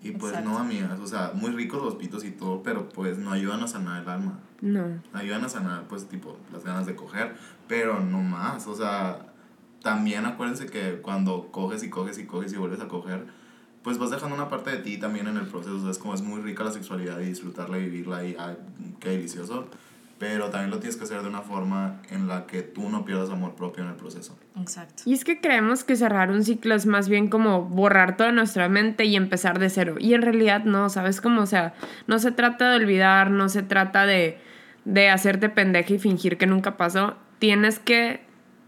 Y 0.01 0.11
pues 0.11 0.33
Exacto. 0.33 0.49
no, 0.49 0.59
amigas, 0.59 0.99
o 0.99 1.07
sea, 1.07 1.31
muy 1.33 1.51
ricos 1.51 1.81
los 1.81 1.95
pitos 1.95 2.23
y 2.23 2.31
todo, 2.31 2.61
pero 2.61 2.89
pues 2.89 3.17
no 3.17 3.31
ayudan 3.31 3.61
a 3.63 3.67
sanar 3.67 4.03
el 4.03 4.09
alma. 4.09 4.39
No. 4.61 5.01
Ayudan 5.13 5.43
a 5.45 5.49
sanar, 5.49 5.87
pues, 5.87 6.07
tipo, 6.07 6.37
las 6.51 6.63
ganas 6.63 6.85
de 6.85 6.95
coger, 6.95 7.35
pero 7.67 7.99
no 7.99 8.21
más. 8.21 8.67
O 8.67 8.75
sea, 8.75 9.33
también 9.81 10.25
acuérdense 10.25 10.65
que 10.65 10.99
cuando 11.01 11.51
coges 11.51 11.83
y 11.83 11.89
coges 11.89 12.17
y 12.17 12.25
coges 12.25 12.53
y 12.53 12.57
vuelves 12.57 12.81
a 12.81 12.87
coger, 12.87 13.25
pues 13.85 13.99
vas 13.99 14.09
dejando 14.09 14.35
una 14.35 14.49
parte 14.49 14.71
de 14.71 14.77
ti 14.77 14.97
también 14.97 15.27
en 15.27 15.37
el 15.37 15.45
proceso. 15.45 15.75
O 15.75 15.79
sea, 15.79 15.91
es 15.91 15.99
como 15.99 16.15
es 16.15 16.21
muy 16.23 16.41
rica 16.41 16.63
la 16.63 16.71
sexualidad 16.71 17.19
y 17.19 17.25
disfrutarla 17.25 17.77
y 17.77 17.83
vivirla 17.83 18.25
y 18.25 18.35
ay, 18.37 18.57
qué 18.99 19.09
delicioso. 19.09 19.67
Pero 20.17 20.49
también 20.49 20.71
lo 20.71 20.79
tienes 20.79 20.95
que 20.95 21.03
hacer 21.03 21.21
de 21.21 21.27
una 21.27 21.41
forma 21.41 22.01
en 22.09 22.27
la 22.27 22.47
que 22.47 22.63
tú 22.63 22.89
no 22.89 23.05
pierdas 23.05 23.29
amor 23.29 23.53
propio 23.53 23.83
en 23.83 23.91
el 23.91 23.95
proceso. 23.95 24.35
Exacto. 24.59 25.03
Y 25.05 25.13
es 25.13 25.23
que 25.23 25.39
creemos 25.39 25.83
que 25.83 25.95
cerrar 25.95 26.31
un 26.31 26.43
ciclo 26.43 26.73
es 26.73 26.87
más 26.87 27.09
bien 27.09 27.27
como 27.27 27.61
borrar 27.61 28.17
toda 28.17 28.31
nuestra 28.31 28.69
mente 28.69 29.05
y 29.05 29.15
empezar 29.15 29.59
de 29.59 29.69
cero. 29.69 29.97
Y 29.99 30.15
en 30.15 30.23
realidad 30.23 30.63
no, 30.63 30.89
¿sabes 30.89 31.21
cómo? 31.21 31.41
O 31.41 31.45
sea, 31.45 31.75
no 32.07 32.17
se 32.17 32.31
trata 32.31 32.71
de 32.71 32.77
olvidar, 32.77 33.29
no 33.29 33.49
se 33.49 33.61
trata 33.61 34.07
de, 34.07 34.39
de 34.85 35.09
hacerte 35.09 35.49
pendeja 35.49 35.93
y 35.93 35.99
fingir 35.99 36.39
que 36.39 36.47
nunca 36.47 36.75
pasó. 36.75 37.17
Tienes 37.37 37.77
que 37.77 38.21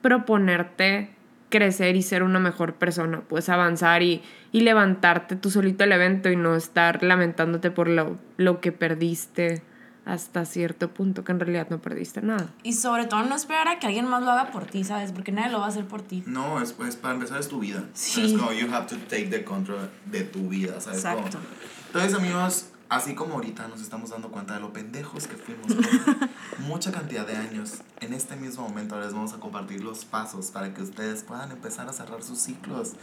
proponerte 0.03 1.16
crecer 1.49 1.95
y 1.95 2.01
ser 2.01 2.23
una 2.23 2.39
mejor 2.39 2.73
persona, 2.75 3.21
pues 3.27 3.49
avanzar 3.49 4.03
y, 4.03 4.21
y 4.51 4.62
levantarte 4.62 5.36
tú 5.36 5.49
solito 5.49 5.83
el 5.83 5.91
evento 5.91 6.29
y 6.29 6.36
no 6.36 6.55
estar 6.55 7.03
lamentándote 7.03 7.71
por 7.71 7.88
lo, 7.88 8.17
lo 8.38 8.60
que 8.60 8.71
perdiste 8.71 9.63
hasta 10.05 10.45
cierto 10.45 10.89
punto, 10.89 11.23
que 11.25 11.33
en 11.33 11.39
realidad 11.41 11.67
no 11.69 11.79
perdiste 11.79 12.21
nada. 12.21 12.47
Y 12.63 12.73
sobre 12.73 13.05
todo 13.05 13.23
no 13.23 13.36
esperar 13.36 13.67
a 13.67 13.77
que 13.79 13.88
alguien 13.88 14.05
más 14.07 14.23
lo 14.23 14.31
haga 14.31 14.51
por 14.51 14.65
ti, 14.65 14.86
¿sabes? 14.86 15.12
Porque 15.12 15.33
nadie 15.33 15.51
lo 15.51 15.60
va 15.60 15.65
a 15.65 15.67
hacer 15.69 15.86
por 15.86 16.01
ti. 16.01 16.23
No, 16.25 16.62
es, 16.62 16.71
pues 16.71 16.95
para 16.95 17.13
empezar 17.15 17.39
es 17.41 17.49
tu 17.49 17.60
vida. 17.60 17.83
Sí. 17.93 18.25
Es 18.25 18.33
como 18.39 18.53
you 18.53 18.73
have 18.73 18.88
to 18.88 18.95
take 19.10 19.25
the 19.25 19.43
control 19.43 19.89
de 20.05 20.21
tu 20.23 20.47
vida, 20.47 20.79
¿sabes? 20.79 21.01
Como- 21.03 21.17
Exacto. 21.25 21.39
Entonces, 21.88 22.13
amigos, 22.13 22.69
así 22.89 23.15
como 23.15 23.36
ahorita 23.36 23.67
nos 23.67 23.82
estamos 23.82 24.10
dando 24.12 24.30
cuenta 24.30 24.54
de 24.54 24.60
lo 24.62 24.71
pendejos 24.73 25.28
que 25.28 25.36
fuimos 25.36 25.67
por 25.73 26.60
mucha 26.60 26.91
cantidad 26.91 27.26
de 27.26 27.36
años, 27.36 27.76
en 28.00 28.13
este 28.13 28.36
mismo 28.36 28.67
momento 28.67 29.00
les 29.00 29.13
vamos 29.13 29.34
a 29.34 29.38
compartir 29.39 29.84
los 29.84 30.06
pasos 30.06 30.52
para 30.52 30.73
que 30.73 30.82
ustedes 30.82 31.23
puedan 31.23 31.52
empezar 31.52 31.89
a 31.89 31.93
cerrar 31.93 32.23
sus 32.23 32.39
ciclos 32.39 32.93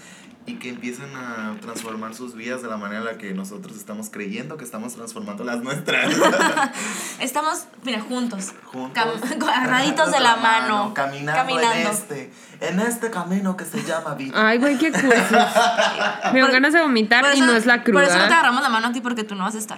y 0.47 0.55
que 0.57 0.69
empiecen 0.69 1.15
a 1.17 1.57
transformar 1.61 2.15
sus 2.15 2.35
vidas 2.35 2.61
de 2.63 2.69
la 2.69 2.77
manera 2.77 3.01
en 3.01 3.07
la 3.07 3.19
que 3.19 3.33
nosotros 3.33 3.77
estamos 3.77 4.11
creyendo 4.11 4.57
que 4.57 4.65
estamos 4.65 4.95
transformando 4.95 5.43
las 5.45 5.63
nuestras. 5.63 6.15
Estamos, 7.21 7.65
mira, 7.85 8.01
juntos. 8.01 8.53
Juntos, 8.67 9.21
agarraditos 9.33 10.13
de 10.13 10.21
la 10.21 10.37
mano. 10.37 10.93
caminando, 10.95 11.73
en 11.73 11.87
este, 11.87 12.33
en 12.61 12.81
este 12.81 13.11
camino 13.11 13.57
que 13.57 13.65
se 13.65 13.83
llama 13.85 14.15
vida. 14.15 14.33
Ay, 14.49 14.59
güey, 14.59 14.77
qué 14.77 14.91
cursos. 14.93 15.13
Me 16.33 16.41
dan 16.41 16.53
ganas 16.53 16.73
de 16.73 16.83
vomitar 16.83 17.23
Por 17.25 17.35
y 17.35 17.39
eso- 17.39 17.47
no 17.47 17.53
es 17.55 17.65
la 17.67 17.83
cruda. 17.83 18.01
Por 18.01 18.09
eso 18.11 18.19
no 18.19 18.27
te 18.29 18.35
agarramos 18.35 18.63
la 18.63 18.69
mano 18.69 18.89
a 18.89 18.93
ti 18.93 19.01
porque 19.01 19.25
tú 19.25 19.35
no 19.35 19.45
vas 19.45 19.55
a 19.55 19.59
estar. 19.59 19.74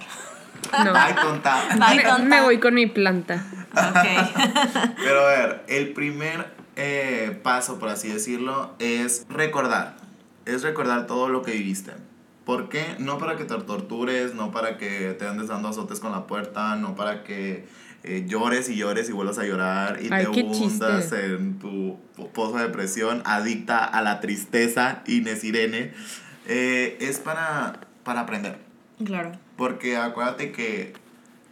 No. 0.83 0.91
Ay, 0.95 1.13
tonta. 1.21 1.63
Ay, 1.81 1.97
me, 1.97 2.03
tonta. 2.03 2.23
me 2.23 2.41
voy 2.41 2.59
con 2.59 2.73
mi 2.73 2.87
planta. 2.87 3.45
Ok. 3.73 4.05
Pero 4.97 5.21
a 5.21 5.29
ver, 5.29 5.63
el 5.67 5.93
primer 5.93 6.51
eh, 6.75 7.39
paso, 7.43 7.79
por 7.79 7.89
así 7.89 8.09
decirlo, 8.09 8.73
es 8.79 9.25
recordar. 9.29 9.95
Es 10.45 10.63
recordar 10.63 11.07
todo 11.07 11.29
lo 11.29 11.41
que 11.41 11.51
viviste. 11.51 11.91
¿Por 12.45 12.69
qué? 12.69 12.95
No 12.99 13.17
para 13.17 13.35
que 13.37 13.43
te 13.45 13.55
tortures, 13.55 14.33
no 14.33 14.51
para 14.51 14.77
que 14.77 15.15
te 15.19 15.27
andes 15.27 15.47
dando 15.47 15.67
azotes 15.69 15.99
con 15.99 16.11
la 16.11 16.27
puerta, 16.27 16.75
no 16.75 16.95
para 16.95 17.23
que 17.23 17.67
eh, 18.03 18.23
llores 18.27 18.69
y 18.69 18.77
llores 18.77 19.09
y 19.09 19.11
vuelvas 19.11 19.37
a 19.39 19.43
llorar 19.43 19.99
y 20.01 20.07
Ay, 20.11 20.23
te 20.25 20.29
hundas 20.41 21.01
chiste. 21.01 21.25
en 21.25 21.59
tu 21.59 21.99
po- 22.15 22.29
pozo 22.29 22.57
de 22.57 22.63
depresión, 22.63 23.21
adicta 23.25 23.83
a 23.83 24.01
la 24.01 24.21
tristeza, 24.21 25.01
Inés 25.07 25.43
Irene. 25.43 25.93
Eh, 26.47 26.97
es 27.01 27.19
para, 27.19 27.81
para 28.03 28.21
aprender. 28.21 28.59
Claro. 29.03 29.33
Porque 29.57 29.97
acuérdate 29.97 30.51
que 30.51 30.93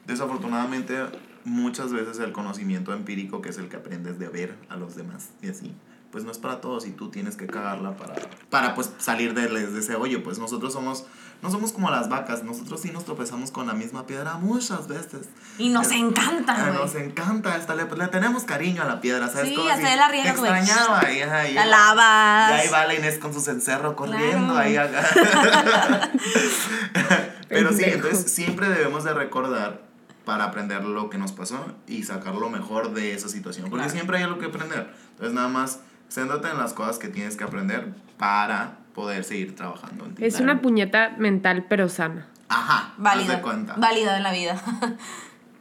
desafortunadamente 0.06 1.06
muchas 1.44 1.92
veces 1.92 2.20
el 2.20 2.32
conocimiento 2.32 2.94
empírico, 2.94 3.42
que 3.42 3.50
es 3.50 3.58
el 3.58 3.68
que 3.70 3.78
aprendes 3.78 4.20
de 4.20 4.30
ver 4.30 4.56
a 4.70 4.76
los 4.76 4.96
demás 4.96 5.30
y 5.42 5.50
así, 5.50 5.74
pues 6.12 6.24
no 6.24 6.32
es 6.32 6.38
para 6.38 6.62
todos 6.62 6.88
y 6.88 6.92
tú 6.92 7.10
tienes 7.10 7.36
que 7.36 7.46
cagarla 7.48 7.98
para, 7.98 8.16
para 8.50 8.74
pues 8.74 8.92
salir 9.00 9.34
de, 9.34 9.48
de 9.50 9.80
ese 9.80 9.96
hoyo. 9.96 10.24
Pues 10.24 10.40
nosotros 10.40 10.72
somos, 10.72 11.06
no 11.42 11.52
somos 11.52 11.74
como 11.74 11.90
las 11.92 12.08
vacas, 12.08 12.44
nosotros 12.44 12.80
sí 12.82 12.90
nos 12.92 13.04
tropezamos 13.06 13.52
con 13.52 13.68
la 13.68 13.74
misma 13.74 14.06
piedra 14.08 14.36
muchas 14.36 14.88
veces. 14.88 15.28
Y 15.58 15.70
nos 15.70 15.92
Eh, 15.92 15.98
encanta, 15.98 16.70
eh. 16.70 16.74
Nos 16.74 16.96
encanta, 16.96 17.54
hasta 17.56 17.76
le, 17.76 17.84
le 17.84 18.08
tenemos 18.08 18.44
cariño 18.46 18.82
a 18.82 18.86
la 18.86 19.02
piedra, 19.02 19.28
¿sabes? 19.28 19.50
Sí, 19.50 19.58
hasta 19.70 19.92
si 19.92 19.98
la 19.98 20.08
güey. 20.08 20.28
extrañaba 20.28 21.12
y, 21.12 21.22
ajá, 21.22 21.50
y 21.50 21.54
La 21.54 21.64
ahí- 21.64 21.70
lavas. 21.70 22.50
Y 22.52 22.54
ahí 22.62 22.70
va 22.72 22.86
la 22.86 22.94
Inés 22.96 23.20
con 23.20 23.34
su 23.34 23.42
cencerro 23.42 23.96
corriendo 23.98 24.54
Claro. 24.54 24.58
ahí 24.58 24.78
acá. 24.78 26.12
Pero 27.48 27.72
sí, 27.74 27.84
entonces 27.86 28.32
siempre 28.32 28.70
debemos 28.70 29.04
de 29.04 29.14
recordar 29.14 29.82
para 30.26 30.46
aprender 30.46 30.84
lo 30.84 31.10
que 31.10 31.18
nos 31.18 31.32
pasó 31.32 31.66
y 31.88 32.04
sacar 32.04 32.36
lo 32.36 32.50
mejor 32.50 32.94
de 32.94 33.14
esa 33.14 33.30
situación. 33.30 33.70
Porque 33.70 33.84
Claro. 33.84 33.92
siempre 33.92 34.18
hay 34.18 34.24
algo 34.24 34.40
que 34.40 34.46
aprender. 34.48 34.90
Entonces 35.12 35.34
nada 35.34 35.48
más, 35.48 35.82
céntrate 36.10 36.50
en 36.50 36.58
las 36.58 36.74
cosas 36.74 36.98
que 36.98 37.08
tienes 37.10 37.38
que 37.38 37.44
aprender 37.44 37.94
para 38.18 38.80
poder 38.94 39.24
seguir 39.24 39.56
trabajando 39.56 40.06
en 40.06 40.16
ti. 40.16 40.26
Es 40.26 40.40
una 40.40 40.62
puñeta 40.62 41.16
mental 41.18 41.66
pero 41.70 41.90
sana. 41.90 42.28
Ajá, 42.50 42.94
de 42.98 43.42
cuenta. 43.42 43.76
Válido 43.78 44.16
en 44.16 44.24
la 44.24 44.32
vida. 44.32 44.62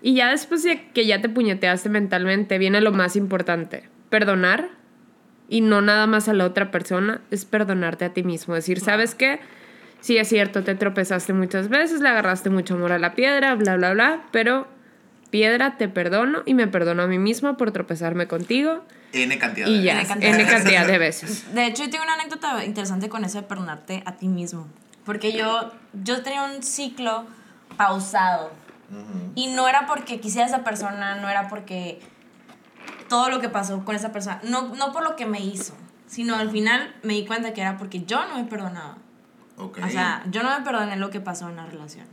Y 0.03 0.15
ya 0.15 0.31
después 0.31 0.63
de 0.63 0.91
que 0.91 1.07
ya 1.07 1.23
te 1.23 1.31
puñeteaste 1.31 1.89
mentalmente, 1.89 2.59
viene 2.59 2.83
lo 2.83 2.93
más 2.93 3.17
importante. 3.17 3.89
Perdonar. 4.11 4.69
Y 5.49 5.63
no 5.63 5.81
nada 5.81 6.07
más 6.07 6.29
a 6.29 6.35
la 6.35 6.45
otra 6.45 6.71
persona, 6.71 7.23
es 7.31 7.47
perdonarte 7.47 8.05
a 8.05 8.13
ti 8.13 8.23
mismo. 8.23 8.55
Decir, 8.55 8.81
¿sabes 8.81 9.15
qué? 9.15 9.41
Sí, 10.05 10.19
es 10.19 10.29
cierto, 10.29 10.63
te 10.63 10.75
tropezaste 10.75 11.33
muchas 11.33 11.71
veces, 11.71 12.03
le 12.03 12.11
agarraste 12.11 12.51
mucho 12.51 12.75
amor 12.75 12.93
a 12.93 12.99
la 12.99 13.15
piedra, 13.15 13.55
bla, 13.55 13.77
bla, 13.77 13.95
bla, 13.95 14.25
pero 14.33 14.69
piedra, 15.31 15.79
te 15.79 15.89
perdono 15.89 16.43
y 16.45 16.53
me 16.53 16.67
perdono 16.67 17.05
a 17.05 17.07
mí 17.07 17.19
misma 17.19 17.57
por 17.57 17.73
tropezarme 17.73 18.29
contigo 18.29 18.85
N 19.15 19.39
cantidad 19.39 19.67
y 19.67 19.79
de 19.79 19.83
ya, 19.83 19.93
N 19.95 20.07
cantidad. 20.07 20.35
N 20.35 20.47
cantidad 20.47 20.87
de 20.87 20.99
veces. 20.99 21.55
De 21.55 21.65
hecho, 21.65 21.85
yo 21.85 21.91
tengo 21.91 22.05
una 22.05 22.13
anécdota 22.13 22.67
interesante 22.67 23.09
con 23.09 23.25
eso 23.25 23.41
de 23.41 23.45
perdonarte 23.45 24.03
a 24.05 24.17
ti 24.17 24.29
mismo. 24.29 24.69
Porque 25.07 25.33
yo, 25.33 25.73
yo 25.95 26.23
tenía 26.23 26.43
un 26.43 26.63
ciclo 26.63 27.25
pausado. 27.79 28.53
Y 29.35 29.47
no 29.55 29.67
era 29.71 29.87
porque 29.87 30.21
quisiera 30.21 30.45
a 30.45 30.49
esa 30.49 30.65
persona, 30.65 31.15
no 31.15 31.31
era 31.31 31.49
porque 31.49 32.01
todo 33.09 33.31
lo 33.31 33.41
que 33.41 33.49
pasó 33.49 33.83
con 33.87 33.97
esa 33.97 34.13
persona, 34.13 34.43
no, 34.45 34.75
no 34.75 34.93
por 34.93 35.03
lo 35.03 35.17
que 35.17 35.25
me 35.25 35.41
hizo, 35.41 35.73
sino 36.07 36.37
al 36.37 36.51
final 36.51 36.95
me 37.03 37.15
di 37.15 37.25
cuenta 37.25 37.55
que 37.55 37.63
era 37.63 37.79
porque 37.79 38.05
yo 38.05 38.27
no 38.27 38.37
me 38.37 38.45
perdonaba. 38.45 38.99
Ok. 39.57 39.79
O 39.85 39.89
sea, 39.89 40.25
yo 40.31 40.43
no 40.43 40.57
me 40.59 40.65
perdoné 40.65 40.97
lo 40.97 41.11
que 41.11 41.21
pasó 41.21 41.49
en 41.49 41.57
la 41.57 41.67
relación. 41.67 42.07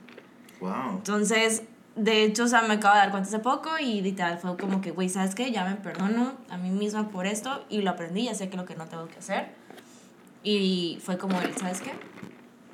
wow. 0.59 0.91
Entonces, 0.97 1.63
de 1.95 2.23
hecho, 2.23 2.43
o 2.43 2.47
sea, 2.47 2.61
me 2.61 2.75
acabo 2.75 2.93
de 2.93 2.99
dar 3.01 3.11
cuenta 3.11 3.27
hace 3.29 3.39
poco 3.39 3.77
y 3.79 4.01
literal 4.01 4.37
fue 4.39 4.55
como 4.57 4.79
que, 4.81 4.91
güey, 4.91 5.09
¿sabes 5.09 5.35
qué? 5.35 5.51
Ya 5.51 5.65
me 5.65 5.75
perdono 5.75 6.33
a 6.49 6.57
mí 6.57 6.69
misma 6.69 7.09
por 7.09 7.25
esto 7.25 7.65
y 7.69 7.81
lo 7.81 7.89
aprendí, 7.91 8.25
ya 8.25 8.35
sé 8.35 8.45
que 8.49 8.55
es 8.55 8.61
lo 8.61 8.65
que 8.65 8.75
no 8.75 8.85
tengo 8.85 9.07
que 9.07 9.17
hacer. 9.19 9.49
Y 10.43 10.99
fue 11.03 11.17
como, 11.17 11.39
¿sabes 11.59 11.81
qué? 11.81 11.91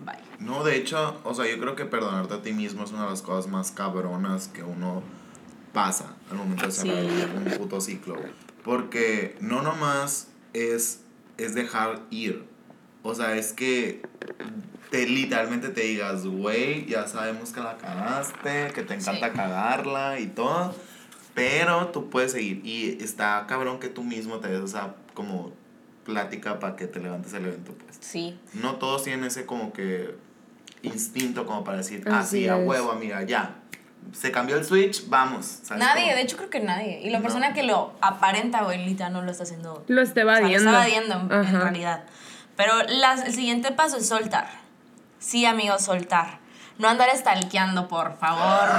Bye. 0.06 0.16
No, 0.40 0.64
de 0.64 0.76
hecho, 0.78 1.20
o 1.24 1.34
sea, 1.34 1.46
yo 1.50 1.60
creo 1.60 1.76
que 1.76 1.86
perdonarte 1.86 2.36
a 2.36 2.42
ti 2.42 2.54
mismo 2.54 2.84
es 2.84 2.92
una 2.92 3.04
de 3.06 3.10
las 3.10 3.22
cosas 3.22 3.50
más 3.52 3.72
cabronas 3.72 4.48
que 4.50 4.64
uno 4.64 5.02
pasa 5.74 6.14
al 6.30 6.38
momento 6.38 6.66
de 6.68 6.72
cerrar 6.72 7.04
Sí. 7.04 7.26
un 7.36 7.58
puto 7.58 7.82
ciclo. 7.82 8.16
Porque 8.64 9.36
no 9.42 9.62
nomás 9.62 10.28
es, 10.54 11.02
es 11.38 11.56
dejar 11.56 12.02
ir. 12.12 12.46
O 13.10 13.16
sea, 13.16 13.36
es 13.38 13.54
que 13.54 14.02
te 14.92 15.08
literalmente 15.08 15.70
te 15.70 15.82
digas, 15.82 16.26
güey, 16.26 16.86
ya 16.88 17.08
sabemos 17.08 17.52
que 17.54 17.62
la 17.62 17.78
cagaste, 17.78 18.72
que 18.74 18.84
te 18.84 18.96
encanta 18.96 19.28
Sí. 19.30 19.34
cagarla 19.36 20.20
y 20.20 20.28
todo. 20.28 20.76
Pero 21.34 21.88
tú 21.88 22.10
puedes 22.10 22.34
seguir. 22.34 22.62
Y 22.66 23.02
está 23.02 23.46
cabrón 23.48 23.80
que 23.80 23.88
tú 23.88 24.04
mismo 24.04 24.40
te 24.40 24.50
des 24.50 24.62
esa 24.64 24.96
como 25.14 25.54
plática 26.04 26.60
para 26.60 26.76
que 26.76 26.88
te 26.88 27.00
levantes 27.00 27.32
el 27.34 27.46
evento, 27.46 27.74
pues 27.74 27.98
Sí. 28.02 28.38
no 28.54 28.76
todos 28.76 29.04
tienen 29.04 29.24
ese 29.26 29.46
como 29.46 29.72
que 29.74 30.16
instinto 30.82 31.46
como 31.46 31.64
para 31.64 31.78
decir, 31.78 32.04
Así 32.08 32.46
así 32.46 32.48
a 32.48 32.56
huevo, 32.58 32.92
amiga, 32.92 33.24
ya. 33.24 33.56
Se 34.14 34.32
cambió 34.32 34.56
el 34.58 34.64
switch, 34.64 35.10
vamos. 35.10 35.46
¿sabes 35.64 35.84
Nadie, 35.84 36.04
cómo? 36.06 36.16
de 36.16 36.22
hecho 36.22 36.38
creo 36.38 36.50
que 36.50 36.60
nadie. 36.62 37.02
Y 37.04 37.10
la 37.10 37.18
No. 37.20 37.24
persona 37.24 37.54
que 37.54 37.64
lo 37.64 37.94
aparenta, 38.02 38.64
güey, 38.64 38.96
no 39.12 39.22
lo 39.22 39.32
está 39.32 39.44
haciendo. 39.44 39.84
Lo 39.88 40.02
está 40.02 40.22
O 40.22 40.24
sea, 40.24 40.24
lo 40.26 40.38
evadiendo. 40.40 40.70
está 40.72 40.88
evadiendo 40.88 41.36
en- 41.36 41.62
realidad. 41.62 42.04
Pero 42.58 42.74
las- 42.84 43.22
el 43.24 43.34
siguiente 43.34 43.72
paso 43.72 43.96
es 43.98 44.08
soltar. 44.10 44.50
Sí, 45.20 45.46
amigos, 45.46 45.84
soltar. 45.86 46.40
No 46.78 46.90
andar 46.90 47.10
stalkeando, 47.16 47.88
por 47.88 48.18
favor. 48.18 48.70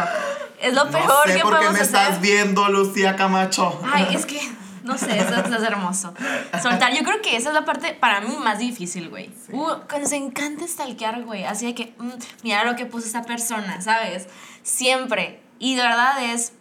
Es 0.60 0.74
lo 0.74 0.84
No 0.84 0.90
peor 0.90 1.26
sé 1.26 1.34
que 1.36 1.40
podemos 1.42 1.72
me 1.72 1.80
hacer. 1.80 1.82
estás 1.86 2.20
viendo, 2.20 2.68
Lucía 2.68 3.16
Camacho. 3.16 3.80
Ay, 3.92 4.08
es 4.14 4.24
que, 4.26 4.40
no 4.84 4.96
sé, 4.98 5.18
eso 5.18 5.34
es 5.34 5.62
hermoso. 5.62 6.14
Soltar, 6.62 6.92
yo 6.92 7.02
creo 7.02 7.20
que 7.22 7.36
esa 7.36 7.48
es 7.48 7.54
la 7.54 7.64
parte 7.64 7.94
para 7.94 8.20
mí 8.20 8.36
más 8.36 8.58
difícil, 8.58 9.08
güey. 9.08 9.32
Uh, 9.50 9.80
que 9.88 9.98
nos 9.98 10.12
encanta 10.12 10.66
stalkear, 10.68 11.22
güey. 11.24 11.44
Así 11.44 11.66
de 11.66 11.74
que, 11.74 11.94
mm, 11.98 12.10
mira 12.44 12.64
lo 12.64 12.76
que 12.76 12.86
puso 12.86 13.06
esa 13.08 13.22
persona, 13.22 13.80
¿sabes? 13.80 14.28
Siempre. 14.62 15.40
Y 15.58 15.74
de 15.74 15.82
verdad 15.82 16.22
es 16.22 16.52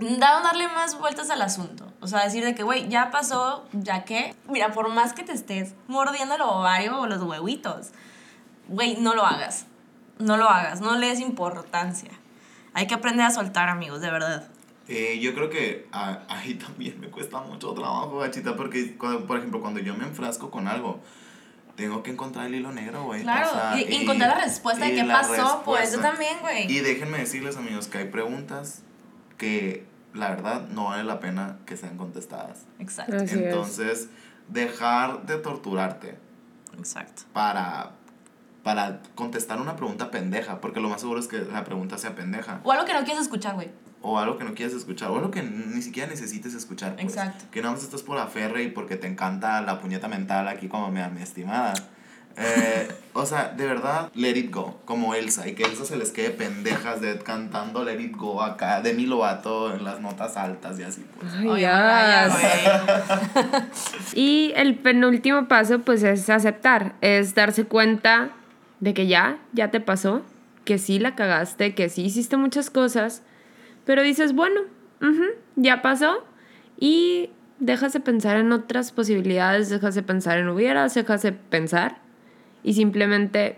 da- 0.00 0.40
darle 0.40 0.66
más 0.68 0.98
vueltas 0.98 1.30
al 1.30 1.40
asunto. 1.42 1.86
O 2.04 2.06
sea, 2.06 2.22
decir 2.24 2.44
de 2.44 2.54
que, 2.54 2.62
güey, 2.62 2.86
ya 2.90 3.10
pasó, 3.10 3.64
ya 3.72 4.04
que, 4.04 4.34
mira, 4.50 4.72
por 4.72 4.90
más 4.90 5.14
que 5.14 5.22
te 5.22 5.32
estés 5.32 5.72
mordiendo 5.88 6.34
el 6.34 6.42
ovario 6.42 7.00
o 7.00 7.06
los 7.06 7.22
huevitos, 7.22 7.92
güey, 8.68 8.96
no 9.00 9.14
lo 9.14 9.24
hagas. 9.24 9.64
No 10.18 10.36
lo 10.36 10.48
hagas, 10.50 10.82
no 10.82 10.96
le 10.98 11.08
des 11.08 11.20
importancia. 11.20 12.10
Hay 12.74 12.86
que 12.86 12.92
aprender 12.94 13.24
a 13.24 13.30
soltar, 13.30 13.70
amigos, 13.70 14.02
de 14.02 14.10
verdad. 14.10 14.46
Eh, 14.86 15.18
yo 15.22 15.34
creo 15.34 15.48
que 15.48 15.88
ahí 16.28 16.54
también 16.66 17.00
me 17.00 17.08
cuesta 17.08 17.40
mucho 17.40 17.72
trabajo, 17.72 18.18
gachita, 18.18 18.54
porque, 18.54 18.98
cuando- 18.98 19.26
por 19.26 19.38
ejemplo, 19.38 19.62
cuando 19.62 19.80
yo 19.80 19.94
me 19.94 20.04
enfrasco 20.04 20.50
con 20.50 20.68
algo, 20.68 21.00
tengo 21.76 22.02
que 22.02 22.10
encontrar 22.10 22.46
el 22.48 22.54
hilo 22.56 22.70
negro, 22.70 23.04
güey. 23.04 23.22
Claro, 23.22 23.48
O 23.48 23.52
sea, 23.54 23.80
y- 23.80 23.90
y 23.90 24.02
encontrar 24.02 24.36
la 24.36 24.44
respuesta 24.44 24.84
de 24.84 24.94
qué 24.94 25.04
pasó, 25.04 25.62
pues, 25.64 25.92
yo 25.94 26.00
también, 26.00 26.38
güey. 26.42 26.70
Y 26.70 26.80
déjenme 26.80 27.16
decirles, 27.18 27.56
amigos, 27.56 27.88
que 27.88 27.96
hay 27.98 28.04
preguntas 28.08 28.82
que 29.38 29.86
la 30.14 30.30
verdad 30.30 30.68
no 30.68 30.84
vale 30.86 31.04
la 31.04 31.20
pena 31.20 31.58
que 31.66 31.76
sean 31.76 31.96
contestadas. 31.98 32.62
Exacto, 32.78 33.16
Así 33.16 33.24
es. 33.24 33.32
Entonces, 33.32 34.08
dejar 34.48 35.26
de 35.26 35.36
torturarte 35.38 36.16
exacto. 36.78 37.22
para, 37.32 37.90
para 38.62 39.00
contestar 39.14 39.60
una 39.60 39.76
pregunta 39.76 40.10
pendeja, 40.10 40.60
porque 40.60 40.80
lo 40.80 40.88
más 40.88 41.00
seguro 41.00 41.20
es 41.20 41.28
que 41.28 41.38
la 41.40 41.64
pregunta 41.64 41.98
sea 41.98 42.14
pendeja, 42.14 42.60
O 42.64 42.72
algo 42.72 42.84
que 42.84 42.94
no 42.94 43.04
quieres 43.04 43.22
escuchar, 43.22 43.54
güey. 43.54 43.70
o 44.02 44.18
algo 44.18 44.36
que 44.38 44.44
no 44.44 44.54
quieres 44.54 44.74
escuchar, 44.74 45.10
o 45.10 45.16
algo 45.16 45.30
que 45.30 45.42
ni 45.42 45.82
siquiera 45.82 46.08
necesites 46.08 46.54
escuchar. 46.54 46.94
pues. 46.94 47.06
Exacto. 47.06 47.44
Que 47.50 47.60
nada 47.62 47.74
más 47.74 47.82
estás 47.82 48.02
por 48.02 48.18
aferre 48.18 48.62
y 48.62 48.70
porque 48.70 48.96
te 48.96 49.06
encanta 49.06 49.60
la 49.62 49.80
puñeta 49.80 50.08
mental 50.08 50.46
aquí 50.48 50.68
como 50.68 50.90
mi, 50.90 51.00
mi 51.10 51.22
estimada. 51.22 51.74
Eh, 52.36 52.88
o 53.12 53.26
sea, 53.26 53.54
de 53.56 53.64
verdad, 53.64 54.10
let 54.14 54.36
it 54.36 54.52
go, 54.52 54.80
como 54.84 55.14
Elsa, 55.14 55.46
y 55.46 55.54
que 55.54 55.62
Elsa 55.62 55.84
se 55.84 55.96
les 55.96 56.10
quede 56.10 56.30
pendejas 56.30 57.00
de 57.00 57.16
cantando 57.18 57.84
let 57.84 58.00
it 58.00 58.16
go 58.16 58.42
acá, 58.42 58.80
de 58.80 58.92
mi 58.92 59.06
Lovato 59.06 59.72
en 59.72 59.84
las 59.84 60.00
notas 60.00 60.36
altas 60.36 60.78
y 60.80 60.82
así, 60.82 61.04
pues. 61.18 61.44
Vaya, 61.44 62.28
güey. 62.28 63.62
Y 64.14 64.52
el 64.56 64.74
penúltimo 64.76 65.46
paso, 65.46 65.80
pues, 65.80 66.02
es 66.02 66.28
aceptar, 66.28 66.96
es 67.00 67.34
darse 67.34 67.64
cuenta 67.66 68.30
de 68.80 68.94
que 68.94 69.06
ya, 69.06 69.38
ya 69.52 69.70
te 69.70 69.80
pasó, 69.80 70.22
que 70.64 70.78
sí 70.78 70.98
la 70.98 71.14
cagaste, 71.14 71.74
que 71.74 71.88
sí 71.88 72.02
hiciste 72.04 72.36
muchas 72.36 72.68
cosas, 72.68 73.22
pero 73.84 74.02
dices, 74.02 74.34
bueno, 74.34 74.62
ujú, 75.00 75.24
ya 75.56 75.82
pasó 75.82 76.24
y 76.78 77.30
dejas 77.60 77.92
de 77.92 78.00
pensar 78.00 78.38
en 78.38 78.50
otras 78.50 78.90
posibilidades, 78.90 79.68
dejas 79.68 79.94
de 79.94 80.02
pensar 80.02 80.38
en 80.38 80.48
hubieras, 80.48 80.94
dejas 80.94 81.22
de 81.22 81.32
pensar 81.32 82.03
y 82.64 82.72
simplemente 82.74 83.56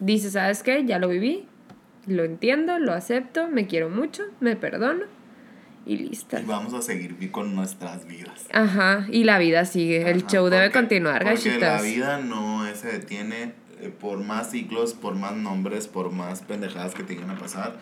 dices, 0.00 0.32
¿sabes 0.32 0.62
qué? 0.64 0.84
Ya 0.84 0.98
lo 0.98 1.08
viví, 1.08 1.46
lo 2.06 2.24
entiendo, 2.24 2.78
lo 2.80 2.92
acepto, 2.92 3.46
me 3.46 3.66
quiero 3.66 3.88
mucho, 3.90 4.24
me 4.40 4.56
perdono 4.56 5.04
y 5.84 5.98
listo. 5.98 6.38
Y 6.38 6.42
vamos 6.44 6.74
a 6.74 6.82
seguir 6.82 7.30
con 7.30 7.54
nuestras 7.54 8.06
vidas. 8.06 8.46
Ajá, 8.52 9.06
y 9.10 9.24
la 9.24 9.38
vida 9.38 9.64
sigue, 9.64 10.10
el 10.10 10.26
show 10.26 10.48
debe 10.48 10.72
continuar, 10.72 11.22
Porque 11.22 11.48
la 11.60 11.68
gachitas. 11.68 11.82
vida 11.84 12.18
no 12.18 12.64
se 12.74 12.88
detiene 12.88 13.52
eh, 13.80 13.90
por 13.90 14.18
más 14.18 14.50
ciclos, 14.50 14.94
por 14.94 15.14
más 15.14 15.36
nombres, 15.36 15.86
por 15.86 16.10
más 16.10 16.42
pendejadas 16.42 16.94
que 16.94 17.04
te 17.04 17.14
a 17.30 17.38
pasar. 17.38 17.76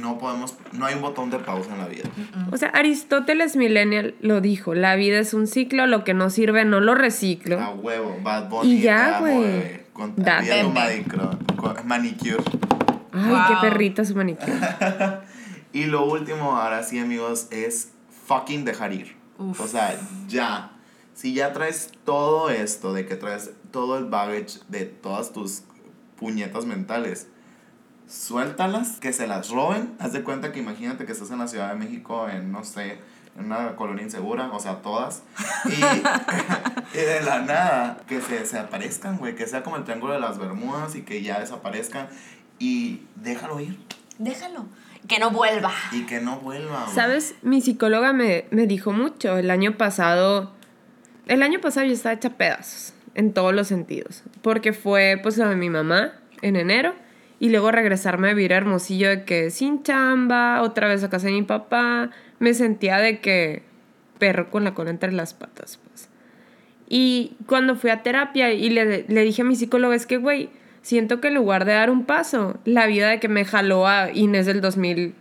No 0.00 0.18
podemos, 0.18 0.54
no 0.72 0.86
hay 0.86 0.94
un 0.94 1.02
botón 1.02 1.30
de 1.30 1.38
pausa 1.38 1.72
en 1.72 1.78
la 1.78 1.86
vida. 1.88 2.04
O 2.50 2.56
sea, 2.56 2.68
Aristóteles 2.70 3.56
Millennial 3.56 4.14
lo 4.20 4.40
dijo, 4.40 4.74
la 4.74 4.96
vida 4.96 5.18
es 5.18 5.34
un 5.34 5.46
ciclo, 5.46 5.86
lo 5.86 6.02
que 6.04 6.14
no 6.14 6.30
sirve 6.30 6.64
no 6.64 6.80
lo 6.80 6.94
reciclo. 6.94 7.60
A 7.60 7.70
huevo, 7.70 8.16
Bad 8.22 8.48
Bunny. 8.48 8.72
Y 8.72 8.80
ya, 8.80 9.20
güey. 9.20 9.38
bebé. 9.38 9.86
Con 9.92 10.14
manicure. 11.84 12.42
Ay, 13.12 13.30
Wow. 13.30 13.38
qué 13.48 13.54
perrita 13.68 14.04
su 14.04 14.14
manicure. 14.16 14.52
Y 15.74 15.84
lo 15.84 16.04
último, 16.04 16.56
ahora 16.56 16.82
sí, 16.82 16.98
amigos, 16.98 17.48
es 17.50 17.92
fucking 18.26 18.66
dejar 18.66 18.92
ir. 18.92 19.16
Uf. 19.38 19.58
O 19.60 19.66
sea, 19.66 19.98
ya. 20.28 20.72
Si 21.14 21.32
ya 21.32 21.52
traes 21.54 21.92
todo 22.04 22.50
esto, 22.50 22.92
de 22.92 23.06
que 23.06 23.16
traes 23.16 23.52
todo 23.70 23.96
el 23.96 24.04
baggage 24.04 24.58
de 24.68 24.84
todas 24.84 25.32
tus 25.32 25.62
puñetas 26.16 26.66
mentales, 26.66 27.28
suéltalas, 28.12 28.98
que 29.00 29.12
se 29.12 29.26
las 29.26 29.48
roben. 29.48 29.94
Haz 29.98 30.12
de 30.12 30.22
cuenta 30.22 30.52
que 30.52 30.60
imagínate 30.60 31.06
que 31.06 31.12
estás 31.12 31.30
en 31.30 31.38
la 31.38 31.48
Ciudad 31.48 31.70
de 31.70 31.76
México, 31.76 32.28
en, 32.28 32.52
no 32.52 32.62
sé, 32.62 32.98
en 33.38 33.46
una 33.46 33.74
colonia 33.74 34.04
insegura, 34.04 34.50
o 34.52 34.60
sea, 34.60 34.82
todas. 34.82 35.22
Y, 35.66 35.72
y 36.98 37.00
de 37.00 37.22
la 37.22 37.40
nada, 37.40 37.98
que 38.06 38.20
se 38.20 38.40
desaparezcan, 38.40 39.16
güey, 39.16 39.34
que 39.34 39.46
sea 39.46 39.62
como 39.62 39.76
el 39.76 39.84
Triángulo 39.84 40.12
de 40.12 40.20
las 40.20 40.38
Bermudas 40.38 40.94
y 40.94 41.02
que 41.02 41.22
ya 41.22 41.40
desaparezcan. 41.40 42.08
Y 42.58 43.02
déjalo 43.16 43.58
ir. 43.60 43.78
Déjalo. 44.18 44.66
Que 45.08 45.18
no 45.18 45.30
vuelva. 45.30 45.72
Y 45.90 46.06
que 46.06 46.20
no 46.20 46.38
vuelva. 46.38 46.84
güey. 46.84 46.94
¿Sabes? 46.94 47.34
Mi 47.42 47.60
psicóloga 47.60 48.12
me, 48.12 48.44
me 48.50 48.66
dijo 48.66 48.92
mucho. 48.92 49.38
El 49.38 49.50
año 49.50 49.76
pasado. 49.76 50.52
El 51.26 51.42
año 51.42 51.60
pasado 51.60 51.86
yo 51.86 51.92
estaba 51.92 52.14
hecha 52.14 52.30
pedazos. 52.30 52.94
En 53.14 53.32
todos 53.32 53.52
los 53.52 53.66
sentidos. 53.66 54.22
Porque 54.42 54.72
fue 54.72 55.18
pues 55.22 55.38
lo 55.38 55.48
de 55.48 55.56
mi 55.56 55.70
mamá 55.70 56.12
en 56.40 56.56
enero. 56.56 56.94
Y 57.42 57.48
luego 57.48 57.72
regresarme 57.72 58.30
a 58.30 58.34
vivir 58.34 58.54
a 58.54 58.58
Hermosillo 58.58 59.08
de 59.08 59.24
que 59.24 59.50
sin 59.50 59.82
chamba, 59.82 60.62
otra 60.62 60.86
vez 60.86 61.02
a 61.02 61.10
casa 61.10 61.26
de 61.26 61.32
mi 61.32 61.42
papá. 61.42 62.10
Me 62.38 62.54
sentía 62.54 62.98
de 62.98 63.18
que 63.18 63.64
perro 64.20 64.48
con 64.48 64.62
la 64.62 64.74
cola 64.74 64.90
entre 64.90 65.10
las 65.10 65.34
patas, 65.34 65.80
pues. 65.88 66.08
Y 66.88 67.32
cuando 67.46 67.74
fui 67.74 67.90
a 67.90 68.04
terapia 68.04 68.52
y 68.52 68.70
le, 68.70 69.06
le 69.08 69.22
dije 69.24 69.42
a 69.42 69.44
mi 69.44 69.56
psicóloga, 69.56 69.96
es 69.96 70.06
que, 70.06 70.18
güey, 70.18 70.50
siento 70.82 71.20
que 71.20 71.28
en 71.28 71.34
lugar 71.34 71.64
de 71.64 71.72
dar 71.72 71.90
un 71.90 72.04
paso, 72.04 72.60
la 72.64 72.86
vida 72.86 73.08
de 73.08 73.18
que 73.18 73.26
me 73.26 73.44
jaló 73.44 73.88
a 73.88 74.12
Inés 74.12 74.46
del 74.46 74.60
2000 74.60 75.12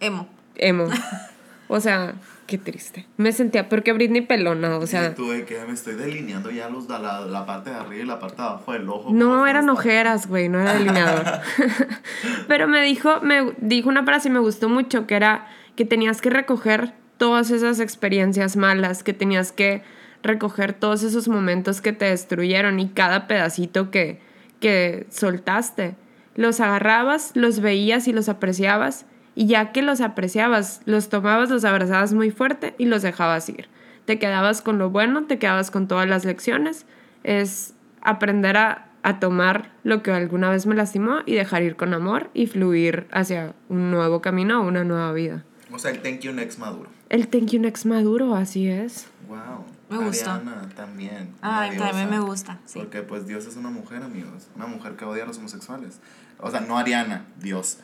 Emo. 0.00 0.28
emo. 0.54 0.86
O 1.68 1.80
sea, 1.80 2.14
qué 2.46 2.58
triste. 2.58 3.06
Me 3.16 3.32
sentía 3.32 3.68
peor 3.68 3.82
que 3.82 3.92
Britney 3.92 4.22
pelona, 4.22 4.76
o 4.78 4.86
sea, 4.86 5.14
tú 5.14 5.30
de 5.30 5.44
que 5.44 5.58
me 5.64 5.72
estoy 5.72 5.94
delineando 5.94 6.50
ya 6.50 6.68
los, 6.68 6.88
la, 6.88 7.20
la, 7.20 7.46
parte 7.46 7.70
de 7.70 7.76
arriba 7.76 8.02
y 8.02 8.06
la 8.06 8.18
parte 8.18 8.36
de 8.36 8.42
abajo 8.48 8.72
del 8.72 8.88
ojo. 8.88 9.10
no 9.12 9.46
eran 9.46 9.68
ojeras, 9.68 10.26
güey, 10.26 10.48
no 10.48 10.60
era 10.60 10.74
delineador. 10.74 11.40
Pero 12.48 12.68
me 12.68 12.82
dijo, 12.82 13.20
me 13.20 13.52
dijo 13.58 13.88
una 13.88 14.04
frase 14.04 14.28
y 14.28 14.32
me 14.32 14.38
gustó 14.38 14.68
mucho, 14.68 15.06
que 15.06 15.16
era 15.16 15.48
que 15.74 15.84
tenías 15.84 16.20
que 16.20 16.30
recoger 16.30 16.94
todas 17.18 17.50
esas 17.50 17.80
experiencias 17.80 18.56
malas, 18.56 19.02
que 19.02 19.12
tenías 19.12 19.52
que 19.52 19.82
recoger 20.22 20.72
todos 20.72 21.02
esos 21.02 21.28
momentos 21.28 21.80
que 21.80 21.92
te 21.92 22.06
destruyeron 22.06 22.80
y 22.80 22.88
cada 22.88 23.26
pedacito 23.26 23.90
que, 23.90 24.20
que 24.60 25.06
soltaste. 25.10 25.96
Los 26.34 26.60
agarrabas, 26.60 27.32
los 27.34 27.60
veías 27.60 28.08
y 28.08 28.12
los 28.12 28.28
apreciabas 28.28 29.06
y 29.36 29.46
ya 29.46 29.70
que 29.70 29.82
los 29.82 30.00
apreciabas, 30.00 30.80
los 30.86 31.10
tomabas, 31.10 31.50
los 31.50 31.64
abrazabas 31.64 32.14
muy 32.14 32.30
fuerte 32.30 32.74
y 32.78 32.86
los 32.86 33.02
dejabas 33.02 33.48
ir. 33.50 33.68
Te 34.06 34.18
quedabas 34.18 34.62
con 34.62 34.78
lo 34.78 34.88
bueno, 34.90 35.26
te 35.26 35.38
quedabas 35.38 35.70
con 35.70 35.86
todas 35.86 36.08
las 36.08 36.24
lecciones. 36.24 36.86
Es 37.22 37.74
aprender 38.00 38.56
a, 38.56 38.88
a 39.02 39.20
tomar 39.20 39.72
lo 39.84 40.02
que 40.02 40.10
alguna 40.10 40.48
vez 40.48 40.64
me 40.66 40.74
lastimó 40.74 41.18
y 41.26 41.34
dejar 41.34 41.62
ir 41.62 41.76
con 41.76 41.92
amor 41.92 42.30
y 42.32 42.46
fluir 42.46 43.08
hacia 43.12 43.54
un 43.68 43.90
nuevo 43.90 44.22
camino 44.22 44.62
o 44.62 44.66
una 44.66 44.84
nueva 44.84 45.12
vida. 45.12 45.44
O 45.70 45.78
sea, 45.78 45.90
el 45.90 46.00
thank 46.00 46.20
you 46.20 46.32
next 46.32 46.58
maduro. 46.58 46.88
El 47.10 47.28
thank 47.28 47.50
you 47.50 47.60
next 47.60 47.84
maduro, 47.84 48.34
así 48.34 48.68
es. 48.68 49.06
Wow. 49.28 49.64
Me 49.90 49.98
gustó. 49.98 50.30
Ariana 50.30 50.68
también. 50.74 51.34
Ay, 51.42 51.76
también 51.76 52.10
me 52.10 52.20
gusta, 52.20 52.58
sí. 52.64 52.78
Porque 52.78 53.02
pues 53.02 53.26
Dios 53.26 53.46
es 53.46 53.56
una 53.56 53.70
mujer, 53.70 54.02
amigos. 54.02 54.48
Una 54.56 54.66
mujer 54.66 54.96
que 54.96 55.04
odia 55.04 55.24
a 55.24 55.26
los 55.26 55.38
homosexuales. 55.38 56.00
O 56.38 56.50
sea, 56.50 56.60
no 56.60 56.76
Ariana, 56.78 57.24
Dios. 57.38 57.78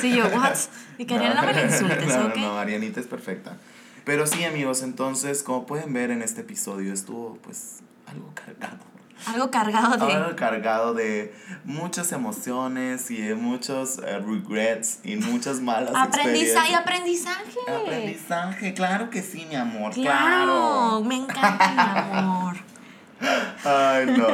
Sí, 0.00 0.14
yo, 0.16 0.26
what? 0.34 0.56
Y 0.98 1.04
que 1.06 1.14
Ariana 1.16 1.42
no 1.42 1.52
me 1.52 1.62
insultes, 1.62 2.06
no, 2.16 2.26
¿ok? 2.26 2.36
no, 2.36 2.58
Arianita 2.58 3.00
es 3.00 3.06
perfecta. 3.06 3.56
Pero 4.04 4.26
sí, 4.26 4.44
amigos, 4.44 4.82
entonces, 4.82 5.42
como 5.42 5.66
pueden 5.66 5.92
ver 5.92 6.10
en 6.10 6.22
este 6.22 6.40
episodio, 6.42 6.92
estuvo 6.92 7.36
pues 7.42 7.80
algo 8.06 8.32
cargado. 8.34 8.78
Algo 9.26 9.50
cargado 9.50 10.06
de. 10.06 10.12
Algo 10.14 10.36
cargado 10.36 10.94
de 10.94 11.34
muchas 11.64 12.12
emociones 12.12 13.10
y 13.10 13.20
de 13.20 13.34
muchos 13.34 13.98
eh, 13.98 14.18
regrets 14.20 15.00
y 15.02 15.16
muchas 15.16 15.60
malas 15.60 15.92
Aprendizaje 15.94 16.72
experiencias. 16.72 16.80
aprendizaje. 16.80 17.58
Aprendizaje, 17.84 18.74
claro 18.74 19.10
que 19.10 19.22
sí, 19.22 19.44
mi 19.48 19.56
amor, 19.56 19.92
Claro, 19.92 20.20
claro. 20.22 21.00
me 21.04 21.16
encanta 21.16 21.68
mi 22.12 22.16
amor. 22.18 22.56
Ay, 23.64 24.06
no. 24.06 24.26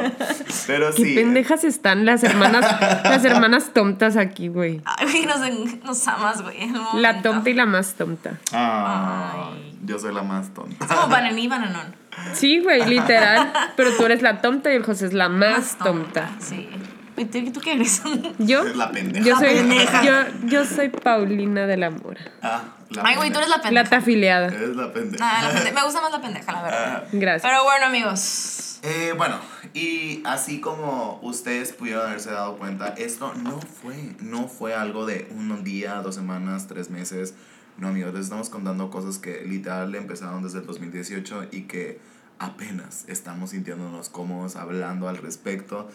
Pero 0.67 0.91
Qué 0.93 1.03
sí. 1.03 1.15
pendejas 1.15 1.63
están 1.63 2.05
las 2.05 2.23
hermanas, 2.23 2.65
las 3.03 3.25
hermanas 3.25 3.71
tontas 3.73 4.17
aquí, 4.17 4.47
güey. 4.47 4.81
Ay, 4.85 5.07
güey, 5.11 5.25
nos, 5.25 5.83
nos 5.83 6.07
amas, 6.07 6.41
güey. 6.41 6.57
La 6.95 7.21
tonta 7.21 7.49
y 7.49 7.53
la 7.53 7.65
más 7.65 7.93
tonta. 7.95 8.33
Ay, 8.51 9.77
yo 9.83 9.97
soy 9.99 10.13
la 10.13 10.21
más 10.23 10.53
tonta. 10.53 10.85
Es 10.85 10.91
como 10.91 11.07
bananí 11.07 11.43
y 11.43 11.47
bananón. 11.47 11.95
Sí, 12.33 12.59
güey, 12.59 12.85
literal. 12.87 13.51
Pero 13.75 13.91
tú 13.97 14.05
eres 14.05 14.21
la 14.21 14.41
tonta 14.41 14.71
y 14.71 14.75
el 14.75 14.83
José 14.83 15.07
es 15.07 15.13
la 15.13 15.29
más 15.29 15.77
tonta. 15.77 16.29
Sí. 16.39 16.69
¿Y 17.17 17.25
tú, 17.25 17.61
qué 17.61 17.73
eres? 17.73 18.01
Yo, 18.39 18.63
Es 18.67 18.75
la 18.75 18.91
pendeja. 18.91 19.25
yo 19.25 19.33
La 19.33 19.39
soy, 19.39 19.55
pendeja. 19.55 20.03
yo, 20.03 20.13
yo 20.47 20.65
soy 20.65 20.89
Paulina 20.89 21.65
de 21.65 21.77
la 21.77 21.89
Mora. 21.89 22.19
Ah, 22.41 22.61
la 22.89 23.03
Ay, 23.05 23.15
güey, 23.15 23.31
tú 23.31 23.37
eres 23.37 23.49
la 23.49 23.55
La 23.57 23.63
pendeja. 23.63 23.89
tafiliada. 23.89 24.47
Eres 24.47 24.75
la 24.75 24.91
pendeja. 24.91 25.23
Ah, 25.25 25.49
la 25.53 25.71
Me 25.71 25.83
gusta 25.83 26.01
más 26.01 26.11
la 26.11 26.21
pendeja, 26.21 26.51
la 26.51 26.61
verdad. 26.61 27.03
Gracias. 27.13 27.41
Pero 27.49 27.63
bueno, 27.63 27.85
amigos. 27.85 28.64
Eh, 28.87 29.15
bueno, 29.17 29.39
y 29.73 30.21
así 30.25 30.61
como 30.61 31.19
ustedes 31.23 31.73
pudieron 31.73 32.05
haberse 32.05 32.29
dado 32.29 32.55
cuenta, 32.57 32.89
esto 32.89 33.33
no 33.33 33.59
fue, 33.59 34.15
no 34.19 34.47
fue 34.47 34.75
algo 34.75 35.07
de 35.07 35.27
un 35.31 35.63
día, 35.63 35.95
dos 36.03 36.13
semanas, 36.13 36.67
tres 36.67 36.91
meses. 36.91 37.33
No, 37.79 37.87
amigos, 37.87 38.13
les 38.13 38.25
estamos 38.25 38.49
contando 38.49 38.91
cosas 38.91 39.17
que 39.17 39.43
literal 39.43 39.95
empezaron 39.95 40.43
desde 40.43 40.59
el 40.59 40.67
2018 40.67 41.47
y 41.51 41.61
que 41.63 41.99
apenas 42.37 43.05
estamos 43.07 43.49
sintiéndonos 43.49 44.09
cómodos 44.09 44.55
hablando 44.55 45.09
al 45.09 45.17
respecto. 45.17 45.89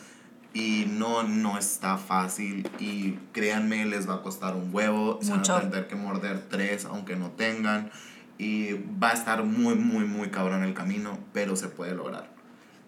Y 0.53 0.87
no, 0.91 1.23
no 1.23 1.59
está 1.59 1.97
fácil 1.97 2.69
y 2.81 3.13
créanme, 3.31 3.87
les 3.87 4.09
va 4.09 4.15
a 4.15 4.23
costar 4.23 4.57
un 4.57 4.75
huevo. 4.75 5.21
Se 5.23 5.31
van 5.31 5.49
a 5.49 5.61
tener 5.71 5.87
que 5.87 5.95
morder 5.95 6.49
tres 6.49 6.87
aunque 6.87 7.15
no 7.15 7.31
tengan. 7.31 7.93
Y 8.37 8.73
va 9.01 9.11
a 9.11 9.13
estar 9.13 9.45
muy, 9.45 9.77
muy, 9.77 10.07
muy 10.07 10.31
cabrón 10.31 10.65
el 10.65 10.75
camino, 10.75 11.21
pero 11.33 11.55
se 11.55 11.69
puede 11.69 11.95
lograr. 11.95 12.30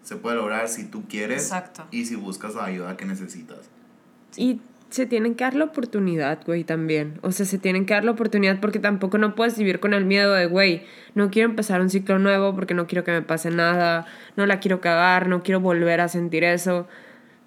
Se 0.03 0.17
puede 0.17 0.35
lograr 0.35 0.67
si 0.67 0.85
tú 0.85 1.03
quieres 1.07 1.43
Exacto. 1.43 1.87
y 1.89 2.05
si 2.05 2.15
buscas 2.15 2.55
la 2.55 2.65
ayuda 2.65 2.97
que 2.97 3.05
necesitas. 3.05 3.69
Y 4.35 4.59
se 4.89 5.07
tienen 5.07 5.33
que 5.33 5.43
dar 5.43 5.55
la 5.55 5.65
oportunidad, 5.65 6.39
güey, 6.45 6.63
también. 6.63 7.17
O 7.21 7.31
sea, 7.31 7.47
se 7.47 7.57
tienen 7.57 7.85
que 7.85 7.95
dar 7.95 8.05
la 8.05 8.11
oportunidad 8.11 8.59
porque 8.59 8.77
tampoco 8.77 9.17
no 9.17 9.33
puedes 9.33 9.57
vivir 9.57 9.79
con 9.79 9.93
el 9.93 10.05
miedo 10.05 10.33
de, 10.33 10.45
güey, 10.45 10.83
no 11.15 11.31
quiero 11.31 11.49
empezar 11.49 11.81
un 11.81 11.89
ciclo 11.89 12.19
nuevo 12.19 12.53
porque 12.53 12.75
no 12.75 12.85
quiero 12.85 13.03
que 13.03 13.11
me 13.11 13.23
pase 13.23 13.49
nada, 13.49 14.05
no 14.35 14.45
la 14.45 14.59
quiero 14.59 14.81
cagar, 14.81 15.27
no 15.27 15.41
quiero 15.41 15.61
volver 15.61 15.99
a 15.99 16.09
sentir 16.09 16.43
eso. 16.43 16.87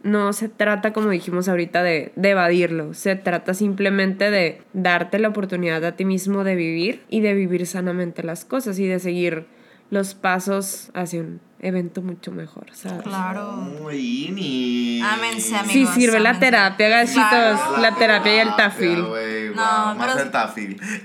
No 0.02 0.32
se 0.32 0.48
trata, 0.48 0.92
como 0.92 1.10
dijimos 1.10 1.48
ahorita, 1.48 1.82
de, 1.82 2.12
de 2.16 2.30
evadirlo. 2.30 2.94
Se 2.94 3.14
trata 3.16 3.54
simplemente 3.54 4.30
de 4.30 4.62
darte 4.72 5.18
la 5.18 5.28
oportunidad 5.28 5.84
a 5.84 5.92
ti 5.92 6.04
mismo 6.04 6.42
de 6.42 6.56
vivir 6.56 7.02
y 7.08 7.20
de 7.20 7.34
vivir 7.34 7.66
sanamente 7.66 8.22
las 8.22 8.44
cosas 8.44 8.78
y 8.78 8.86
de 8.86 8.98
seguir 8.98 9.46
los 9.90 10.14
pasos 10.14 10.90
hacia 10.94 11.20
un 11.20 11.40
evento 11.66 12.00
mucho 12.02 12.30
mejor, 12.32 12.66
¿sabes? 12.72 13.02
Claro. 13.02 13.68
Uy, 13.82 14.30
ni. 14.32 15.00
Ámense, 15.02 15.56
amigos. 15.56 15.94
Sí 15.94 16.00
sirve 16.00 16.20
la 16.20 16.38
terapia, 16.38 16.88
gachitos. 16.88 17.28
Claro. 17.28 17.76
La 17.78 17.94
terapia 17.96 18.36
y 18.36 18.38
el 18.38 18.54
tafil. 18.56 18.98
No, 19.02 19.08
guau, 19.08 19.96
más 19.96 20.06
pero- 20.14 20.18
el 20.24 20.30
tafil. 20.30 20.80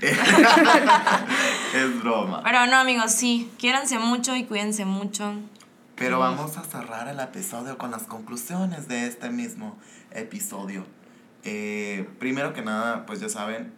es 1.74 2.00
broma. 2.02 2.42
Pero 2.44 2.66
no, 2.66 2.76
amigos, 2.76 3.12
sí. 3.12 3.50
Quiéranse 3.58 3.98
mucho 3.98 4.36
y 4.36 4.44
cuídense 4.44 4.84
mucho. 4.84 5.34
Pero 5.96 6.18
vamos 6.18 6.56
a 6.56 6.62
cerrar 6.64 7.08
el 7.08 7.20
episodio 7.20 7.76
con 7.78 7.90
las 7.90 8.04
conclusiones 8.04 8.88
de 8.88 9.06
este 9.06 9.30
mismo 9.30 9.78
episodio. 10.10 10.86
Eh, 11.44 12.08
primero 12.18 12.52
que 12.54 12.62
nada, 12.62 13.04
pues 13.06 13.20
ya 13.20 13.28
saben, 13.28 13.72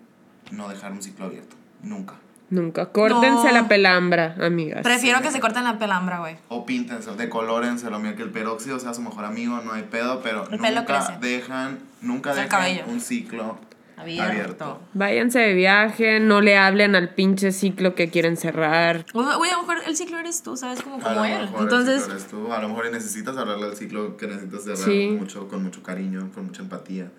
no 0.51 0.68
dejar 0.68 0.93
un 0.93 1.03
ciclo 1.03 1.26
abierto. 1.26 1.57
Nunca. 1.82 2.14
Nunca. 2.51 2.86
Córtense 2.92 3.47
No. 3.49 3.53
la 3.53 3.68
pelambra, 3.68 4.36
amigas. 4.40 4.82
Prefiero 4.82 5.20
que 5.22 5.30
se 5.30 5.40
corten 5.40 5.64
la 5.64 5.78
pelambra, 5.78 6.18
güey. 6.20 6.36
O 6.49 6.64
píntense, 6.66 7.11
o 7.11 7.16
decolórenselo. 7.16 7.99
Mira 7.99 8.14
que 8.16 8.22
el 8.22 8.30
peróxido 8.30 8.78
sea 8.78 8.95
su 8.95 9.03
mejor 9.03 9.24
amigo, 9.24 9.61
no 9.64 9.72
hay 9.72 9.82
pedo, 9.84 10.20
pero 10.22 10.45
El 10.51 10.59
pelo 10.61 10.80
nunca 10.82 11.05
crece. 11.07 11.18
dejan, 11.20 11.78
nunca 12.03 12.30
El 12.30 12.36
dejan 12.36 12.49
cabello. 12.51 12.84
un 12.86 13.01
ciclo 13.01 13.59
Abierto. 13.97 14.30
abierto. 14.30 14.80
Váyanse 14.92 15.38
de 15.38 15.55
viaje, 15.55 16.20
no 16.20 16.40
le 16.42 16.57
hablen 16.59 16.95
al 16.97 17.14
pinche 17.14 17.51
ciclo 17.51 17.95
que 17.95 18.11
quieren 18.11 18.36
cerrar. 18.36 19.07
Güey, 19.14 19.51
a 19.51 19.55
lo 19.55 19.61
mejor 19.62 19.78
el 19.86 19.97
ciclo 19.97 20.18
eres 20.18 20.42
tú, 20.42 20.57
¿sabes? 20.57 20.82
Como, 20.82 20.97
A 20.97 21.01
como 21.01 21.24
él. 21.24 21.40
mejor 21.40 21.57
el 21.59 21.62
Entonces, 21.62 22.01
ciclo 22.03 22.14
eres 22.14 22.26
tú. 22.28 22.53
A 22.53 22.61
lo 22.61 22.68
mejor 22.68 22.90
necesitas 22.92 23.36
hablarle 23.36 23.66
al 23.66 23.76
ciclo 23.76 24.16
que 24.16 24.26
necesitas 24.26 24.64
cerrar 24.64 24.78
Sí. 24.84 25.16
mucho, 25.18 25.49
con 25.49 25.62
mucho 25.62 25.82
cariño, 25.82 26.30
con 26.34 26.47
mucha 26.47 26.62
empatía 26.62 27.11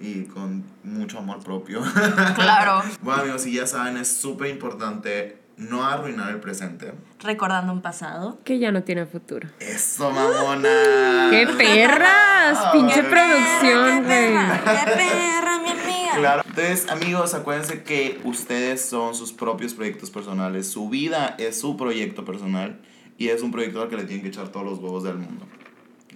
y 0.00 0.24
con 0.24 0.64
mucho 0.84 1.18
amor 1.18 1.42
propio. 1.42 1.82
claro. 2.34 2.82
bueno, 3.02 3.22
amigos, 3.22 3.46
y 3.46 3.54
ya 3.54 3.66
saben, 3.66 3.96
es 3.96 4.08
súper 4.16 4.50
importante 4.50 5.38
no 5.56 5.84
arruinar 5.84 6.30
el 6.30 6.40
presente. 6.40 6.92
Recordando 7.20 7.72
un 7.72 7.80
pasado. 7.80 8.38
Que 8.44 8.58
ya 8.58 8.72
no 8.72 8.82
tiene 8.82 9.06
futuro. 9.06 9.48
¡Eso, 9.58 10.10
mamona! 10.10 11.28
¡Qué 11.30 11.48
perras! 11.56 12.72
Pinche 12.72 13.02
qué 13.02 13.08
producción, 13.08 13.62
¡Qué 13.62 14.00
güey. 14.00 14.06
perra! 14.06 14.84
¡Qué 14.84 14.90
perra, 14.92 15.58
mi 15.62 15.70
amiga! 15.70 16.12
Claro. 16.18 16.42
Entonces, 16.46 16.88
amigos, 16.90 17.34
acuérdense 17.34 17.82
que 17.82 18.20
ustedes 18.24 18.82
son 18.84 19.14
sus 19.14 19.32
propios 19.32 19.74
proyectos 19.74 20.10
personales. 20.10 20.70
Su 20.70 20.88
vida 20.88 21.34
es 21.38 21.58
su 21.58 21.76
proyecto 21.76 22.24
personal 22.24 22.80
y 23.18 23.28
es 23.28 23.42
un 23.42 23.50
proyecto 23.50 23.82
al 23.82 23.88
que 23.88 23.96
le 23.96 24.04
tienen 24.04 24.22
que 24.22 24.28
echar 24.28 24.48
todos 24.48 24.66
los 24.66 24.78
huevos 24.78 25.04
del 25.04 25.16
mundo. 25.16 25.46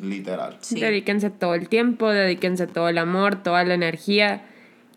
Literal. 0.01 0.57
Sí. 0.61 0.81
Dedíquense 0.81 1.31
todo 1.31 1.55
el 1.55 1.69
tiempo, 1.69 2.09
dedíquense 2.09 2.67
todo 2.67 2.89
el 2.89 2.99
amor, 2.99 3.37
toda 3.43 3.65
la 3.65 3.75
energía 3.75 4.45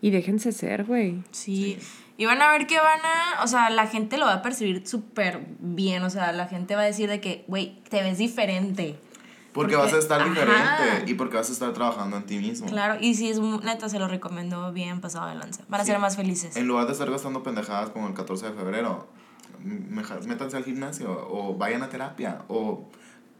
y 0.00 0.10
déjense 0.10 0.52
ser, 0.52 0.84
güey. 0.84 1.22
Sí. 1.30 1.78
Y 2.16 2.26
van 2.26 2.40
a 2.40 2.50
ver 2.50 2.66
que 2.66 2.76
van 2.76 3.00
a, 3.00 3.42
o 3.42 3.46
sea, 3.46 3.70
la 3.70 3.86
gente 3.86 4.18
lo 4.18 4.26
va 4.26 4.34
a 4.34 4.42
percibir 4.42 4.86
súper 4.86 5.40
bien, 5.58 6.02
o 6.04 6.10
sea, 6.10 6.30
la 6.32 6.46
gente 6.46 6.76
va 6.76 6.82
a 6.82 6.84
decir 6.84 7.08
de 7.08 7.20
que, 7.20 7.44
güey, 7.48 7.80
te 7.88 8.02
ves 8.02 8.18
diferente. 8.18 8.96
Porque, 9.52 9.74
Porque- 9.74 9.76
vas 9.76 9.92
a 9.94 9.98
estar 9.98 10.20
ajá. 10.20 10.30
diferente 10.30 11.10
y 11.10 11.14
porque 11.14 11.36
vas 11.36 11.48
a 11.48 11.52
estar 11.52 11.72
trabajando 11.72 12.16
en 12.16 12.24
ti 12.24 12.38
mismo. 12.38 12.66
Claro, 12.68 12.96
y 13.00 13.14
si 13.14 13.30
es 13.30 13.40
neta, 13.40 13.88
se 13.88 13.98
lo 13.98 14.08
recomiendo 14.08 14.72
bien 14.72 15.00
pasado 15.00 15.28
de 15.28 15.36
lanza. 15.36 15.62
Van 15.68 15.80
a 15.80 15.84
ser 15.84 15.98
más 15.98 16.16
felices. 16.16 16.56
En 16.56 16.66
lugar 16.66 16.86
de 16.86 16.92
estar 16.92 17.08
gastando 17.10 17.42
pendejadas 17.42 17.90
como 17.90 18.08
el 18.08 18.14
14 18.14 18.46
de 18.46 18.52
febrero, 18.52 19.08
métanse 20.26 20.56
al 20.56 20.64
gimnasio 20.64 21.10
o 21.30 21.54
vayan 21.56 21.82
a 21.82 21.88
terapia 21.88 22.42
o 22.48 22.88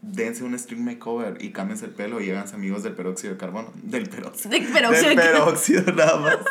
dense 0.07 0.43
un 0.43 0.57
string 0.57 0.83
makeover 0.83 1.37
y 1.43 1.51
cámbiense 1.51 1.85
el 1.85 1.91
pelo 1.91 2.21
y 2.21 2.29
háganse 2.29 2.55
amigos 2.55 2.83
del 2.83 2.93
peróxido 2.93 3.33
de 3.33 3.39
carbono. 3.39 3.71
Del 3.75 4.07
peróxido. 4.09 4.49
Del 4.51 4.65
peróxido 4.65 5.07
Del 5.09 5.15
de 5.17 5.23
carbono. 5.23 5.45
peróxido 5.45 5.91
nada 5.93 6.17
más. 6.17 6.37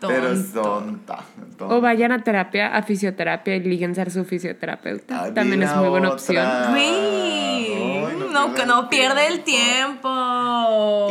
Pero 0.00 0.32
es 0.32 0.52
Tonto. 0.52 0.62
tonta. 0.62 1.24
tonta. 1.58 1.74
O 1.76 1.80
vayan 1.82 2.10
a 2.12 2.24
terapia, 2.24 2.74
a 2.74 2.82
fisioterapia 2.82 3.56
y 3.56 3.60
líguense 3.60 4.00
a 4.00 4.08
su 4.08 4.24
fisioterapeuta. 4.24 5.24
Ah, 5.24 5.34
También 5.34 5.62
es 5.62 5.74
muy 5.76 5.88
buena 5.90 6.08
otra. 6.08 6.16
opción. 6.16 6.46
Ay, 6.46 8.16
no, 8.32 8.56
el 8.56 8.66
no 8.66 8.88
pierde 8.88 9.26
el 9.26 9.44
tiempo. 9.44 10.08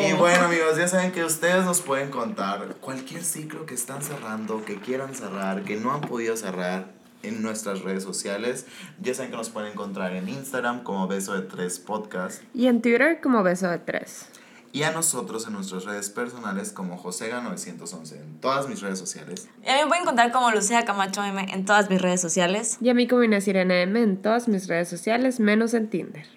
Y 0.10 0.14
bueno 0.14 0.46
amigos, 0.46 0.76
ya 0.78 0.88
saben 0.88 1.12
que 1.12 1.24
ustedes 1.24 1.66
nos 1.66 1.82
pueden 1.82 2.10
contar 2.10 2.78
cualquier 2.82 3.24
ciclo 3.24 3.68
que 3.68 3.76
están 3.76 4.02
cerrando, 4.02 4.66
que 4.66 4.78
quieran 4.80 5.14
cerrar, 5.14 5.62
que 5.64 5.76
no 5.76 5.94
han 5.94 6.02
podido 6.02 6.36
cerrar 6.36 6.88
en 7.24 7.42
nuestras 7.42 7.82
redes 7.82 8.04
sociales. 8.04 8.66
Ya 9.02 9.14
saben 9.14 9.32
que 9.32 9.38
nos 9.38 9.50
pueden 9.50 9.72
encontrar 9.74 10.16
en 10.16 10.30
Instagram 10.30 10.84
como 10.84 11.08
Beso 11.08 11.34
de 11.34 11.42
Tres 11.42 11.80
Podcast 11.80 12.42
Y 12.54 12.68
en 12.68 12.82
Twitter 12.82 13.20
como 13.22 13.44
beso 13.44 13.68
de 13.70 13.80
tres. 13.80 14.28
y 14.72 14.84
a 14.84 14.92
nosotros 14.92 15.48
en 15.48 15.54
nuestras 15.54 15.84
redes 15.86 16.10
personales 16.12 16.72
como 16.72 17.02
Josega911 17.02 18.12
en 18.16 18.40
todas 18.40 18.70
mis 18.70 18.82
redes 18.82 19.00
sociales. 19.00 19.50
Y 19.66 19.70
a 19.70 19.74
mí 19.74 19.80
me 19.82 19.88
pueden 19.88 20.04
encontrar 20.04 20.32
como 20.32 20.52
Lucía 20.52 20.86
Camacho 20.86 21.24
M 21.24 21.44
en 21.52 21.66
todas 21.66 21.90
mis 21.90 22.02
redes 22.02 22.22
sociales. 22.22 22.78
Y 22.80 22.90
a 22.90 22.94
mí 22.94 23.08
como 23.08 23.24
Inés 23.24 23.48
Irene 23.48 23.82
M 23.82 24.02
en 24.02 24.22
todas 24.22 24.48
mis 24.48 24.68
redes 24.68 24.88
sociales, 24.88 25.40
menos 25.40 25.74
en 25.74 25.90
Tinder. 25.90 26.28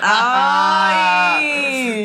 ¡Ay! 0.00 1.38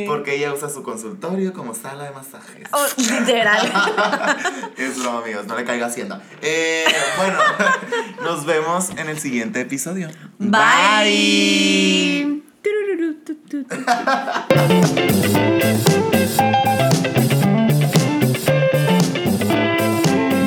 Porque 0.07 0.35
ella 0.35 0.53
usa 0.53 0.69
su 0.69 0.83
consultorio 0.83 1.53
como 1.53 1.73
sala 1.73 2.03
de 2.05 2.11
masajes. 2.11 2.67
Oh, 2.71 2.85
literal. 2.97 3.71
Es 4.77 4.99
broma, 4.99 5.19
amigos, 5.19 5.47
no 5.47 5.55
le 5.55 5.63
caiga 5.63 5.87
hacienda. 5.87 6.21
Eh, 6.41 6.83
bueno, 7.17 7.37
nos 8.23 8.45
vemos 8.45 8.89
en 8.97 9.09
el 9.09 9.19
siguiente 9.19 9.61
episodio. 9.61 10.09
Bye. 10.39 10.63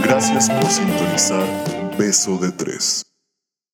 Gracias 0.03 0.51
por 0.51 0.67
sintonizar 0.71 1.45
Beso 1.99 2.39
de 2.39 2.53
Tres. 2.53 3.07